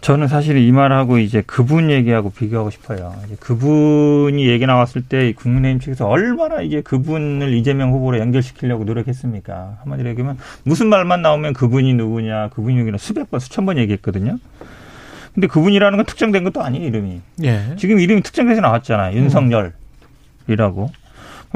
[0.03, 3.15] 저는 사실 이 말하고 이제 그분 얘기하고 비교하고 싶어요.
[3.39, 9.77] 그분이 얘기 나왔을 때 국민의힘 측에서 얼마나 이제 그분을 이재명 후보로 연결시키려고 노력했습니까?
[9.81, 14.39] 한마디로 얘기하면 무슨 말만 나오면 그분이 누구냐, 그분이 누구냐 수백 번, 수천 번 얘기했거든요.
[15.33, 17.21] 근데 그분이라는 건 특정된 것도 아니에요, 이름이.
[17.45, 17.75] 예.
[17.77, 19.17] 지금 이름이 특정돼서 나왔잖아요.
[19.17, 20.91] 윤석열이라고.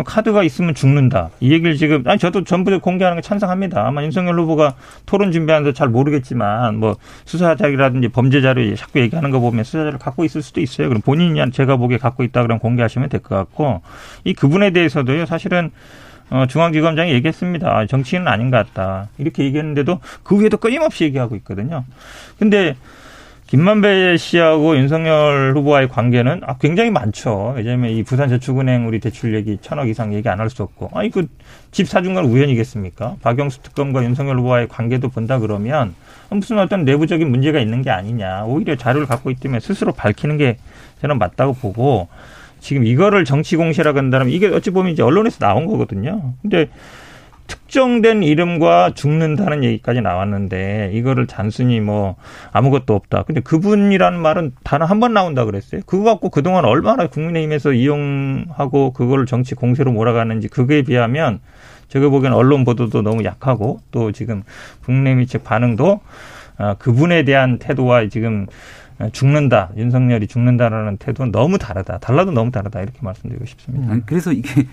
[0.04, 1.30] 카드가 있으면 죽는다.
[1.40, 3.88] 이 얘기를 지금 아니 저도 전부 공개하는 게 찬성합니다.
[3.88, 4.76] 아마 윤석열 후보가
[5.06, 6.96] 토론 준비하는데 잘 모르겠지만 뭐
[7.26, 10.88] 수사자라든지 범죄자를 자꾸 얘기하는 거 보면 수사자를 갖고 있을 수도 있어요.
[10.90, 13.82] 그럼 본인이 제가 보기에 갖고 있다 그러면 공개하시면 될 것 같고
[14.24, 15.26] 이 그분에 대해서도요.
[15.26, 15.72] 사실은
[16.30, 17.86] 어, 중앙지검장이 얘기했습니다.
[17.88, 19.08] 정치인은 아닌 것 같다.
[19.18, 21.86] 이렇게 얘기했는데도 그 위에도 끊임없이 얘기하고 있거든요.
[22.38, 22.76] 근데
[23.48, 27.54] 김만배 씨하고 윤석열 후보와의 관계는 아, 굉장히 많죠.
[27.56, 31.28] 왜냐하면 이 부산저축은행 우리 대출 얘기 천억 이상 얘기 안 할 수 없고, 아니 그
[31.72, 33.18] 집 사준 건 우연이겠습니까?
[33.22, 35.94] 박영수 특검과 윤석열 후보와의 관계도 본다 그러면
[36.30, 38.46] 무슨 어떤 내부적인 문제가 있는 게 아니냐.
[38.46, 40.58] 오히려 자료를 갖고 있다면 스스로 밝히는 게
[41.02, 42.08] 저는 맞다고 보고
[42.60, 46.34] 지금 이거를 정치 공세라고 한다면 이게 어찌 보면 이제 언론에서 나온 거거든요.
[46.42, 46.68] 근데
[47.48, 52.16] 특정된 이름과 죽는다는 얘기까지 나왔는데 이거를 단순히 뭐
[52.52, 53.24] 아무것도 없다.
[53.24, 55.82] 근데 그분이라는 말은 단 한 번 나온다 그랬어요.
[55.86, 61.40] 그거 갖고 그동안 얼마나 국민의힘에서 이용하고 그거를 정치 공세로 몰아가는지 그거에 비하면
[61.88, 64.44] 제가 보기엔 언론 보도도 너무 약하고 또 지금
[64.86, 66.02] 국민의힘 측 반응도
[66.58, 68.48] 아, 그분에 대한 태도와 지금
[69.12, 73.94] 죽는다 윤석열이 죽는다라는 태도는 너무 다르다 달라도 너무 다르다 이렇게 말씀드리고 싶습니다.
[74.08, 74.66] 그래서 이게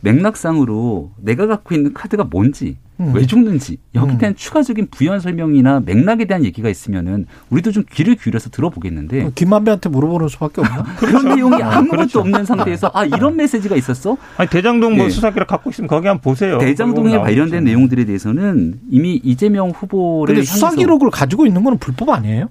[0.00, 3.12] 맥락상으로 내가 갖고 있는 카드가 뭔지 음.
[3.14, 4.18] 왜 죽는지 여기에 음.
[4.18, 4.36] 대한 음.
[4.36, 10.28] 추가적인 부연 설명이나 맥락에 대한 얘기가 있으면은 우리도 좀 귀를 기울여서 들어보겠는데 어, 김만배한테 물어보는
[10.28, 10.82] 수밖에 없나?
[10.98, 11.34] 그런 그렇죠.
[11.34, 12.20] 내용이 아, 아무것도 그렇죠.
[12.20, 14.16] 없는 상태에서 아 이런 메시지가 있었어?
[14.36, 15.10] 아니 대장동 뭐 네.
[15.10, 16.58] 수사기를 갖고 있으면 거기 한번 보세요.
[16.58, 22.48] 대장동에 관련된 내용들에 대해서는 이미 이재명 후보를 수사 기록을 가지고 있는 거는 불법 아니에요?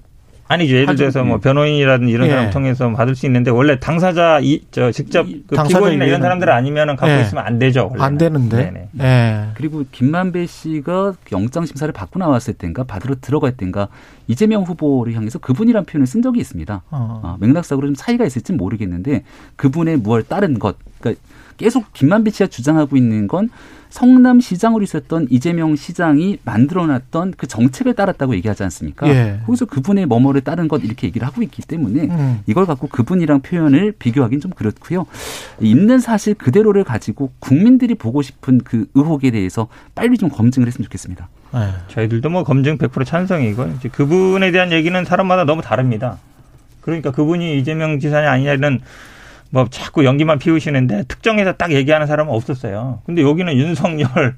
[0.48, 0.76] 아니죠.
[0.76, 1.40] 예를 들어서 뭐 예.
[1.40, 2.30] 변호인이라든지 이런 예.
[2.30, 6.96] 사람 통해서 받을 수 있는데 원래 당사자 이 저 직접 그 피고인이나 이런 사람들 아니면은
[6.96, 7.20] 갖고 예.
[7.20, 7.82] 있으면 안 되죠.
[7.90, 8.02] 원래는.
[8.04, 8.88] 안 되는데.
[9.00, 9.44] 예.
[9.54, 13.88] 그리고 김만배 씨가 영장 심사를 받고 나왔을 땐가 받으러 들어갈 땐가
[14.26, 16.82] 이재명 후보를 향해서 그분이란 표현을 쓴 적이 있습니다.
[16.90, 17.20] 어.
[17.22, 19.24] 아, 맥락상으로 좀 차이가 있을지 모르겠는데
[19.56, 21.22] 그분의 무얼 따른 것, 그러니까
[21.58, 23.50] 계속 김만배 씨가 주장하고 있는 건
[23.90, 29.08] 성남시장으로 있었던 이재명 시장이 만들어놨던 그 정책을 따랐다고 얘기하지 않습니까?
[29.08, 29.40] 예.
[29.46, 32.40] 거기서 그분의 뭐뭐를 따른 것 이렇게 얘기를 하고 있기 때문에 음.
[32.46, 35.06] 이걸 갖고 그분이랑 표현을 비교하기는 좀 그렇고요.
[35.60, 41.28] 있는 사실 그대로를 가지고 국민들이 보고 싶은 그 의혹에 대해서 빨리 좀 검증을 했으면 좋겠습니다.
[41.54, 41.70] 네.
[41.88, 46.18] 저희들도 뭐 검증 100% 찬성이고 이제 그분에 대한 얘기는 사람마다 너무 다릅니다.
[46.82, 48.80] 그러니까 그분이 이재명 지사냐 아니냐는
[49.50, 53.00] 뭐 자꾸 연기만 피우시는데 특정해서 딱 얘기하는 사람은 없었어요.
[53.06, 54.36] 근데 여기는 윤석열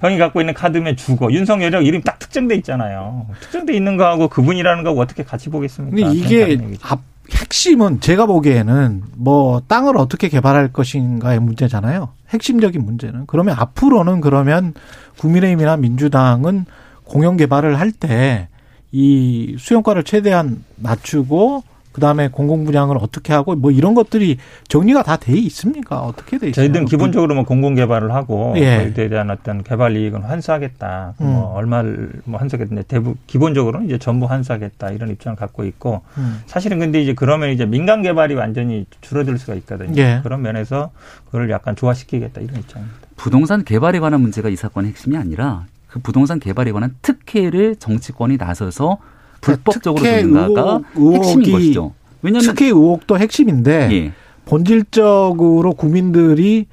[0.00, 1.32] 형이 갖고 있는 카드면 죽어.
[1.32, 3.26] 윤석열이라고 이름이 딱 특정돼 있잖아요.
[3.40, 5.96] 특정돼 있는 거하고 그분이라는 거하고 어떻게 같이 보겠습니까?
[5.96, 7.00] 근데 이게 앞,
[7.32, 12.10] 핵심은 제가 보기에는 뭐 땅을 어떻게 개발할 것인가의 문제잖아요.
[12.30, 13.24] 핵심적인 문제는.
[13.26, 14.74] 그러면 앞으로는 그러면
[15.18, 16.66] 국민의힘이나 민주당은
[17.04, 18.48] 공영 개발을 할 때
[18.92, 21.62] 이 수용가를 최대한 낮추고
[21.98, 24.38] 그다음에 공공 분양을 어떻게 하고 뭐 이런 것들이
[24.68, 26.00] 정리가 다 돼 있습니까?
[26.02, 26.52] 어떻게 돼 있어요?
[26.66, 28.84] 저희들은 기본적으로 뭐 공공 개발을 하고 예.
[28.84, 31.14] 거기에 대한 어떤 개발 이익은 환수하겠다.
[31.18, 31.32] 뭐 음.
[31.34, 36.40] 뭐 얼마를 뭐 환수하겠는데 대부 기본적으로는 이제 전부 환수하겠다 이런 입장을 갖고 있고 음.
[36.46, 40.00] 사실은 근데 이제 그러면 이제 민간 개발이 완전히 줄어들 수가 있거든요.
[40.00, 40.20] 예.
[40.22, 40.90] 그런 면에서
[41.26, 42.96] 그걸 약간 조화시키겠다 이런 입장입니다.
[43.16, 48.98] 부동산 개발에 관한 문제가 이 사건의 핵심이 아니라 그 부동산 개발에 관한 특혜를 정치권이 나서서
[49.40, 50.80] 불법적으로 주는가가
[51.14, 51.94] 핵심인 것이죠.
[52.22, 54.12] 왜냐하면 특혜 의혹도 핵심인데 예.
[54.44, 56.66] 본질적으로 국민들이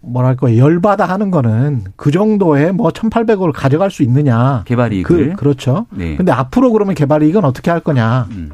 [0.00, 4.62] 뭐랄까 열받아 하는 거는 그 정도의 뭐 1,800억을 가져갈 수 있느냐.
[4.66, 5.30] 개발 이익을.
[5.30, 5.86] 그, 그렇죠.
[5.90, 6.16] 네.
[6.16, 8.28] 근데 앞으로 그러면 개발 이익은 어떻게 할 거냐.
[8.30, 8.50] 음.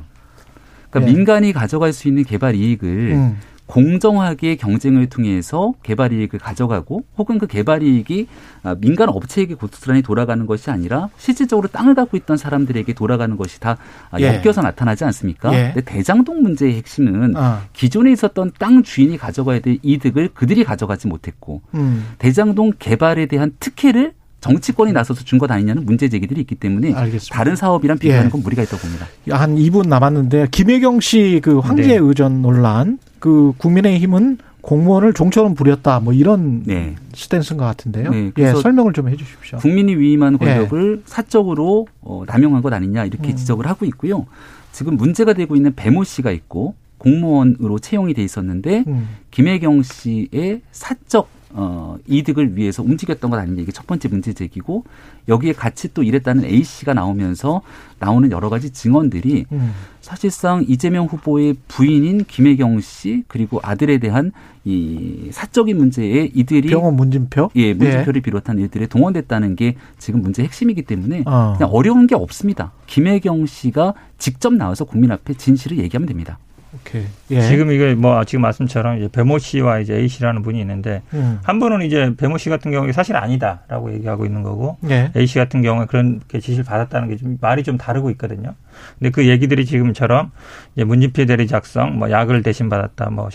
[0.90, 1.14] 그러니까 예.
[1.14, 3.36] 민간이 가져갈 수 있는 개발 이익을 음.
[3.66, 8.26] 공정하게 경쟁을 통해서 개발 이익을 가져가고 혹은 그 개발 이익이
[8.62, 13.76] 아, 민간 업체에게 고스란히 돌아가는 것이 아니라 실질적으로 땅을 갖고 있던 사람들에게 돌아가는 것이 다
[14.10, 14.26] 아, 예.
[14.44, 15.52] 엮여서 나타나지 않습니까?
[15.54, 15.72] 예.
[15.74, 17.60] 근데 대장동 문제의 핵심은 어.
[17.72, 22.06] 기존에 있었던 땅 주인이 가져가야 될 이득을 그들이 가져가지 못했고 음.
[22.18, 27.34] 대장동 개발에 대한 특혜를 정치권이 나서서 준 것 아니냐는 문제 제기들이 있기 때문에 알겠습니다.
[27.34, 28.30] 다른 사업이랑 비교하는 예.
[28.30, 29.06] 건 무리가 있다고 봅니다.
[29.30, 31.96] 한 2분 남았는데 김혜경 씨 그 황제 네.
[31.96, 36.94] 의전 논란 그 국민의힘은 공무원을 종처럼 부렸다 뭐 이런 네.
[37.14, 38.10] 스탠스인 것 같은데요.
[38.10, 39.60] 네, 예, 설명을 좀 해주십시오.
[39.60, 41.02] 국민이 위임한 권력을 예.
[41.06, 43.34] 사적으로 어, 남용한 것 아니냐 이렇게 음.
[43.36, 44.26] 지적을 하고 있고요.
[44.72, 49.08] 지금 문제가 되고 있는 배모 씨가 있고 공무원으로 채용이 돼 있었는데 음.
[49.30, 54.84] 김혜경 씨의 사적 어, 이득을 위해서 움직였던 것 아니냐 이게 첫 번째 문제 제기고
[55.28, 57.62] 여기에 같이 또 일했다는 A 씨가 나오면서
[58.00, 59.72] 나오는 여러 가지 증언들이 음.
[60.00, 64.32] 사실상 이재명 후보의 부인인 김혜경 씨 그리고 아들에 대한
[64.64, 68.22] 이 사적인 문제에 이들이 병원 문진표 예 문진표를 예.
[68.22, 71.54] 비롯한 일들에 동원됐다는 게 지금 문제 핵심이기 때문에 어.
[71.56, 72.72] 그냥 어려운 게 없습니다.
[72.86, 76.38] 김혜경 씨가 직접 나와서 국민 앞에 진실을 얘기하면 됩니다.
[76.74, 77.04] 오케이.
[77.30, 77.40] 예.
[77.42, 81.38] 지금 이게 뭐 지금 말씀처럼 이제 배모 씨와 이제 A 씨라는 분이 있는데 음.
[81.42, 85.10] 한 분은 이제 배모 씨 같은 경우에 사실 아니다라고 얘기하고 있는 거고 예.
[85.16, 88.54] A 씨 같은 경우에 그런 지시를 받았다는 게 좀 말이 좀 다르고 있거든요.
[88.98, 90.32] 근데 그 얘기들이 지금처럼
[90.74, 93.28] 이제 문진표 대리 작성, 뭐 약을 대신 받았다, 뭐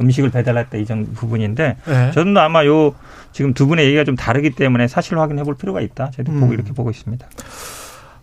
[0.00, 2.10] 음식을 배달했다 이정 부분인데 예.
[2.12, 2.94] 저는 아마 요
[3.32, 6.10] 지금 두 분의 얘기가 좀 다르기 때문에 사실 확인해 볼 필요가 있다.
[6.12, 6.40] 저도 음.
[6.40, 7.26] 보고 이렇게 보고 있습니다.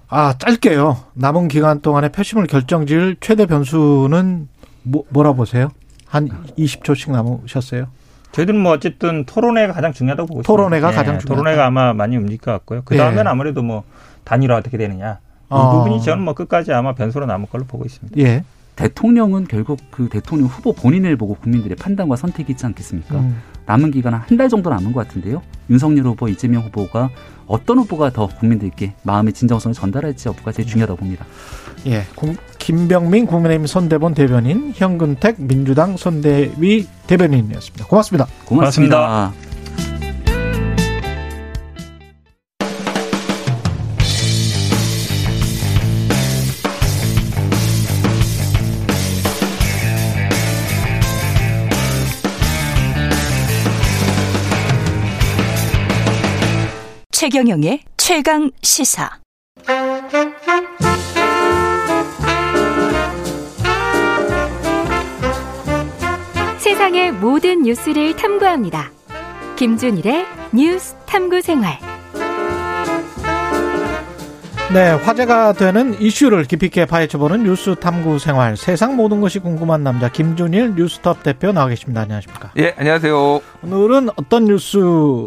[0.08, 0.98] 아, 짧게요.
[1.16, 4.48] 남은 기간 동안에 표심을 결정질 최대 변수는
[4.86, 5.70] 뭐, 뭐라 보세요?
[6.06, 7.88] 한 20초씩 남으셨어요?
[8.32, 10.48] 저희들은 뭐 어쨌든 토론회가 가장 중요하다고 보고 있습니다.
[10.48, 11.28] 토론회가 네, 가장 중요하다.
[11.28, 12.82] 토론회가 아마 많이 움직일 것 같고요.
[12.86, 13.30] 그 다음에는 네.
[13.30, 13.84] 아무래도 뭐
[14.24, 15.20] 단일화 어떻게 되느냐.
[15.46, 15.72] 이 어.
[15.72, 18.20] 부분이 저는 뭐 끝까지 아마 변수로 남을 걸로 보고 있습니다.
[18.20, 18.44] 예.
[18.76, 23.16] 대통령은 결국 그 대통령 후보 본인을 보고 국민들의 판단과 선택이 있지 않겠습니까?
[23.16, 23.42] 음.
[23.66, 25.42] 남은 기간 한달 정도 남은 것 같은데요.
[25.70, 27.10] 윤석열 후보, 이재명 후보가
[27.48, 31.26] 어떤 후보가 더 국민들께 마음의 진정성을 전달할지 여부가 제일 중요하다고 봅니다.
[31.88, 32.04] 예,
[32.58, 37.86] 김병민 국민의힘 선대본 대변인, 현근택 민주당 선대위 대변인이었습니다.
[37.86, 38.28] 고맙습니다.
[38.46, 38.98] 고맙습니다.
[38.98, 39.46] 고맙습니다.
[57.12, 59.10] 최경영의 최강 시사.
[66.66, 68.92] 세상의 모든 뉴스를 탐구합니다.
[69.56, 71.78] 김준일의 뉴스 탐구 생활.
[74.74, 78.58] 네, 화제가 되는 이슈를 깊이 있게 파헤쳐보는 뉴스 탐구 생활.
[78.58, 82.02] 세상 모든 것이 궁금한 남자 김준일 뉴스톱 대표 나와 계십니다.
[82.02, 82.50] 안녕하십니까?
[82.58, 83.42] 예, 안녕하세요.
[83.64, 84.78] 오늘은 어떤 뉴스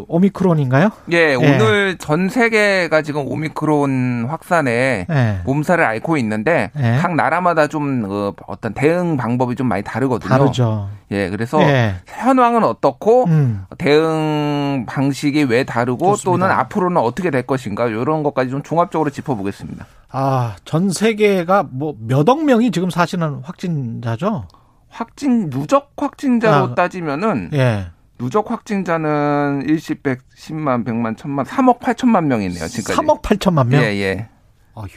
[0.07, 0.91] 오미크론인가요?
[1.13, 1.35] 예, 예.
[1.35, 5.39] 오늘 전 세계가 지금 오미크론 확산에 예.
[5.45, 6.97] 몸살을 앓고 있는데 예.
[7.01, 10.29] 각 나라마다 좀 어, 어떤 대응 방법이 좀 많이 다르거든요.
[10.29, 10.89] 다르죠.
[11.11, 11.95] 예, 그래서 예.
[12.05, 13.63] 현황은 어떻고 음.
[13.79, 16.45] 대응 방식이 왜 다르고 좋습니다.
[16.45, 19.85] 또는 앞으로는 어떻게 될 것인가 이런 것까지 좀 종합적으로 짚어 보겠습니다.
[20.11, 24.47] 아, 전 세계가 뭐 몇 억 명이 지금 사실은 확진자죠?
[24.89, 27.87] 확진 누적 확진자로 아, 따지면은 예.
[28.17, 32.99] 누적 확진자는 일십, 백, 십만, 백만, 천만, 3억 8천만 명이네요, 지금까지.
[33.07, 33.81] 3억 8천만 명?
[33.81, 34.27] 예, 예.
[34.75, 34.87] 아휴.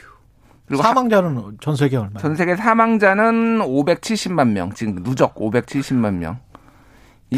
[0.67, 2.19] 그리고 사망자는 전 세계 얼마?
[2.19, 4.73] 전 세계 사망자는 570만 명.
[4.73, 6.39] 지금 누적 570만 명.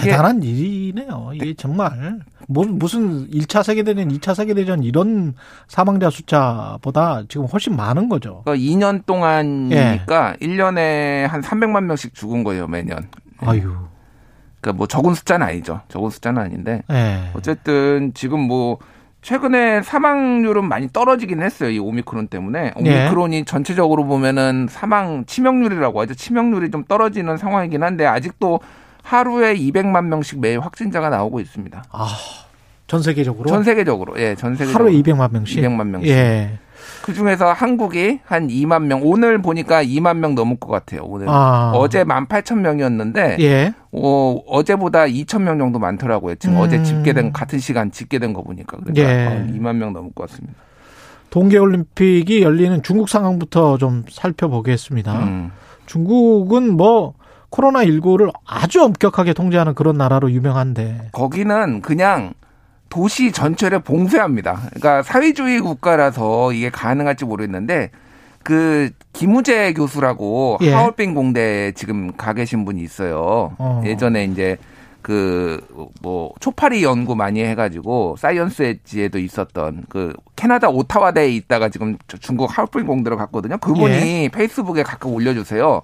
[0.02, 1.32] 대단한 일이네요.
[1.34, 5.34] 이게 정말 무슨 1차 세계대전, 2차 세계대전 이런
[5.68, 8.42] 사망자 숫자보다 지금 훨씬 많은 거죠.
[8.46, 10.46] 그러니까 2년 동안이니까 예.
[10.46, 13.08] 1년에 한 300만 명씩 죽은 거예요, 매년.
[13.40, 13.76] 아유.
[14.62, 15.82] 그러니까 뭐 적은 숫자는 아니죠.
[15.90, 16.84] 적은 숫자는 아닌데.
[16.92, 17.30] 예.
[17.34, 18.78] 어쨌든 지금 뭐
[19.22, 21.72] 최근에 사망률은 많이 떨어지긴 했어요.
[21.72, 22.74] 이 오미크론 때문에.
[22.86, 23.04] 예.
[23.06, 23.44] 오미크론이 예.
[23.44, 26.14] 전체적으로 보면은 사망 치명률이라고 하죠.
[26.14, 28.60] 치명률이 좀 떨어지는 상황이긴 한데 아직도
[29.06, 31.84] 하루에 200만 명씩 매일 확진자가 나오고 있습니다.
[31.92, 32.08] 아,
[32.88, 33.48] 전 세계적으로?
[33.48, 34.20] 전 세계적으로.
[34.20, 34.86] 예, 전 세계적으로.
[34.86, 35.62] 하루에 200만 명씩?
[35.64, 36.10] 200만 명씩.
[36.10, 36.58] 예.
[37.04, 41.02] 그 중에서 한국이 한 2만 명, 오늘 보니까 2만 명 넘을 것 같아요.
[41.04, 41.28] 오늘.
[41.30, 41.72] 아.
[41.76, 43.74] 어제 1만 8천 명이었는데, 예.
[43.92, 46.36] 어, 어제보다 2천 명 정도 많더라고요.
[46.36, 46.62] 지금 음.
[46.62, 48.78] 어제 집계된, 같은 시간 집계된 거 보니까.
[48.78, 49.48] 그러니까 예.
[49.54, 50.58] 2만 명 넘을 것 같습니다.
[51.30, 55.20] 동계올림픽이 열리는 중국 상황부터 좀 살펴보겠습니다.
[55.20, 55.52] 음.
[55.86, 57.14] 중국은 뭐,
[57.56, 61.10] 코로나19를 아주 엄격하게 통제하는 그런 나라로 유명한데.
[61.12, 62.34] 거기는 그냥
[62.90, 64.62] 도시 전체를 봉쇄합니다.
[64.74, 67.92] 그러니까 사회주의 국가라서 이게 가능할지 모르겠는데
[68.44, 70.72] 그 김우재 교수라고 예.
[70.72, 73.56] 하얼빈 공대에 지금 가 계신 분이 있어요.
[73.58, 73.82] 어.
[73.86, 74.58] 예전에 이제
[75.02, 75.60] 그
[76.02, 82.86] 뭐 초파리 연구 많이 해가지고 Science Edge에도 있었던 그 캐나다 오타와대에 있다가 지금 중국 하얼빈
[82.86, 83.58] 공대로 갔거든요.
[83.58, 84.30] 그분이 예.
[84.30, 85.82] 페이스북에 가끔 올려주세요.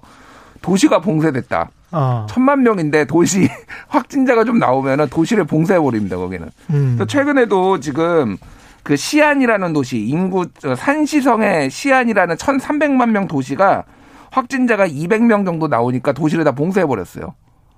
[0.62, 1.70] 도시가 봉쇄됐다.
[1.92, 2.26] 어.
[2.28, 3.48] 천만 명인데 도시
[3.88, 6.48] 확진자가 좀 나오면은 도시를 봉쇄해 버립니다 거기는.
[6.70, 6.94] 음.
[6.96, 8.38] 그래서 최근에도 지금
[8.82, 13.84] 그 시안이라는 도시 인구 산시성의 시안이라는 1,300만 명 도시가
[14.30, 17.34] 확진자가 200명 정도 나오니까 도시를 다 봉쇄해 버렸어요.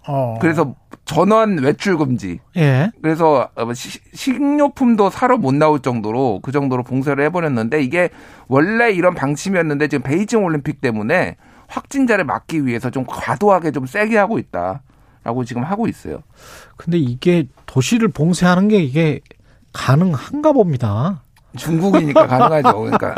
[0.06, 0.38] 어.
[0.40, 0.74] 그래서
[1.04, 2.38] 전원 외출 금지.
[2.56, 2.90] 예.
[3.02, 3.48] 그래서
[4.12, 8.10] 식료품도 사러 못 나올 정도로 그 정도로 봉쇄를 해버렸는데 이게
[8.46, 11.36] 원래 이런 방침이었는데 지금 베이징 올림픽 때문에
[11.74, 16.22] 확진자를 막기 위해서 좀 과도하게 좀 세게 하고 있다라고 지금 하고 있어요.
[16.76, 19.20] 근데 이게 도시를 봉쇄하는 게 이게
[19.72, 21.22] 가능한가 봅니다.
[21.56, 22.78] 중국이니까 가능하죠.
[22.80, 23.14] 그러니까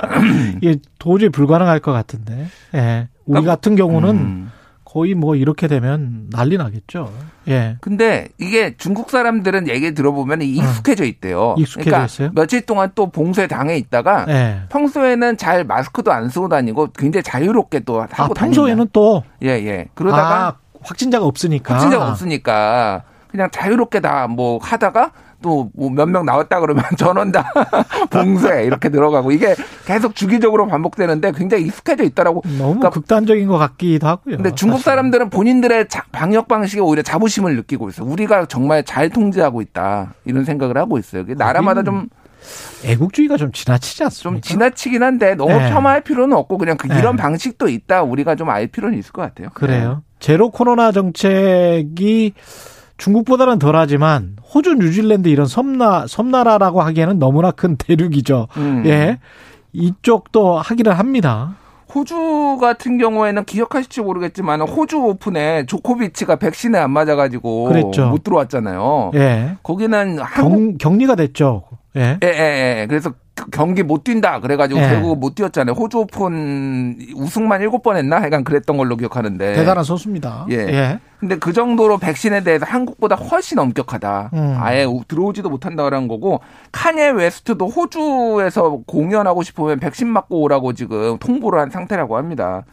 [0.62, 2.48] 이게 도저히 불가능할 것 같은데.
[2.74, 2.78] 예.
[2.78, 3.08] 네.
[3.26, 4.52] 우리 그러니까 같은 경우는 음.
[4.96, 7.12] 거의 뭐 이렇게 되면 난리 나겠죠.
[7.48, 7.76] 예.
[7.82, 11.54] 근데 이게 중국 사람들은 얘기 들어보면 익숙해져 있대요.
[11.58, 12.30] 익숙해져 그러니까 있어요?
[12.34, 14.62] 며칠 동안 또 봉쇄 당해 있다가 예.
[14.70, 19.86] 평소에는 잘 마스크도 안 쓰고 다니고 굉장히 자유롭게 또 하고 아, 평소에는 또 예, 예.
[19.92, 27.32] 그러다가 아, 확진자가 없으니까 확진자가 없으니까 그냥 자유롭게 다 뭐 하다가 또뭐몇명 나왔다 그러면 전원
[27.32, 27.52] 다
[28.10, 29.54] 봉쇄 이렇게 들어가고 이게
[29.86, 34.36] 계속 주기적으로 반복되는데 굉장히 익숙해져 있다라고 너무 그러니까 극단적인 것 같기도 하고요.
[34.36, 38.06] 근데 중국 사람들은 본인들의 방역 방식에 오히려 자부심을 느끼고 있어요.
[38.08, 41.24] 우리가 정말 잘 통제하고 있다 이런 생각을 하고 있어요.
[41.36, 42.08] 나라마다 좀
[42.84, 44.40] 애국주의가 좀 지나치지 않습니까?
[44.40, 45.70] 좀 지나치긴 한데 너무 네.
[45.70, 47.22] 폄하할 필요는 없고 그냥 그 이런 네.
[47.22, 49.48] 방식도 있다 우리가 좀 알 필요는 있을 것 같아요.
[49.54, 50.02] 그래요.
[50.08, 50.16] 네.
[50.18, 52.32] 제로 코로나 정책이
[52.96, 58.48] 중국보다는 덜하지만 호주, 뉴질랜드 이런 섬나 섬나라라고 하기에는 너무나 큰 대륙이죠.
[58.56, 58.82] 음.
[58.86, 59.18] 예.
[59.72, 61.56] 이쪽도 하기를 합니다.
[61.94, 68.08] 호주 같은 경우에는 기억하실지 모르겠지만 호주 오픈에 조코비치가 백신에 안 맞아가지고 그랬죠.
[68.08, 69.12] 못 들어왔잖아요.
[69.14, 69.56] 예.
[69.62, 70.78] 거기는 한국...
[70.78, 71.64] 경, 격리가 됐죠.
[71.96, 72.18] 예.
[72.22, 72.86] 예, 예, 예.
[72.88, 73.12] 그래서
[73.52, 74.88] 경기 못 뛴다 그래가지고 예.
[74.88, 75.74] 결국 못 뛰었잖아요.
[75.74, 78.20] 호주 오픈 우승만 일곱 번 했나?
[78.20, 79.54] 하여간 그랬던 걸로 기억하는데.
[79.54, 80.46] 대단한 선수입니다.
[80.50, 80.56] 예.
[80.56, 81.00] 예.
[81.20, 84.30] 근데 그 정도로 백신에 대해서 한국보다 훨씬 엄격하다.
[84.34, 84.56] 음.
[84.58, 86.40] 아예 들어오지도 못한다라는 거고
[86.72, 92.64] 카니에 웨스트도 호주에서 공연하고 싶으면 백신 맞고 오라고 지금 통보를 한 상태라고 합니다.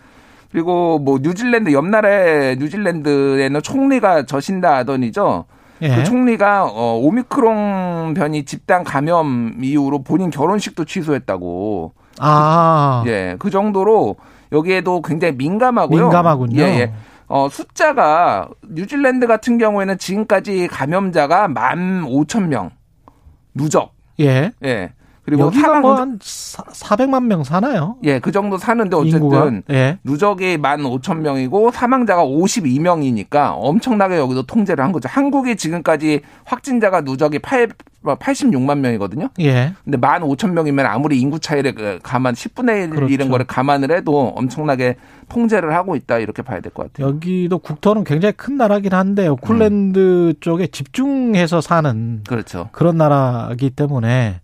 [0.51, 5.45] 그리고 뭐 뉴질랜드 옆 나라에 뉴질랜드에는 총리가 저신다 하더니죠.
[5.83, 5.95] 예.
[5.95, 11.93] 그 총리가 어, 오미크론 변이 집단 감염 이후로 본인 결혼식도 취소했다고.
[12.19, 13.03] 아.
[13.07, 14.15] 예, 그 정도로
[14.51, 16.03] 여기에도 굉장히 민감하고요.
[16.03, 16.61] 민감하군요.
[16.61, 16.93] 예, 예.
[17.27, 22.71] 어, 숫자가 뉴질랜드 같은 경우에는 지금까지 감염자가 만 오천 명
[23.53, 23.93] 누적.
[24.19, 24.51] 예.
[24.63, 24.93] 예.
[25.25, 27.95] 그리고 여기가 뭐한 400만 명 사나요?
[28.03, 29.97] 예, 그 정도 사는데 어쨌든 예.
[30.03, 35.07] 누적이 15,000명이고 사망자가 52명이니까 엄청나게 여기도 통제를 한 거죠.
[35.09, 37.69] 한국이 지금까지 확진자가 누적이 8
[38.03, 39.29] 86만 명이거든요.
[39.39, 39.71] 예.
[39.85, 43.13] 근데 15,000명이면 아무리 인구 차이를 그 감안 10분의 1 그렇죠.
[43.13, 44.97] 이런 거를 감안을 해도 엄청나게
[45.29, 47.07] 통제를 하고 있다 이렇게 봐야 될 것 같아요.
[47.15, 50.33] 여기도 국토는 굉장히 큰 나라긴 한데 오클랜드 음.
[50.41, 52.67] 쪽에 집중해서 사는 그렇죠.
[52.73, 54.41] 그런 나라이기 때문에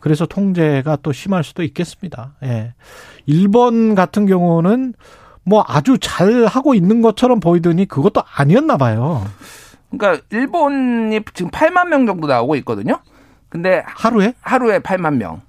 [0.00, 2.34] 그래서 통제가 또 심할 수도 있겠습니다.
[2.42, 2.74] 예.
[3.26, 4.94] 일본 같은 경우는
[5.44, 9.24] 뭐 아주 잘 하고 있는 것처럼 보이더니 그것도 아니었나 봐요.
[9.90, 13.00] 그러니까 일본이 지금 8만 명 정도 나오고 있거든요.
[13.48, 15.40] 근데 하루에 하루에 8만 명.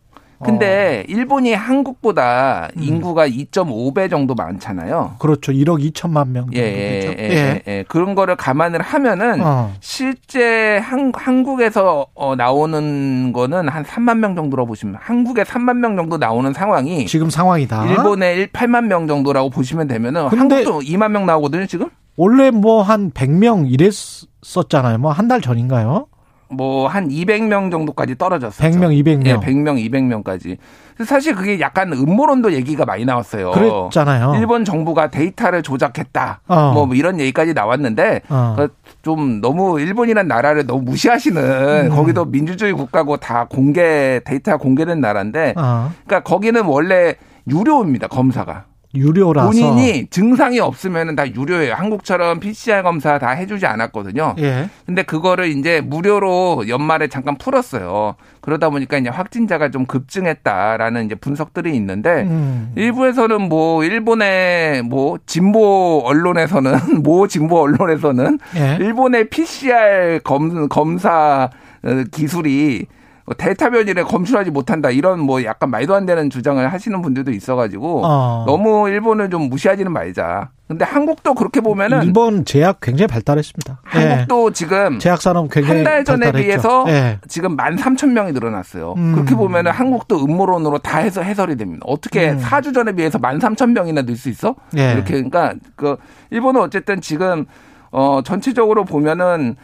[0.43, 1.11] 근데 어.
[1.11, 2.81] 일본이 한국보다 음.
[2.83, 5.15] 인구가 2.5배 정도 많잖아요.
[5.19, 5.51] 그렇죠.
[5.51, 6.47] 1억 2천만 명.
[6.53, 7.83] 예, 예, 예, 예, 예.
[7.87, 9.73] 그런 거를 감안을 하면은 어.
[9.79, 16.17] 실제 한, 한국에서 어, 나오는 거는 한 3만 명 정도로 보시면 한국에 3만 명 정도
[16.17, 17.87] 나오는 상황이 지금 상황이다.
[17.87, 21.89] 일본에 8만 명 정도라고 보시면 되면은 한국도 2만 명 나오거든요, 지금.
[22.17, 24.97] 원래 뭐 한 100명 이랬었잖아요.
[24.97, 26.07] 뭐 한 달 전인가요?
[26.51, 28.69] 뭐 한 200명 정도까지 떨어졌어요.
[28.69, 29.25] 100명, 200명.
[29.27, 30.57] 예, 100명, 200명까지.
[31.05, 33.51] 사실 그게 약간 음모론도 얘기가 많이 나왔어요.
[33.51, 34.35] 그랬잖아요.
[34.35, 36.41] 일본 정부가 데이터를 조작했다.
[36.47, 36.71] 어.
[36.73, 38.55] 뭐, 이런 얘기까지 나왔는데 어.
[39.01, 41.95] 그좀 너무 일본이란 나라를 너무 무시하시는 음.
[41.95, 45.91] 거기도 민주주의 국가고 다 공개 데이터 공개된 나라인데 어.
[46.05, 47.15] 그러니까 거기는 원래
[47.49, 48.65] 유료입니다 검사가.
[48.93, 51.73] 유료라서 본인이 증상이 없으면 다 유료예요.
[51.73, 54.35] 한국처럼 PCR 검사 다 해주지 않았거든요.
[54.39, 54.69] 예.
[54.85, 58.15] 근데 그거를 이제 무료로 연말에 잠깐 풀었어요.
[58.41, 62.71] 그러다 보니까 이제 확진자가 좀 급증했다라는 이제 분석들이 있는데 음.
[62.75, 66.71] 일부에서는 뭐 일본의 뭐 진보 언론에서는
[67.03, 68.77] 모 진보 언론에서는 예.
[68.79, 71.49] 일본의 PCR 검 검사
[71.83, 72.85] 어, 기술이
[73.31, 78.01] 뭐 데이터 변이를 검출하지 못한다 이런 뭐 약간 말도 안 되는 주장을 하시는 분들도 있어가지고
[78.05, 78.43] 어.
[78.45, 80.49] 너무 일본을 좀 무시하지는 말자.
[80.67, 83.79] 근데 한국도 그렇게 보면은 일본 제약 굉장히 발달했습니다.
[83.83, 84.53] 한국도 네.
[84.53, 86.45] 지금 제약 산업 굉장히 한 달 전에 발달했죠.
[86.47, 87.19] 비해서 네.
[87.29, 88.95] 지금 만 삼천 명이 늘어났어요.
[88.97, 89.13] 음.
[89.13, 91.83] 그렇게 보면은 한국도 음모론으로 다 해서 해설이 됩니다.
[91.87, 92.37] 어떻게 음.
[92.39, 94.55] 4주 전에 비해서 만 삼천 명이나 늘 수 있어?
[94.71, 94.93] 네.
[94.93, 95.95] 이렇게 그러니까 그
[96.31, 97.45] 일본은 어쨌든 지금
[97.91, 99.55] 어 전체적으로 보면은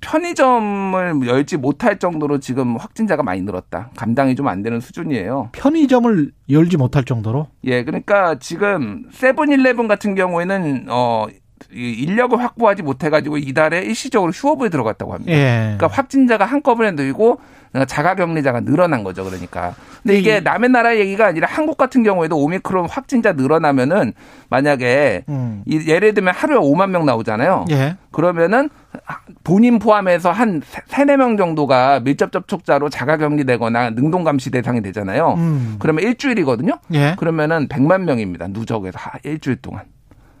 [0.00, 3.90] 편의점을 열지 못할 정도로 지금 확진자가 많이 늘었다.
[3.96, 5.50] 감당이 좀 안 되는 수준이에요.
[5.52, 7.48] 편의점을 열지 못할 정도로?
[7.64, 11.26] 예, 그러니까 지금 세븐일레븐 같은 경우에는 어
[11.72, 15.32] 인력을 확보하지 못해가지고 이달에 일시적으로 휴업에 들어갔다고 합니다.
[15.32, 15.74] 예.
[15.76, 17.40] 그러니까 확진자가 한꺼번에 늘고
[17.88, 19.24] 자가격리자가 늘어난 거죠.
[19.24, 19.74] 그러니까.
[20.02, 24.12] 근데 이게 남의 나라 얘기가 아니라 한국 같은 경우에도 오미크론 확진자 늘어나면은
[24.48, 25.64] 만약에 음.
[25.66, 27.64] 예를 들면 하루에 5만 명 나오잖아요.
[27.70, 27.96] 예.
[28.12, 28.70] 그러면은
[29.42, 35.34] 본인 포함해서 한 3, 4명 정도가 밀접 접촉자로 자가 격리되거나 능동 감시 대상이 되잖아요.
[35.36, 35.76] 음.
[35.80, 36.78] 그러면 일주일이거든요.
[36.92, 37.16] 예.
[37.18, 38.46] 그러면은 100만 명입니다.
[38.48, 39.82] 누적에서 일주일 동안.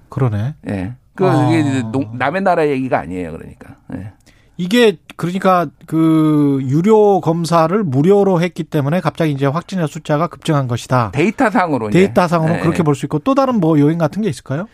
[0.08, 0.54] 그러네.
[0.68, 0.92] 예.
[1.14, 1.48] 그 아.
[1.50, 1.82] 이게
[2.12, 3.32] 남의 나라 얘기가 아니에요.
[3.32, 3.76] 그러니까.
[3.94, 4.12] 예.
[4.56, 11.10] 이게 그러니까 그 유료 검사를 무료로 했기 때문에 갑자기 이제 확진자 숫자가 급증한 것이다.
[11.12, 12.60] 데이터상으로 데이터상으로 네.
[12.60, 14.66] 그렇게 볼 수 있고 또 다른 뭐 요인 같은 게 있을까요?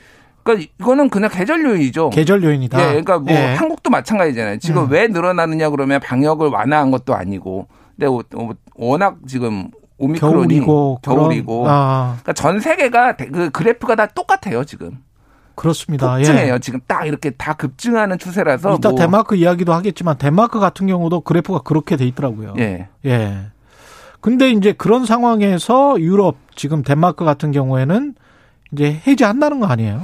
[0.43, 2.11] 그러니까 이거는 그냥 계절 요인이죠.
[2.11, 2.79] 계절 요인이다.
[2.81, 3.55] 예, 그러니까 뭐 예.
[3.55, 4.59] 한국도 마찬가지잖아요.
[4.59, 4.91] 지금 음.
[4.91, 7.67] 왜 늘어나느냐 그러면 방역을 완화한 것도 아니고,
[7.99, 8.07] 근데
[8.75, 9.69] 워낙 지금
[9.99, 11.65] 오미크론이 겨울이고, 겨울이고.
[11.69, 12.17] 아.
[12.23, 14.99] 그러니까 전 세계가 그 그래프가 다 똑같아요 지금.
[15.61, 16.17] 그렇습니다.
[16.17, 16.55] 급증해요.
[16.55, 16.59] 예.
[16.59, 18.77] 지금 딱 이렇게 다 급증하는 추세라서.
[18.77, 18.99] 이따 뭐.
[18.99, 22.55] 데마크 이야기도 하겠지만 데마크 같은 경우도 그래프가 그렇게 돼 있더라고요.
[22.59, 22.89] 예.
[23.05, 23.37] 예.
[24.23, 28.15] 근데 이제 그런 상황에서 유럽 지금 덴마크 같은 경우에는
[28.73, 30.01] 이제 해제한다는 거 아니에요?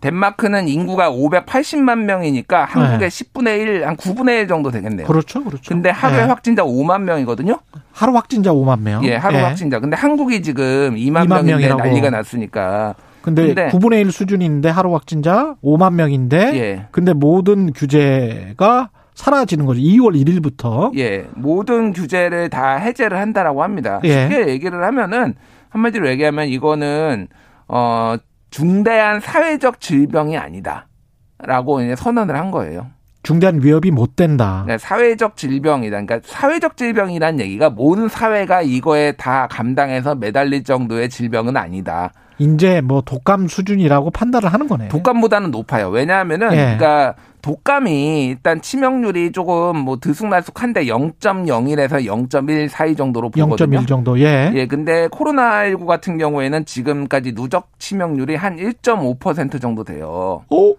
[0.00, 3.24] 덴마크는 인구가 580만 명이니까 한국의 네.
[3.24, 5.06] 10분의 1, 한 9분의 1 정도 되겠네요.
[5.06, 5.68] 그렇죠, 그렇죠.
[5.68, 6.28] 근데 하루에 네.
[6.28, 7.58] 확진자 5만 명이거든요.
[7.92, 9.04] 하루 확진자 5만 명.
[9.04, 9.42] 예, 하루 네.
[9.42, 9.80] 확진자.
[9.80, 11.82] 근데 한국이 지금 2만, 2만 명인데 명이라고.
[11.82, 12.94] 난리가 났으니까.
[13.24, 16.86] 근데, 근데 9분의 1 수준인데 하루 확진자 5만 명인데 예.
[16.90, 19.80] 근데 모든 규제가 사라지는 거죠.
[19.80, 20.96] 2월 1일부터.
[20.98, 21.26] 예.
[21.34, 24.00] 모든 규제를 다 해제를 한다라고 합니다.
[24.04, 24.28] 예.
[24.28, 25.34] 쉽게 얘기를 하면은
[25.70, 27.28] 한마디로 얘기하면 이거는
[27.66, 28.16] 어
[28.50, 32.88] 중대한 사회적 질병이 아니다라고 이제 선언을 한 거예요.
[33.22, 34.64] 중대한 위협이 못 된다.
[34.68, 36.02] 네, 사회적 질병이다.
[36.02, 42.12] 그러니까 사회적 질병이란 얘기가 모든 사회가 이거에 다 감당해서 매달릴 정도의 질병은 아니다.
[42.38, 44.88] 이제 뭐 독감 수준이라고 판단을 하는 거네요.
[44.88, 45.88] 독감보다는 높아요.
[45.88, 46.56] 왜냐하면은 예.
[46.56, 53.80] 그러니까 독감이 일단 치명률이 조금 뭐 들쑥날쑥한데 0.01에서 0.1 사이 정도로 보거든요.
[53.80, 54.18] 0.1 정도.
[54.18, 54.50] 예.
[54.54, 54.66] 예.
[54.66, 60.42] 근데 코로나19 같은 경우에는 지금까지 누적 치명률이 한 1.5% 정도 돼요.
[60.48, 60.76] 오?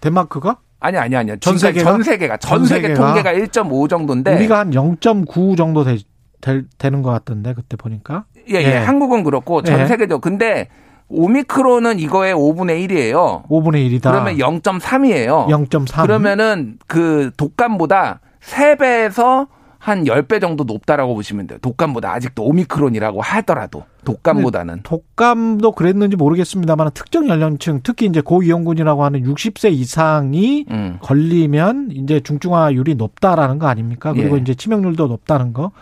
[0.00, 0.56] 덴마크가?
[0.80, 1.36] 아니 아니 아니요.
[1.40, 5.98] 전 세계가 전 세계가 전 세계 통계가 1.5 정도인데 우리가 한 0.9 정도 되,
[6.40, 8.24] 되, 는 것 같던데 그때 보니까.
[8.50, 8.64] 예, 예.
[8.64, 8.76] 예.
[8.78, 9.86] 한국은 그렇고 전 예.
[9.86, 10.20] 세계죠.
[10.20, 10.68] 근데
[11.08, 13.46] 오미크론은 이거의 5분의 1이에요.
[13.48, 14.10] 5분의 1이다.
[14.10, 15.46] 그러면 0.3이에요.
[15.48, 16.02] 0.3.
[16.02, 19.48] 그러면은 그 독감보다 3배에서
[19.78, 21.58] 한 10배 정도 높다라고 보시면 돼요.
[21.62, 24.82] 독감보다 아직도 오미크론이라고 하더라도 독감보다는.
[24.82, 30.98] 독감도 그랬는지 모르겠습니다만 특정 연령층 특히 이제 고위험군이라고 하는 60세 이상이 음.
[31.00, 34.12] 걸리면 이제 중증화율이 높다라는 거 아닙니까?
[34.12, 34.40] 그리고 예.
[34.42, 35.72] 이제 치명률도 높다는 거.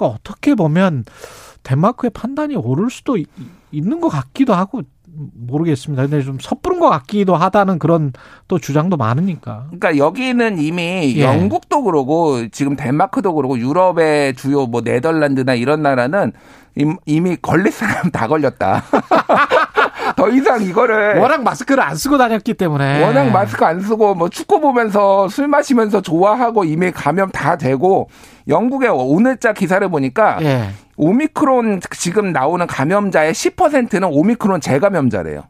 [0.00, 1.04] 그러니까 어떻게 보면
[1.62, 3.26] 덴마크의 판단이 옳을 수도 있
[3.72, 4.82] 는 것 같기도 하고
[5.12, 6.02] 모르겠습니다.
[6.04, 8.12] 근데 좀 섣부른 것 같기도 하다는 그런
[8.48, 9.66] 또 주장도 많으니까.
[9.66, 11.22] 그러니까 여기는 이미 예.
[11.22, 16.32] 영국도 그러고 지금 덴마크도 그러고 유럽의 주요 뭐 네덜란드나 이런 나라는
[17.06, 18.82] 이미 걸릴 사람 다 걸렸다.
[20.20, 24.60] 더 이상 이거를 워낙 마스크를 안 쓰고 다녔기 때문에 워낙 마스크 안 쓰고 뭐 축구
[24.60, 28.08] 보면서 술 마시면서 좋아하고 이미 감염 다 되고
[28.46, 30.68] 영국의 오늘자 기사를 보니까 예.
[30.96, 35.44] 오미크론 지금 나오는 감염자의 10%는 오미크론 재감염자래요.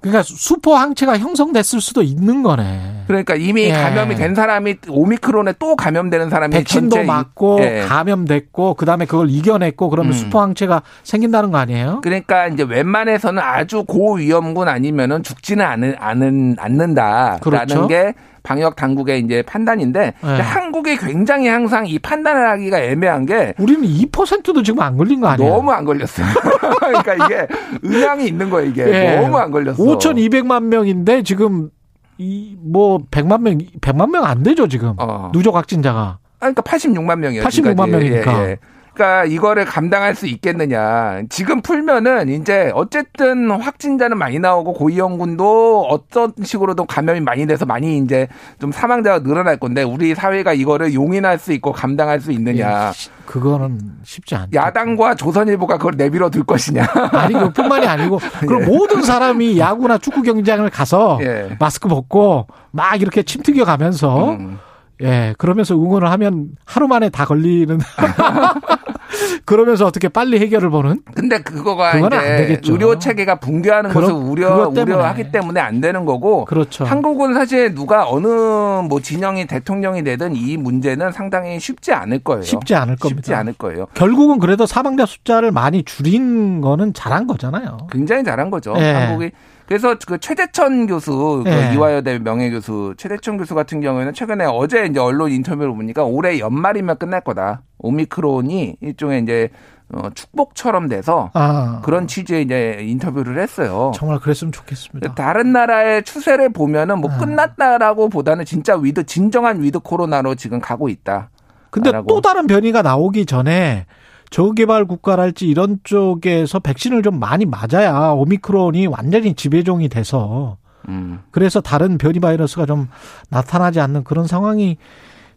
[0.00, 3.04] 그러니까 수포 항체가 형성됐을 수도 있는 거네.
[3.08, 3.72] 그러니까 이미 예.
[3.72, 7.84] 감염이 된 사람이 오미크론에 또 감염되는 사람이 백신도 맞고 예.
[7.88, 10.16] 감염됐고 그다음에 그걸 이겨냈고 그러면 음.
[10.16, 12.00] 수포 항체가 생긴다는 거 아니에요?
[12.02, 17.88] 그러니까 이제 웬만해서는 아주 고위험군 아니면은 죽지는 않은, 않은 않는다라는 그렇죠.
[17.88, 20.28] 게 방역 당국의 이제 판단인데 네.
[20.40, 25.50] 한국이 굉장히 항상 이 판단을 하기가 애매한 게 우리는 2%도 지금 안 걸린 거 아니에요?
[25.50, 26.26] 너무 안 걸렸어요.
[26.80, 27.46] 그러니까 이게
[27.82, 28.84] 의향이 있는 거예요, 이게.
[28.84, 29.20] 네.
[29.20, 29.82] 너무 안 걸렸어.
[29.82, 31.70] 5,200만 명인데 지금
[32.18, 34.94] 이뭐 100만 명 100만 명 안 되죠, 지금.
[34.98, 35.30] 어.
[35.32, 36.18] 누적 확진자가.
[36.40, 37.42] 아, 그러니까 86만 명이에요.
[37.42, 38.44] 86만 명이니까.
[38.44, 38.56] 예, 예.
[38.98, 41.22] 그러니까 이거를 감당할 수 있겠느냐.
[41.30, 48.26] 지금 풀면은 이제 어쨌든 확진자는 많이 나오고 고위험군도 어떤 식으로든 감염이 많이 돼서 많이 이제
[48.60, 52.88] 좀 사망자가 늘어날 건데 우리 사회가 이거를 용인할 수 있고 감당할 수 있느냐.
[52.88, 52.92] 예,
[53.24, 54.50] 그거는 쉽지 않죠.
[54.52, 56.82] 야당과 조선일보가 그걸 내밀어 둘 것이냐.
[57.12, 58.66] 아니, 그뿐만이 아니고 그럼 예.
[58.66, 61.56] 모든 사람이 야구나 축구 경기장을 가서 예.
[61.60, 64.58] 마스크 벗고 막 이렇게 침 튀겨 가면서 음.
[65.02, 67.78] 예, 그러면서 응원을 하면 하루 만에 다 걸리는.
[69.44, 71.02] 그러면서 어떻게 빨리 해결을 보는?
[71.14, 74.94] 근데 그거가 이제 의료 체계가 붕괴하는 그러, 것을 우려 때문에.
[74.94, 76.44] 우려하기 때문에 안 되는 거고.
[76.44, 76.84] 그렇죠.
[76.84, 82.42] 한국은 사실 누가 어느 뭐 진영이 대통령이 되든 이 문제는 상당히 쉽지 않을 거예요.
[82.42, 83.20] 쉽지 않을 겁니다.
[83.20, 83.86] 쉽지 않을 거예요.
[83.94, 87.78] 결국은 그래도 사망자 숫자를 많이 줄인 거는 잘한 거잖아요.
[87.90, 88.74] 굉장히 잘한 거죠.
[88.76, 88.92] 예.
[88.92, 89.30] 한국이
[89.68, 91.74] 그래서 그 최재천 교수, 그 네.
[91.74, 97.20] 이화여대 명예교수 최재천 교수 같은 경우에는 최근에 어제 이제 언론 인터뷰를 보니까 올해 연말이면 끝날
[97.20, 97.60] 거다.
[97.76, 99.50] 오미크론이 일종의 이제
[99.92, 101.82] 어, 축복처럼 돼서 아.
[101.84, 103.92] 그런 취지의 이제 인터뷰를 했어요.
[103.94, 105.14] 정말 그랬으면 좋겠습니다.
[105.14, 107.18] 다른 나라의 추세를 보면은 뭐 아.
[107.18, 111.28] 끝났다라고 보다는 진짜 with 진정한 with 코로나로 지금 가고 있다.
[111.68, 113.84] 근데 또 다른 변이가 나오기 전에
[114.30, 121.20] 저개발 국가랄지 이런 쪽에서 백신을 좀 많이 맞아야 오미크론이 완전히 지배종이 돼서 음.
[121.30, 122.88] 그래서 다른 변이 바이러스가 좀
[123.30, 124.76] 나타나지 않는 그런 상황이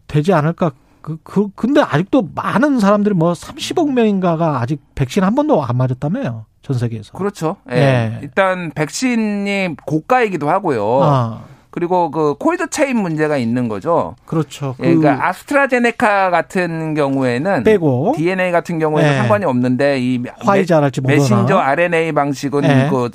[0.06, 0.72] 되지 않을까.
[1.00, 6.46] 그, 그, 근데 아직도 많은 사람들이 뭐 30억 명인가가 아직 백신 한 번도 안 맞았다며요.
[6.62, 7.12] 전 세계에서.
[7.18, 7.56] 그렇죠.
[7.70, 7.74] 예.
[7.74, 8.18] 네.
[8.22, 11.02] 일단 백신이 고가이기도 하고요.
[11.02, 11.44] 아.
[11.72, 14.14] 그리고 그 콜드 체인 문제가 있는 거죠.
[14.26, 14.76] 그렇죠.
[14.80, 19.16] 예, 그러니까 아스트라제네카 같은 경우에는 빼고 DNA 같은 경우에는 네.
[19.16, 22.88] 상관이 없는데 이 화이자랄지 메신저 RNA 방식은 네.
[22.90, 23.10] 그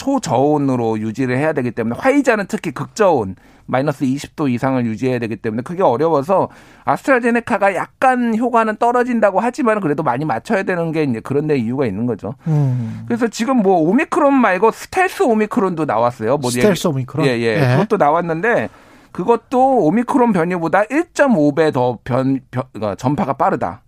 [0.00, 3.36] 초저온으로 유지를 해야 되기 때문에 화이자는 특히 극저온
[3.66, 6.48] 마이너스 20도 이상을 유지해야 되기 때문에 그게 어려워서
[6.84, 12.06] 아스트라제네카가 약간 효과는 떨어진다고 하지만 그래도 많이 맞춰야 되는 게 이제 그런 데 이유가 있는
[12.06, 12.34] 거죠.
[12.46, 13.04] 음.
[13.06, 16.38] 그래서 지금 뭐 오미크론 말고 스텔스 오미크론도 나왔어요.
[16.38, 17.26] 뭐 스텔스 오미크론.
[17.26, 17.60] 예, 예.
[17.60, 17.76] 예.
[17.76, 18.70] 그것도 나왔는데
[19.12, 23.82] 그것도 오미크론 변이보다 1.5배 더 변, 변, 어, 전파가 빠르다.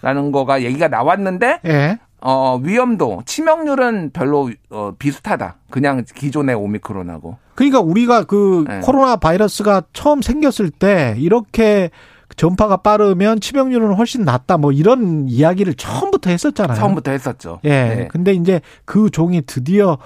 [0.00, 1.98] 라는 거가 얘기가 나왔는데 예.
[2.26, 5.56] 어, 위험도, 치명률은 별로 어, 비슷하다.
[5.68, 7.36] 그냥 기존의 오미크론하고.
[7.54, 8.80] 그러니까 우리가 그 네.
[8.80, 11.90] 코로나 바이러스가 처음 생겼을 때 이렇게
[12.36, 14.56] 전파가 빠르면 치명률은 훨씬 낮다.
[14.56, 16.78] 뭐 이런 이야기를 처음부터 했었잖아요.
[16.78, 17.60] 처음부터 했었죠.
[17.64, 17.68] 예.
[17.68, 18.08] 네.
[18.10, 19.98] 근데 이제 그 종이 드디어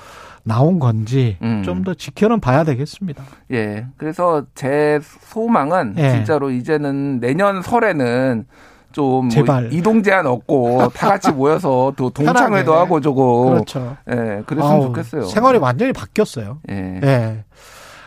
[0.42, 1.62] 나온 건지 음.
[1.62, 3.22] 좀더 지켜는 봐야 되겠습니다.
[3.52, 3.86] 예.
[3.96, 6.10] 그래서 제 소망은 예.
[6.10, 8.44] 진짜로 이제는 내년 설에는
[8.98, 9.62] 좀 제발.
[9.62, 13.96] 뭐 이동 제한 없고 다 같이 모여서 또 동창회도 하고 저거 그렇죠.
[14.10, 15.26] 예, 네, 그랬으면 아우, 좋겠어요.
[15.26, 16.58] 생활이 완전히 바뀌었어요.
[16.68, 16.74] 예.
[16.74, 17.00] 네.
[17.00, 17.44] 네.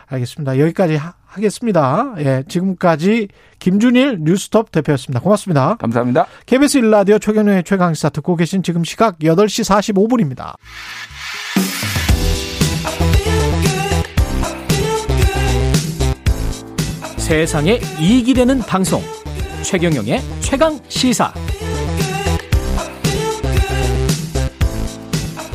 [0.07, 0.59] 알겠습니다.
[0.59, 5.21] 여기까지 하, 겠습니다 예, 지금까지 김준일 뉴스톱 대표였습니다.
[5.21, 5.77] 고맙습니다.
[5.79, 6.25] 감사합니다.
[6.45, 9.63] KBS 일라디오 최경영의 최강시사 듣고 계신 지금 시각 8시
[9.95, 10.55] 45분입니다.
[17.17, 19.01] 세상에 이익이 되는 방송
[19.63, 21.33] 최경영의 최강 시사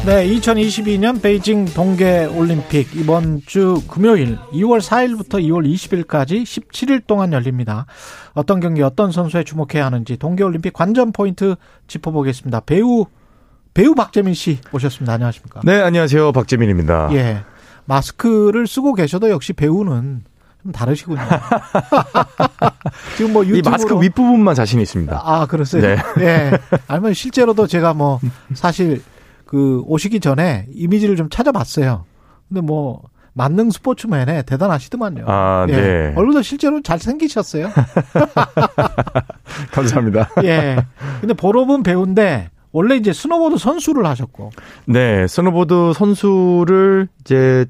[0.07, 7.87] 네, 2022년 베이징 동계 올림픽 이번 주 금요일 2월 4일부터 2월 20일까지 17일 동안 열립니다.
[8.33, 11.57] 어떤 경기 어떤 선수에 주목해야 하는지 동계 올림픽 관전 포인트
[11.89, 12.61] 짚어보겠습니다.
[12.61, 13.07] 배우
[13.75, 15.15] 배우 박재민 씨 오셨습니다.
[15.15, 15.63] 안녕하십니까?
[15.65, 16.31] 네, 안녕하세요.
[16.31, 17.09] 박재민입니다.
[17.15, 17.43] 예.
[17.87, 20.23] 마스크를 쓰고 계셔도 역시 배우는
[20.67, 21.21] 좀 다르시군요.
[23.17, 25.23] 지금 뭐 유튜브로 이 마스크 윗부분만 자신 있습니다.
[25.25, 25.81] 아, 그러세요?
[25.81, 25.97] 네.
[26.21, 26.59] 예.
[26.89, 28.19] 아니면 실제로도 제가 뭐
[28.55, 29.01] 사실
[29.45, 32.05] 그 오시기 전에 이미지를 좀 찾아봤어요.
[32.49, 33.03] 근데 뭐
[33.33, 35.25] 만능 스포츠맨에 대단하시더만요.
[35.29, 35.73] 아, 예.
[35.73, 36.13] 네.
[36.17, 37.71] 얼굴도 실제로 잘 생기셨어요.
[39.71, 40.31] 감사합니다.
[40.43, 40.77] 예.
[41.21, 44.51] 근데 본업은 배우인데 원래 이제 스노보드 선수를 하셨고.
[44.87, 47.67] 네, 스노보드 선수를 이제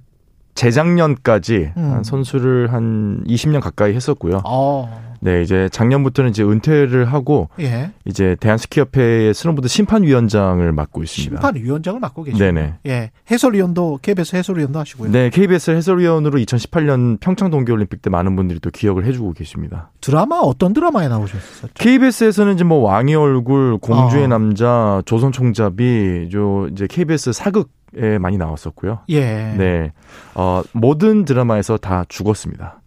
[0.56, 1.92] 재작년까지 음.
[1.92, 4.40] 한 선수를 한 20년 가까이 했었고요.
[4.44, 5.05] 어.
[5.20, 7.90] 네, 이제 작년부터는 이제 은퇴를 하고 예.
[8.04, 11.40] 이제 대한스키협회의 스노보드 심판위원장을 맡고 있습니다.
[11.40, 12.44] 심판위원장을 맡고 계시죠.
[12.44, 12.74] 네네.
[12.86, 15.10] 예, 해설위원도 KBS 해설위원도 하시고요.
[15.10, 19.90] 네, KBS 해설위원으로 2018년 평창 동계올림픽 때 많은 분들이 또 기억을 해주고 계십니다.
[20.00, 21.68] 드라마 어떤 드라마에 나오셨었죠?
[21.74, 24.28] KBS에서는 이제 뭐 왕의 얼굴, 공주의 어.
[24.28, 28.98] 남자, 조선 총잡이, 저 이제 KBS 사극 에 많이 나왔었고요.
[29.08, 29.54] 예.
[29.56, 29.92] 네.
[30.34, 32.80] 어, 모든 드라마에서 다 죽었습니다.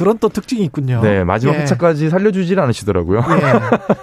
[0.00, 1.02] 그런 또 특징이 있군요.
[1.02, 1.58] 네, 마지막 예.
[1.60, 3.20] 회차까지 살려주질 않으시더라고요.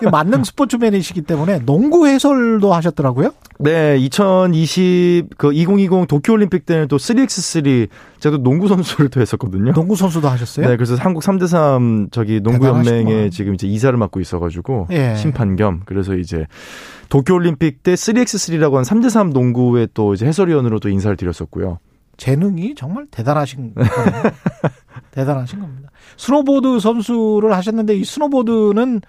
[0.04, 0.06] 예.
[0.12, 3.32] 만능 스포츠맨이시기 때문에 농구 해설도 하셨더라고요.
[3.58, 9.74] 네, 2020, 그 2020 도쿄올림픽 때는 또 3x3, 제가 또 농구 선수를 또 했었거든요.
[9.74, 10.68] 농구 선수도 하셨어요?
[10.68, 15.16] 네, 그래서 한국 3대3 저기 농구연맹에 지금 이제 이사를 맡고 있어가지고, 예.
[15.16, 16.46] 심판 겸, 그래서 이제
[17.10, 21.80] 도쿄올림픽 때 3x3라고 한 3대3 농구에 또 이제 해설위원으로 도 인사를 드렸었고요.
[22.18, 23.90] 재능이 정말 대단하신 거예요.
[25.18, 25.90] 대단하신 겁니다.
[26.16, 29.02] 스노보드 선수를 하셨는데 이 스노보드는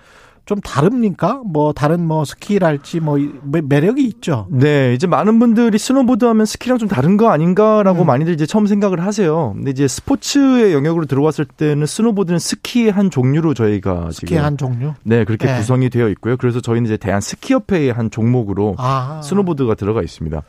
[0.49, 1.43] 좀 다릅니까?
[1.45, 4.47] 뭐 다른 뭐 스키랄지 뭐 매력이 있죠.
[4.51, 8.07] 네, 이제 많은 분들이 스노보드 하면 스키랑 좀 다른 거 아닌가라고 음.
[8.07, 9.53] 많이들 이제 처음 생각을 하세요.
[9.55, 14.95] 근데 이제 스포츠의 영역으로 들어왔을 때는 스노보드는 스키 한 종류로 저희가 스키 지금 한 종류?
[15.03, 15.59] 네, 그렇게 네.
[15.59, 16.39] 구성이 되어 있고요.
[16.39, 19.21] 그래서 저희는 이제 대한 스키협회의 한 종목으로 아.
[19.23, 20.43] 스노보드가 들어가 있습니다.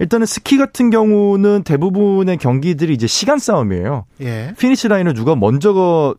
[0.00, 4.04] 일단은 스키 같은 경우는 대부분의 경기들이 이제 시간 싸움이에요.
[4.20, 4.52] 예.
[4.58, 6.14] 피니시 라인을 누가 먼저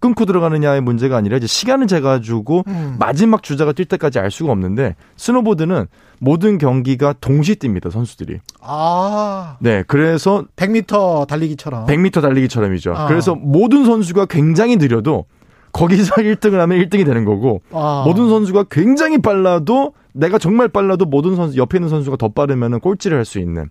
[0.00, 2.96] 끊고 들어가느냐의 문제가 아니라 이제 시간을 재가지고 음.
[2.98, 5.86] 마지막 주자가 뛸 때까지 알 수가 없는데 스노보드는
[6.18, 8.38] 모든 경기가 동시 뜁니다 선수들이.
[8.60, 9.56] 아.
[9.60, 11.86] 네, 그래서 100m 달리기처럼.
[11.86, 12.94] 100m 달리기처럼이죠.
[12.94, 13.06] 아.
[13.06, 15.26] 그래서 모든 선수가 굉장히 느려도
[15.72, 18.02] 거기서 1등을 하면 1등이 되는 거고 아.
[18.06, 23.16] 모든 선수가 굉장히 빨라도 내가 정말 빨라도 모든 선수 옆에 있는 선수가 더 빠르면은 꼴찌를
[23.18, 23.68] 할 수 있는.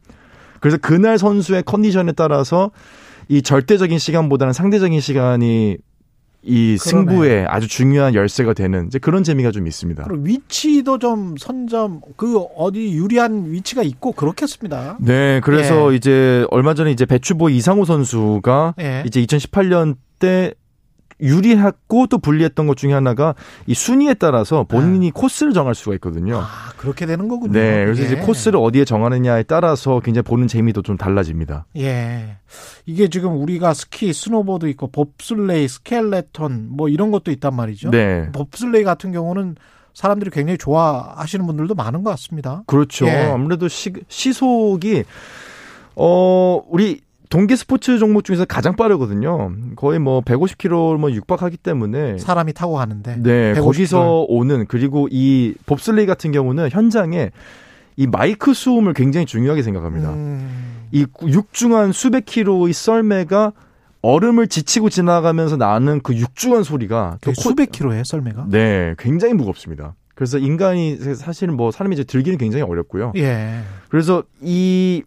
[0.62, 2.72] 그래서 그날 선수의 컨디션에 따라서
[3.28, 5.78] 이 절대적인 시간보다는 상대적인 시간이
[6.42, 10.04] 이 승부에 아주 중요한 열쇠가 되는 이제 그런 재미가 좀 있습니다.
[10.04, 14.98] 그리고 위치도 좀 선점 그 어디 유리한 위치가 있고 그렇겠습니다.
[15.02, 15.98] 네, 그래서 예.
[15.98, 19.04] 이제 얼마 전에 이제 배추보 이상호 선수가 예.
[19.06, 20.54] 이제 2018년 때
[21.22, 23.36] 유리했고 또 불리했던 것 중에 하나가
[23.68, 25.12] 이 순위에 따라서 본인이 네.
[25.14, 26.40] 코스를 정할 수가 있거든요.
[26.40, 27.54] 아, 그렇게 되는 거군요.
[27.54, 27.86] 네.
[27.86, 28.06] 그래서 예.
[28.06, 31.66] 이제 코스를 어디에 정하느냐에 따라서 굉장히 보는 재미도 좀 달라집니다.
[31.78, 32.38] 예.
[32.86, 37.92] 이게 지금 우리가 스키, 스노보드 있고 봅슬레이, 스켈레톤 뭐 이런 것도 있단 말이죠.
[37.92, 38.32] 네.
[38.32, 39.56] 봅슬레이 같은 경우는
[39.94, 42.64] 사람들이 굉장히 좋아하시는 분들도 많은 것 같습니다.
[42.68, 43.06] 그렇죠.
[43.08, 43.32] 예.
[43.32, 45.04] 아무래도 시, 시속이
[45.96, 49.52] 어 우리 동계 스포츠 종목 중에서 가장 빠르거든요.
[49.76, 56.08] 거의 뭐 150km 뭐 육박하기 때문에 사람이 타고 가는데 네 거기서 오는 그리고 이 봅슬레이
[56.08, 57.30] 같은 경우는 현장에
[57.98, 60.12] 이 마이크 수음을 굉장히 중요하게 생각합니다.
[60.12, 60.88] 음.
[60.92, 63.52] 이 육중한 수백 킬로의 썰매가
[64.02, 69.94] 얼음을 지치고 지나가면서 나는 그 육중한 소리가 그 수백 킬로의 썰매가 네 굉장히 무겁습니다.
[70.16, 73.14] 그래서 인간이 사실은 뭐 사람이 이제 들기는 굉장히 어렵고요.
[73.18, 73.60] 예.
[73.88, 75.04] 그래서 이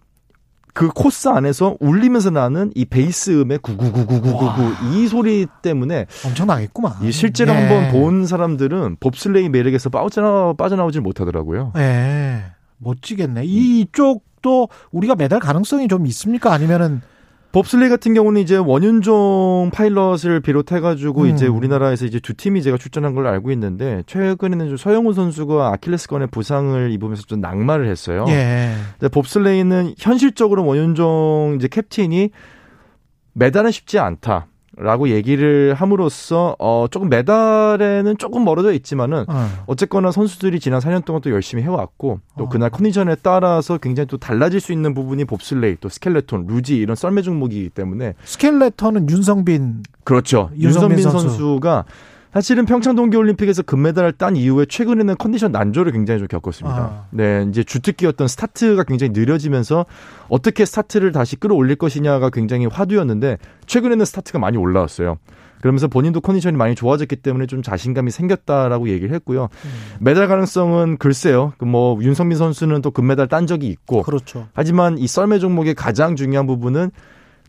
[0.73, 6.95] 그 코스 안에서 울리면서 나는 이 베이스 음의 구구구구구구구 이 소리 때문에 엄청나겠구만.
[7.03, 7.57] 이 실제로 예.
[7.57, 11.73] 한번 본 사람들은 봅슬레이 매력에서 빠져나 빠져나오질 못하더라고요.
[11.77, 12.45] 예.
[12.79, 13.45] 멋지겠네.
[13.45, 16.53] 이쪽도 우리가 메달 가능성이 좀 있습니까?
[16.53, 17.03] 아니면은
[17.53, 21.27] 봅슬레이 같은 경우는 이제 원윤종 파일럿을 비롯해가지고 음.
[21.29, 26.29] 이제 우리나라에서 이제 두 팀이 제가 출전한 걸로 알고 있는데 최근에는 좀 서영훈 선수가 아킬레스건의
[26.29, 28.25] 부상을 입으면서 좀 낙마를 했어요.
[28.29, 28.73] 예.
[29.13, 32.31] 봅슬레이는 현실적으로 원윤종 이제 캡틴이
[33.35, 34.47] 메달은 쉽지 않다.
[34.77, 41.31] 라고 얘기를 함으로써 어 조금 메달에는 조금 멀어져 있지만은 어쨌거나 선수들이 지난 4년 동안 또
[41.31, 42.49] 열심히 해왔고 또 어.
[42.49, 47.21] 그날 컨디션에 따라서 굉장히 또 달라질 수 있는 부분이 봅슬레이 또 스켈레톤 루지 이런 썰매
[47.21, 51.29] 종목이기 때문에 스켈레톤은 윤성빈 그렇죠 윤성빈, 윤성빈 선수.
[51.29, 51.85] 선수가
[52.33, 56.79] 사실은 평창 동계올림픽에서 금메달을 딴 이후에 최근에는 컨디션 난조를 굉장히 좀 겪었습니다.
[56.79, 57.07] 아.
[57.11, 59.85] 네, 이제 주특기였던 스타트가 굉장히 느려지면서
[60.29, 63.37] 어떻게 스타트를 다시 끌어올릴 것이냐가 굉장히 화두였는데
[63.67, 65.19] 최근에는 스타트가 많이 올라왔어요.
[65.61, 69.45] 그러면서 본인도 컨디션이 많이 좋아졌기 때문에 좀 자신감이 생겼다라고 얘기를 했고요.
[69.45, 69.71] 음.
[70.01, 71.53] 메달 가능성은 글쎄요.
[71.59, 74.03] 그뭐 윤성민 선수는 또 금메달 딴 적이 있고.
[74.03, 74.49] 그렇죠.
[74.55, 76.91] 하지만 이 썰매 종목의 가장 중요한 부분은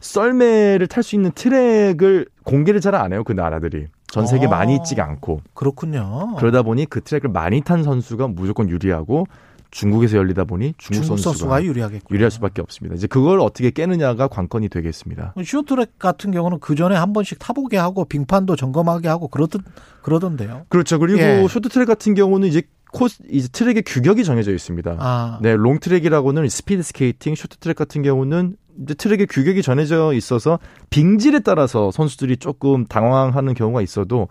[0.01, 3.23] 썰매를 탈 수 있는 트랙을 공개를 잘 안 해요.
[3.23, 3.87] 그 나라들이.
[4.13, 6.35] 전 세계 아, 많이 있지가 않고 그렇군요.
[6.37, 9.25] 그러다 보니 그 트랙을 많이 탄 선수가 무조건 유리하고
[9.71, 12.95] 중국에서 열리다 보니 중국, 중국 선수가, 유리하겠 유리할 수밖에 없습니다.
[12.95, 15.33] 이제 그걸 어떻게 깨느냐가 관건이 되겠습니다.
[15.43, 19.63] 쇼트랙 같은 경우는 그 전에 한 번씩 타보게 하고 빙판도 점검하게 하고 그러던
[20.03, 20.67] 그러던데요.
[20.69, 20.99] 그렇죠.
[20.99, 21.47] 그리고 예.
[21.49, 22.61] 쇼트트랙 같은 경우는 이제
[22.91, 24.95] 코스 이제 트랙의 규격이 정해져 있습니다.
[24.99, 25.39] 아.
[25.41, 30.59] 네, 롱트랙이라고는 스피드 스케이팅, 쇼트트랙 같은 경우는 이제 트랙의 규격이 정해져 있어서
[30.89, 34.27] 빙질에 따라서 선수들이 조금 당황하는 경우가 있어도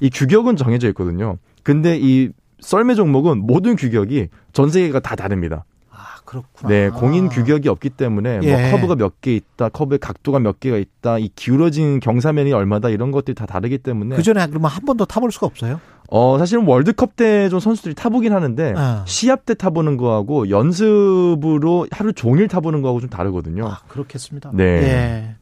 [0.00, 1.36] 이 규격은 정해져 있거든요.
[1.62, 5.64] 근데 이 썰매 종목은 모든 규격이 전 세계가 다 다릅니다.
[5.90, 6.68] 아, 그렇구나.
[6.68, 8.70] 네, 공인 규격이 없기 때문에 뭐 예.
[8.70, 13.10] 뭐 커브가 몇 개 있다, 커브의 각도가 몇 개가 있다, 이 기울어진 경사면이 얼마다 이런
[13.10, 15.80] 것들이 다 다르기 때문에 그 전에 그러면 한 번도 타볼 수가 없어요?
[16.14, 19.02] 어, 사실은 월드컵 때 좀 선수들이 타보긴 하는데, 아.
[19.06, 23.66] 시합 때 타보는 거하고 연습으로 하루 종일 타보는 거하고 좀 다르거든요.
[23.66, 24.50] 아, 그렇겠습니다.
[24.52, 24.64] 네.
[24.64, 25.34] 예.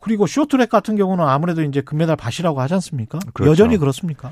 [0.00, 3.18] 그리고 쇼트랙 같은 경우는 아무래도 이제 금메달 밭이라고 하지 않습니까?
[3.34, 3.50] 그렇죠.
[3.50, 4.30] 여전히 그렇습니까?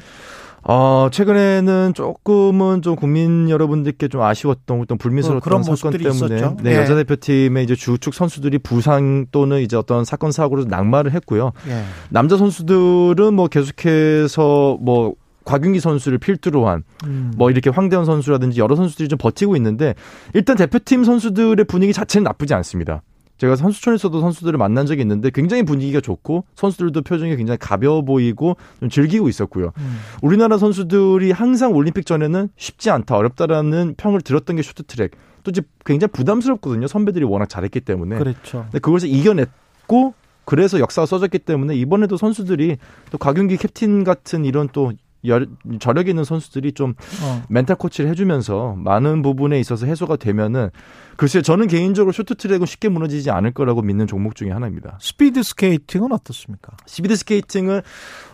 [0.62, 6.56] 어, 최근에는 조금은 좀 국민 여러분들께 좀 아쉬웠던 어떤 불미스러웠던 그런 사건 때문에 있었죠.
[6.62, 6.76] 네, 예.
[6.76, 11.52] 여자 대표팀의 이제 주축 선수들이 부상 또는 이제 어떤 사건 사고로 낙마를 했고요.
[11.68, 11.82] 예.
[12.08, 15.14] 남자 선수들은 뭐 계속해서 뭐
[15.47, 17.32] 곽윤기 선수를 필두로 한뭐 음.
[17.51, 19.94] 이렇게 황대현 선수라든지 여러 선수들이 좀 버티고 있는데
[20.35, 23.02] 일단 대표팀 선수들의 분위기 자체는 나쁘지 않습니다.
[23.39, 28.89] 제가 선수촌에서도 선수들을 만난 적이 있는데 굉장히 분위기가 좋고 선수들도 표정이 굉장히 가벼워 보이고 좀
[28.89, 29.73] 즐기고 있었고요.
[29.77, 29.98] 음.
[30.23, 35.12] 우리나라 선수들이 항상 올림픽 전에는 쉽지 않다, 어렵다라는 평을 들었던 게 쇼트트랙.
[35.43, 36.89] 또 이제 굉장히 부담스럽거든요.
[36.89, 38.18] 선배들이 워낙 잘했기 때문에.
[38.18, 38.62] 그렇죠.
[38.64, 40.14] 근데 그것을 이겨냈고
[40.47, 42.78] 그래서 역사가 써졌기 때문에 이번에도 선수들이
[43.10, 44.93] 또 곽윤기 캡틴 같은 이런 또
[45.80, 47.42] 저력 있는 선수들이 좀 어.
[47.48, 50.70] 멘탈 코치를 해주면서 많은 부분에 있어서 해소가 되면은
[51.16, 54.98] 글쎄 저는 개인적으로 쇼트트랙은 쉽게 무너지지 않을 거라고 믿는 종목 중에 하나입니다.
[55.00, 56.72] 스피드 스케이팅은 어떻습니까?
[56.86, 57.80] 스피드 스케이팅은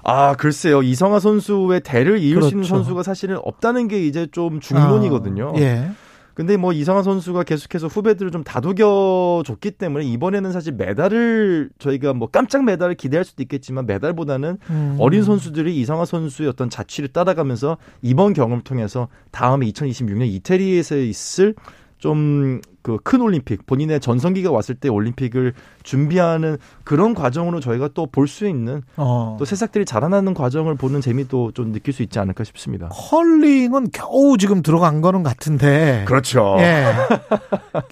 [0.04, 2.48] 아 글쎄요 이상화 선수의 대를 이을 그렇죠.
[2.48, 5.52] 수 있는 선수가 사실은 없다는 게 이제 좀 중론이거든요.
[5.56, 5.90] 아, 예.
[6.34, 12.28] 근데 뭐 이상화 선수가 계속해서 후배들을 좀 다독여 줬기 때문에 이번에는 사실 메달을 저희가 뭐
[12.28, 14.96] 깜짝 메달을 기대할 수도 있겠지만 메달보다는 음.
[14.98, 21.54] 어린 선수들이 이상화 선수의 어떤 자취를 따라가면서 이번 경험을 통해서 다음에 2026년 이태리에서 있을
[21.98, 28.26] 좀 그 큰 올림픽 본인의 전성기가 왔을 때 올림픽을 준비하는 그런 과정으로 저희가 또 볼
[28.28, 29.36] 수 있는 어.
[29.38, 32.88] 또 새싹들이 자라나는 과정을 보는 재미도 좀 느낄 수 있지 않을까 싶습니다.
[32.90, 36.04] 컬링은 겨우 지금 들어간 거는 같은데.
[36.06, 36.56] 그렇죠.
[36.58, 36.84] 예.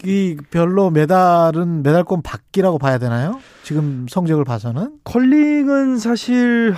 [0.05, 3.41] 이 별로 메달은 메달권 받기라고 봐야 되나요?
[3.62, 4.99] 지금 성적을 봐서는?
[5.05, 6.75] 컬링은 사실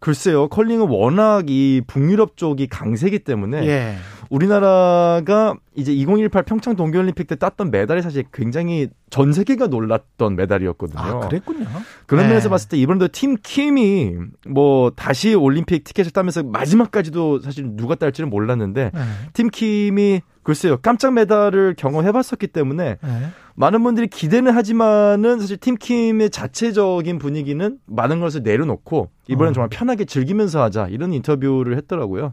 [0.00, 0.48] 글쎄요.
[0.48, 3.94] 컬링은 워낙 이 북유럽 쪽이 강세기 때문에 예.
[4.32, 10.98] 우리나라가 이제 2018 평창 동계올림픽 때 땄던 메달이 사실 굉장히 전 세계가 놀랐던 메달이었거든요.
[10.98, 11.66] 아, 그랬군요.
[12.06, 12.30] 그런 네.
[12.30, 14.14] 면에서 봤을 때 이번에도 팀 킴이
[14.48, 19.00] 뭐 다시 올림픽 티켓을 따면서 마지막까지도 사실 누가 딸지는 몰랐는데 네.
[19.34, 23.26] 팀 킴이 글쎄요 깜짝 메달을 경험해봤었기 때문에 네.
[23.54, 29.52] 많은 분들이 기대는 하지만은 사실 팀킴의 자체적인 분위기는 많은 것을 내려놓고 이번엔 어.
[29.52, 32.32] 정말 편하게 즐기면서 하자 이런 인터뷰를 했더라고요.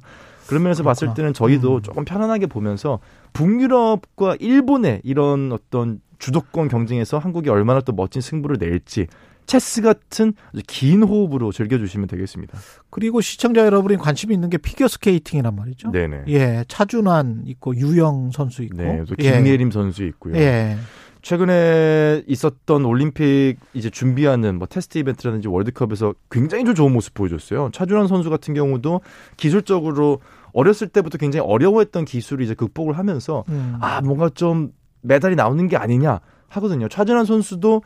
[0.50, 0.90] 그런 면에서 그렇구나.
[0.90, 1.82] 봤을 때는 저희도 음.
[1.82, 3.00] 조금 편안하게 보면서
[3.34, 9.08] 북유럽과 일본의 이런 어떤 주도권 경쟁에서 한국이 얼마나 또 멋진 승부를 낼지
[9.46, 10.34] 체스 같은
[10.68, 12.58] 긴 호흡으로 즐겨주시면 되겠습니다.
[12.92, 15.92] 그리고 시청자 여러분이 관심이 있는 게 피겨 스케이팅이란 말이죠.
[15.92, 16.26] 네네.
[16.28, 19.72] 예, 차준환 있고 유영 선수 있고, 네, 또 김예림 예.
[19.72, 20.36] 선수 있고요.
[20.36, 20.78] 예.
[21.22, 27.72] 최근에 있었던 올림픽 이제 준비하는 뭐 테스트 이벤트라든지 월드컵에서 굉장히 좀 좋은 모습 보여줬어요.
[27.74, 29.02] 차준환 선수 같은 경우도
[29.36, 30.20] 기술적으로
[30.54, 33.78] 어렸을 때부터 굉장히 어려워했던 기술을 이제 극복을 하면서 음.
[33.82, 34.72] 아 뭔가 좀
[35.02, 36.88] 메달이 나오는 게 아니냐 하거든요.
[36.88, 37.82] 차준환 선수도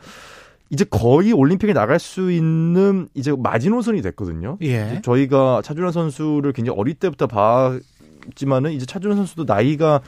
[0.70, 4.56] 이제 거의 올림픽에 나갈 수 있는 이제 마지노선이 됐거든요.
[4.62, 5.00] 예.
[5.04, 10.00] 저희가 차준환 선수를 굉장히 어릴 때부터 봤지만은 이제 차준환 선수도 나이가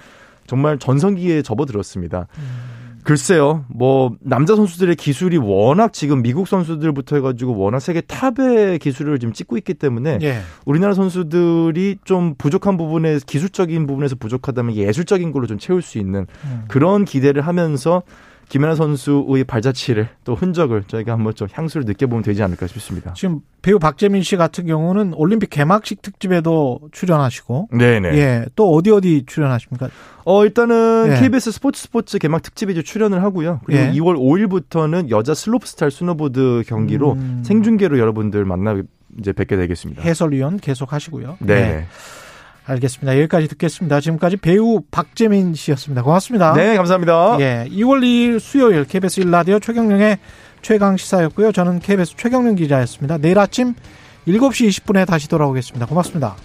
[0.46, 2.26] 정말 전성기에 접어들었습니다.
[2.38, 2.75] 음.
[3.06, 9.32] 글쎄요, 뭐, 남자 선수들의 기술이 워낙 지금 미국 선수들부터 해가지고 워낙 세계 탑의 기술을 지금
[9.32, 10.40] 찍고 있기 때문에 예.
[10.64, 16.64] 우리나라 선수들이 좀 부족한 부분에 기술적인 부분에서 부족하다면 예술적인 걸로 좀 채울 수 있는 음.
[16.66, 18.02] 그런 기대를 하면서
[18.48, 23.12] 김연아 선수의 발자취를 또 흔적을 저희가 한번 좀 향수를 느껴보면 되지 않을까 싶습니다.
[23.14, 28.16] 지금 배우 박재민 씨 같은 경우는 올림픽 개막식 특집에도 출연하시고, 네네.
[28.16, 29.89] 예, 또 어디 어디 출연하십니까?
[30.24, 31.20] 어 일단은 예.
[31.20, 33.60] KBS 스포츠 스포츠 개막 특집에 이제 출연을 하고요.
[33.64, 33.90] 그리고 예.
[33.93, 37.43] 2월 5일부터는 여자 슬로프스타일 스노보드 경기로 음.
[37.44, 38.81] 생중계로 여러분들 만나
[39.18, 40.02] 이제 뵙게 되겠습니다.
[40.02, 41.39] 해설위원 계속 하시고요.
[41.40, 41.55] 네.
[41.55, 41.86] 네.
[42.66, 43.16] 알겠습니다.
[43.18, 44.01] 여기까지 듣겠습니다.
[44.01, 46.02] 지금까지 배우 박재민 씨였습니다.
[46.02, 46.52] 고맙습니다.
[46.55, 47.36] 네, 감사합니다.
[47.40, 50.18] 예, 2월 2일 수요일 KBS 1라디오 최경영의
[50.62, 51.52] 최강 시사였고요.
[51.52, 53.18] 저는 KBS 최경령 기자였습니다.
[53.18, 53.74] 내일 아침
[54.26, 55.86] 7시 20분에 다시 돌아오겠습니다.
[55.86, 56.36] 고맙습니다.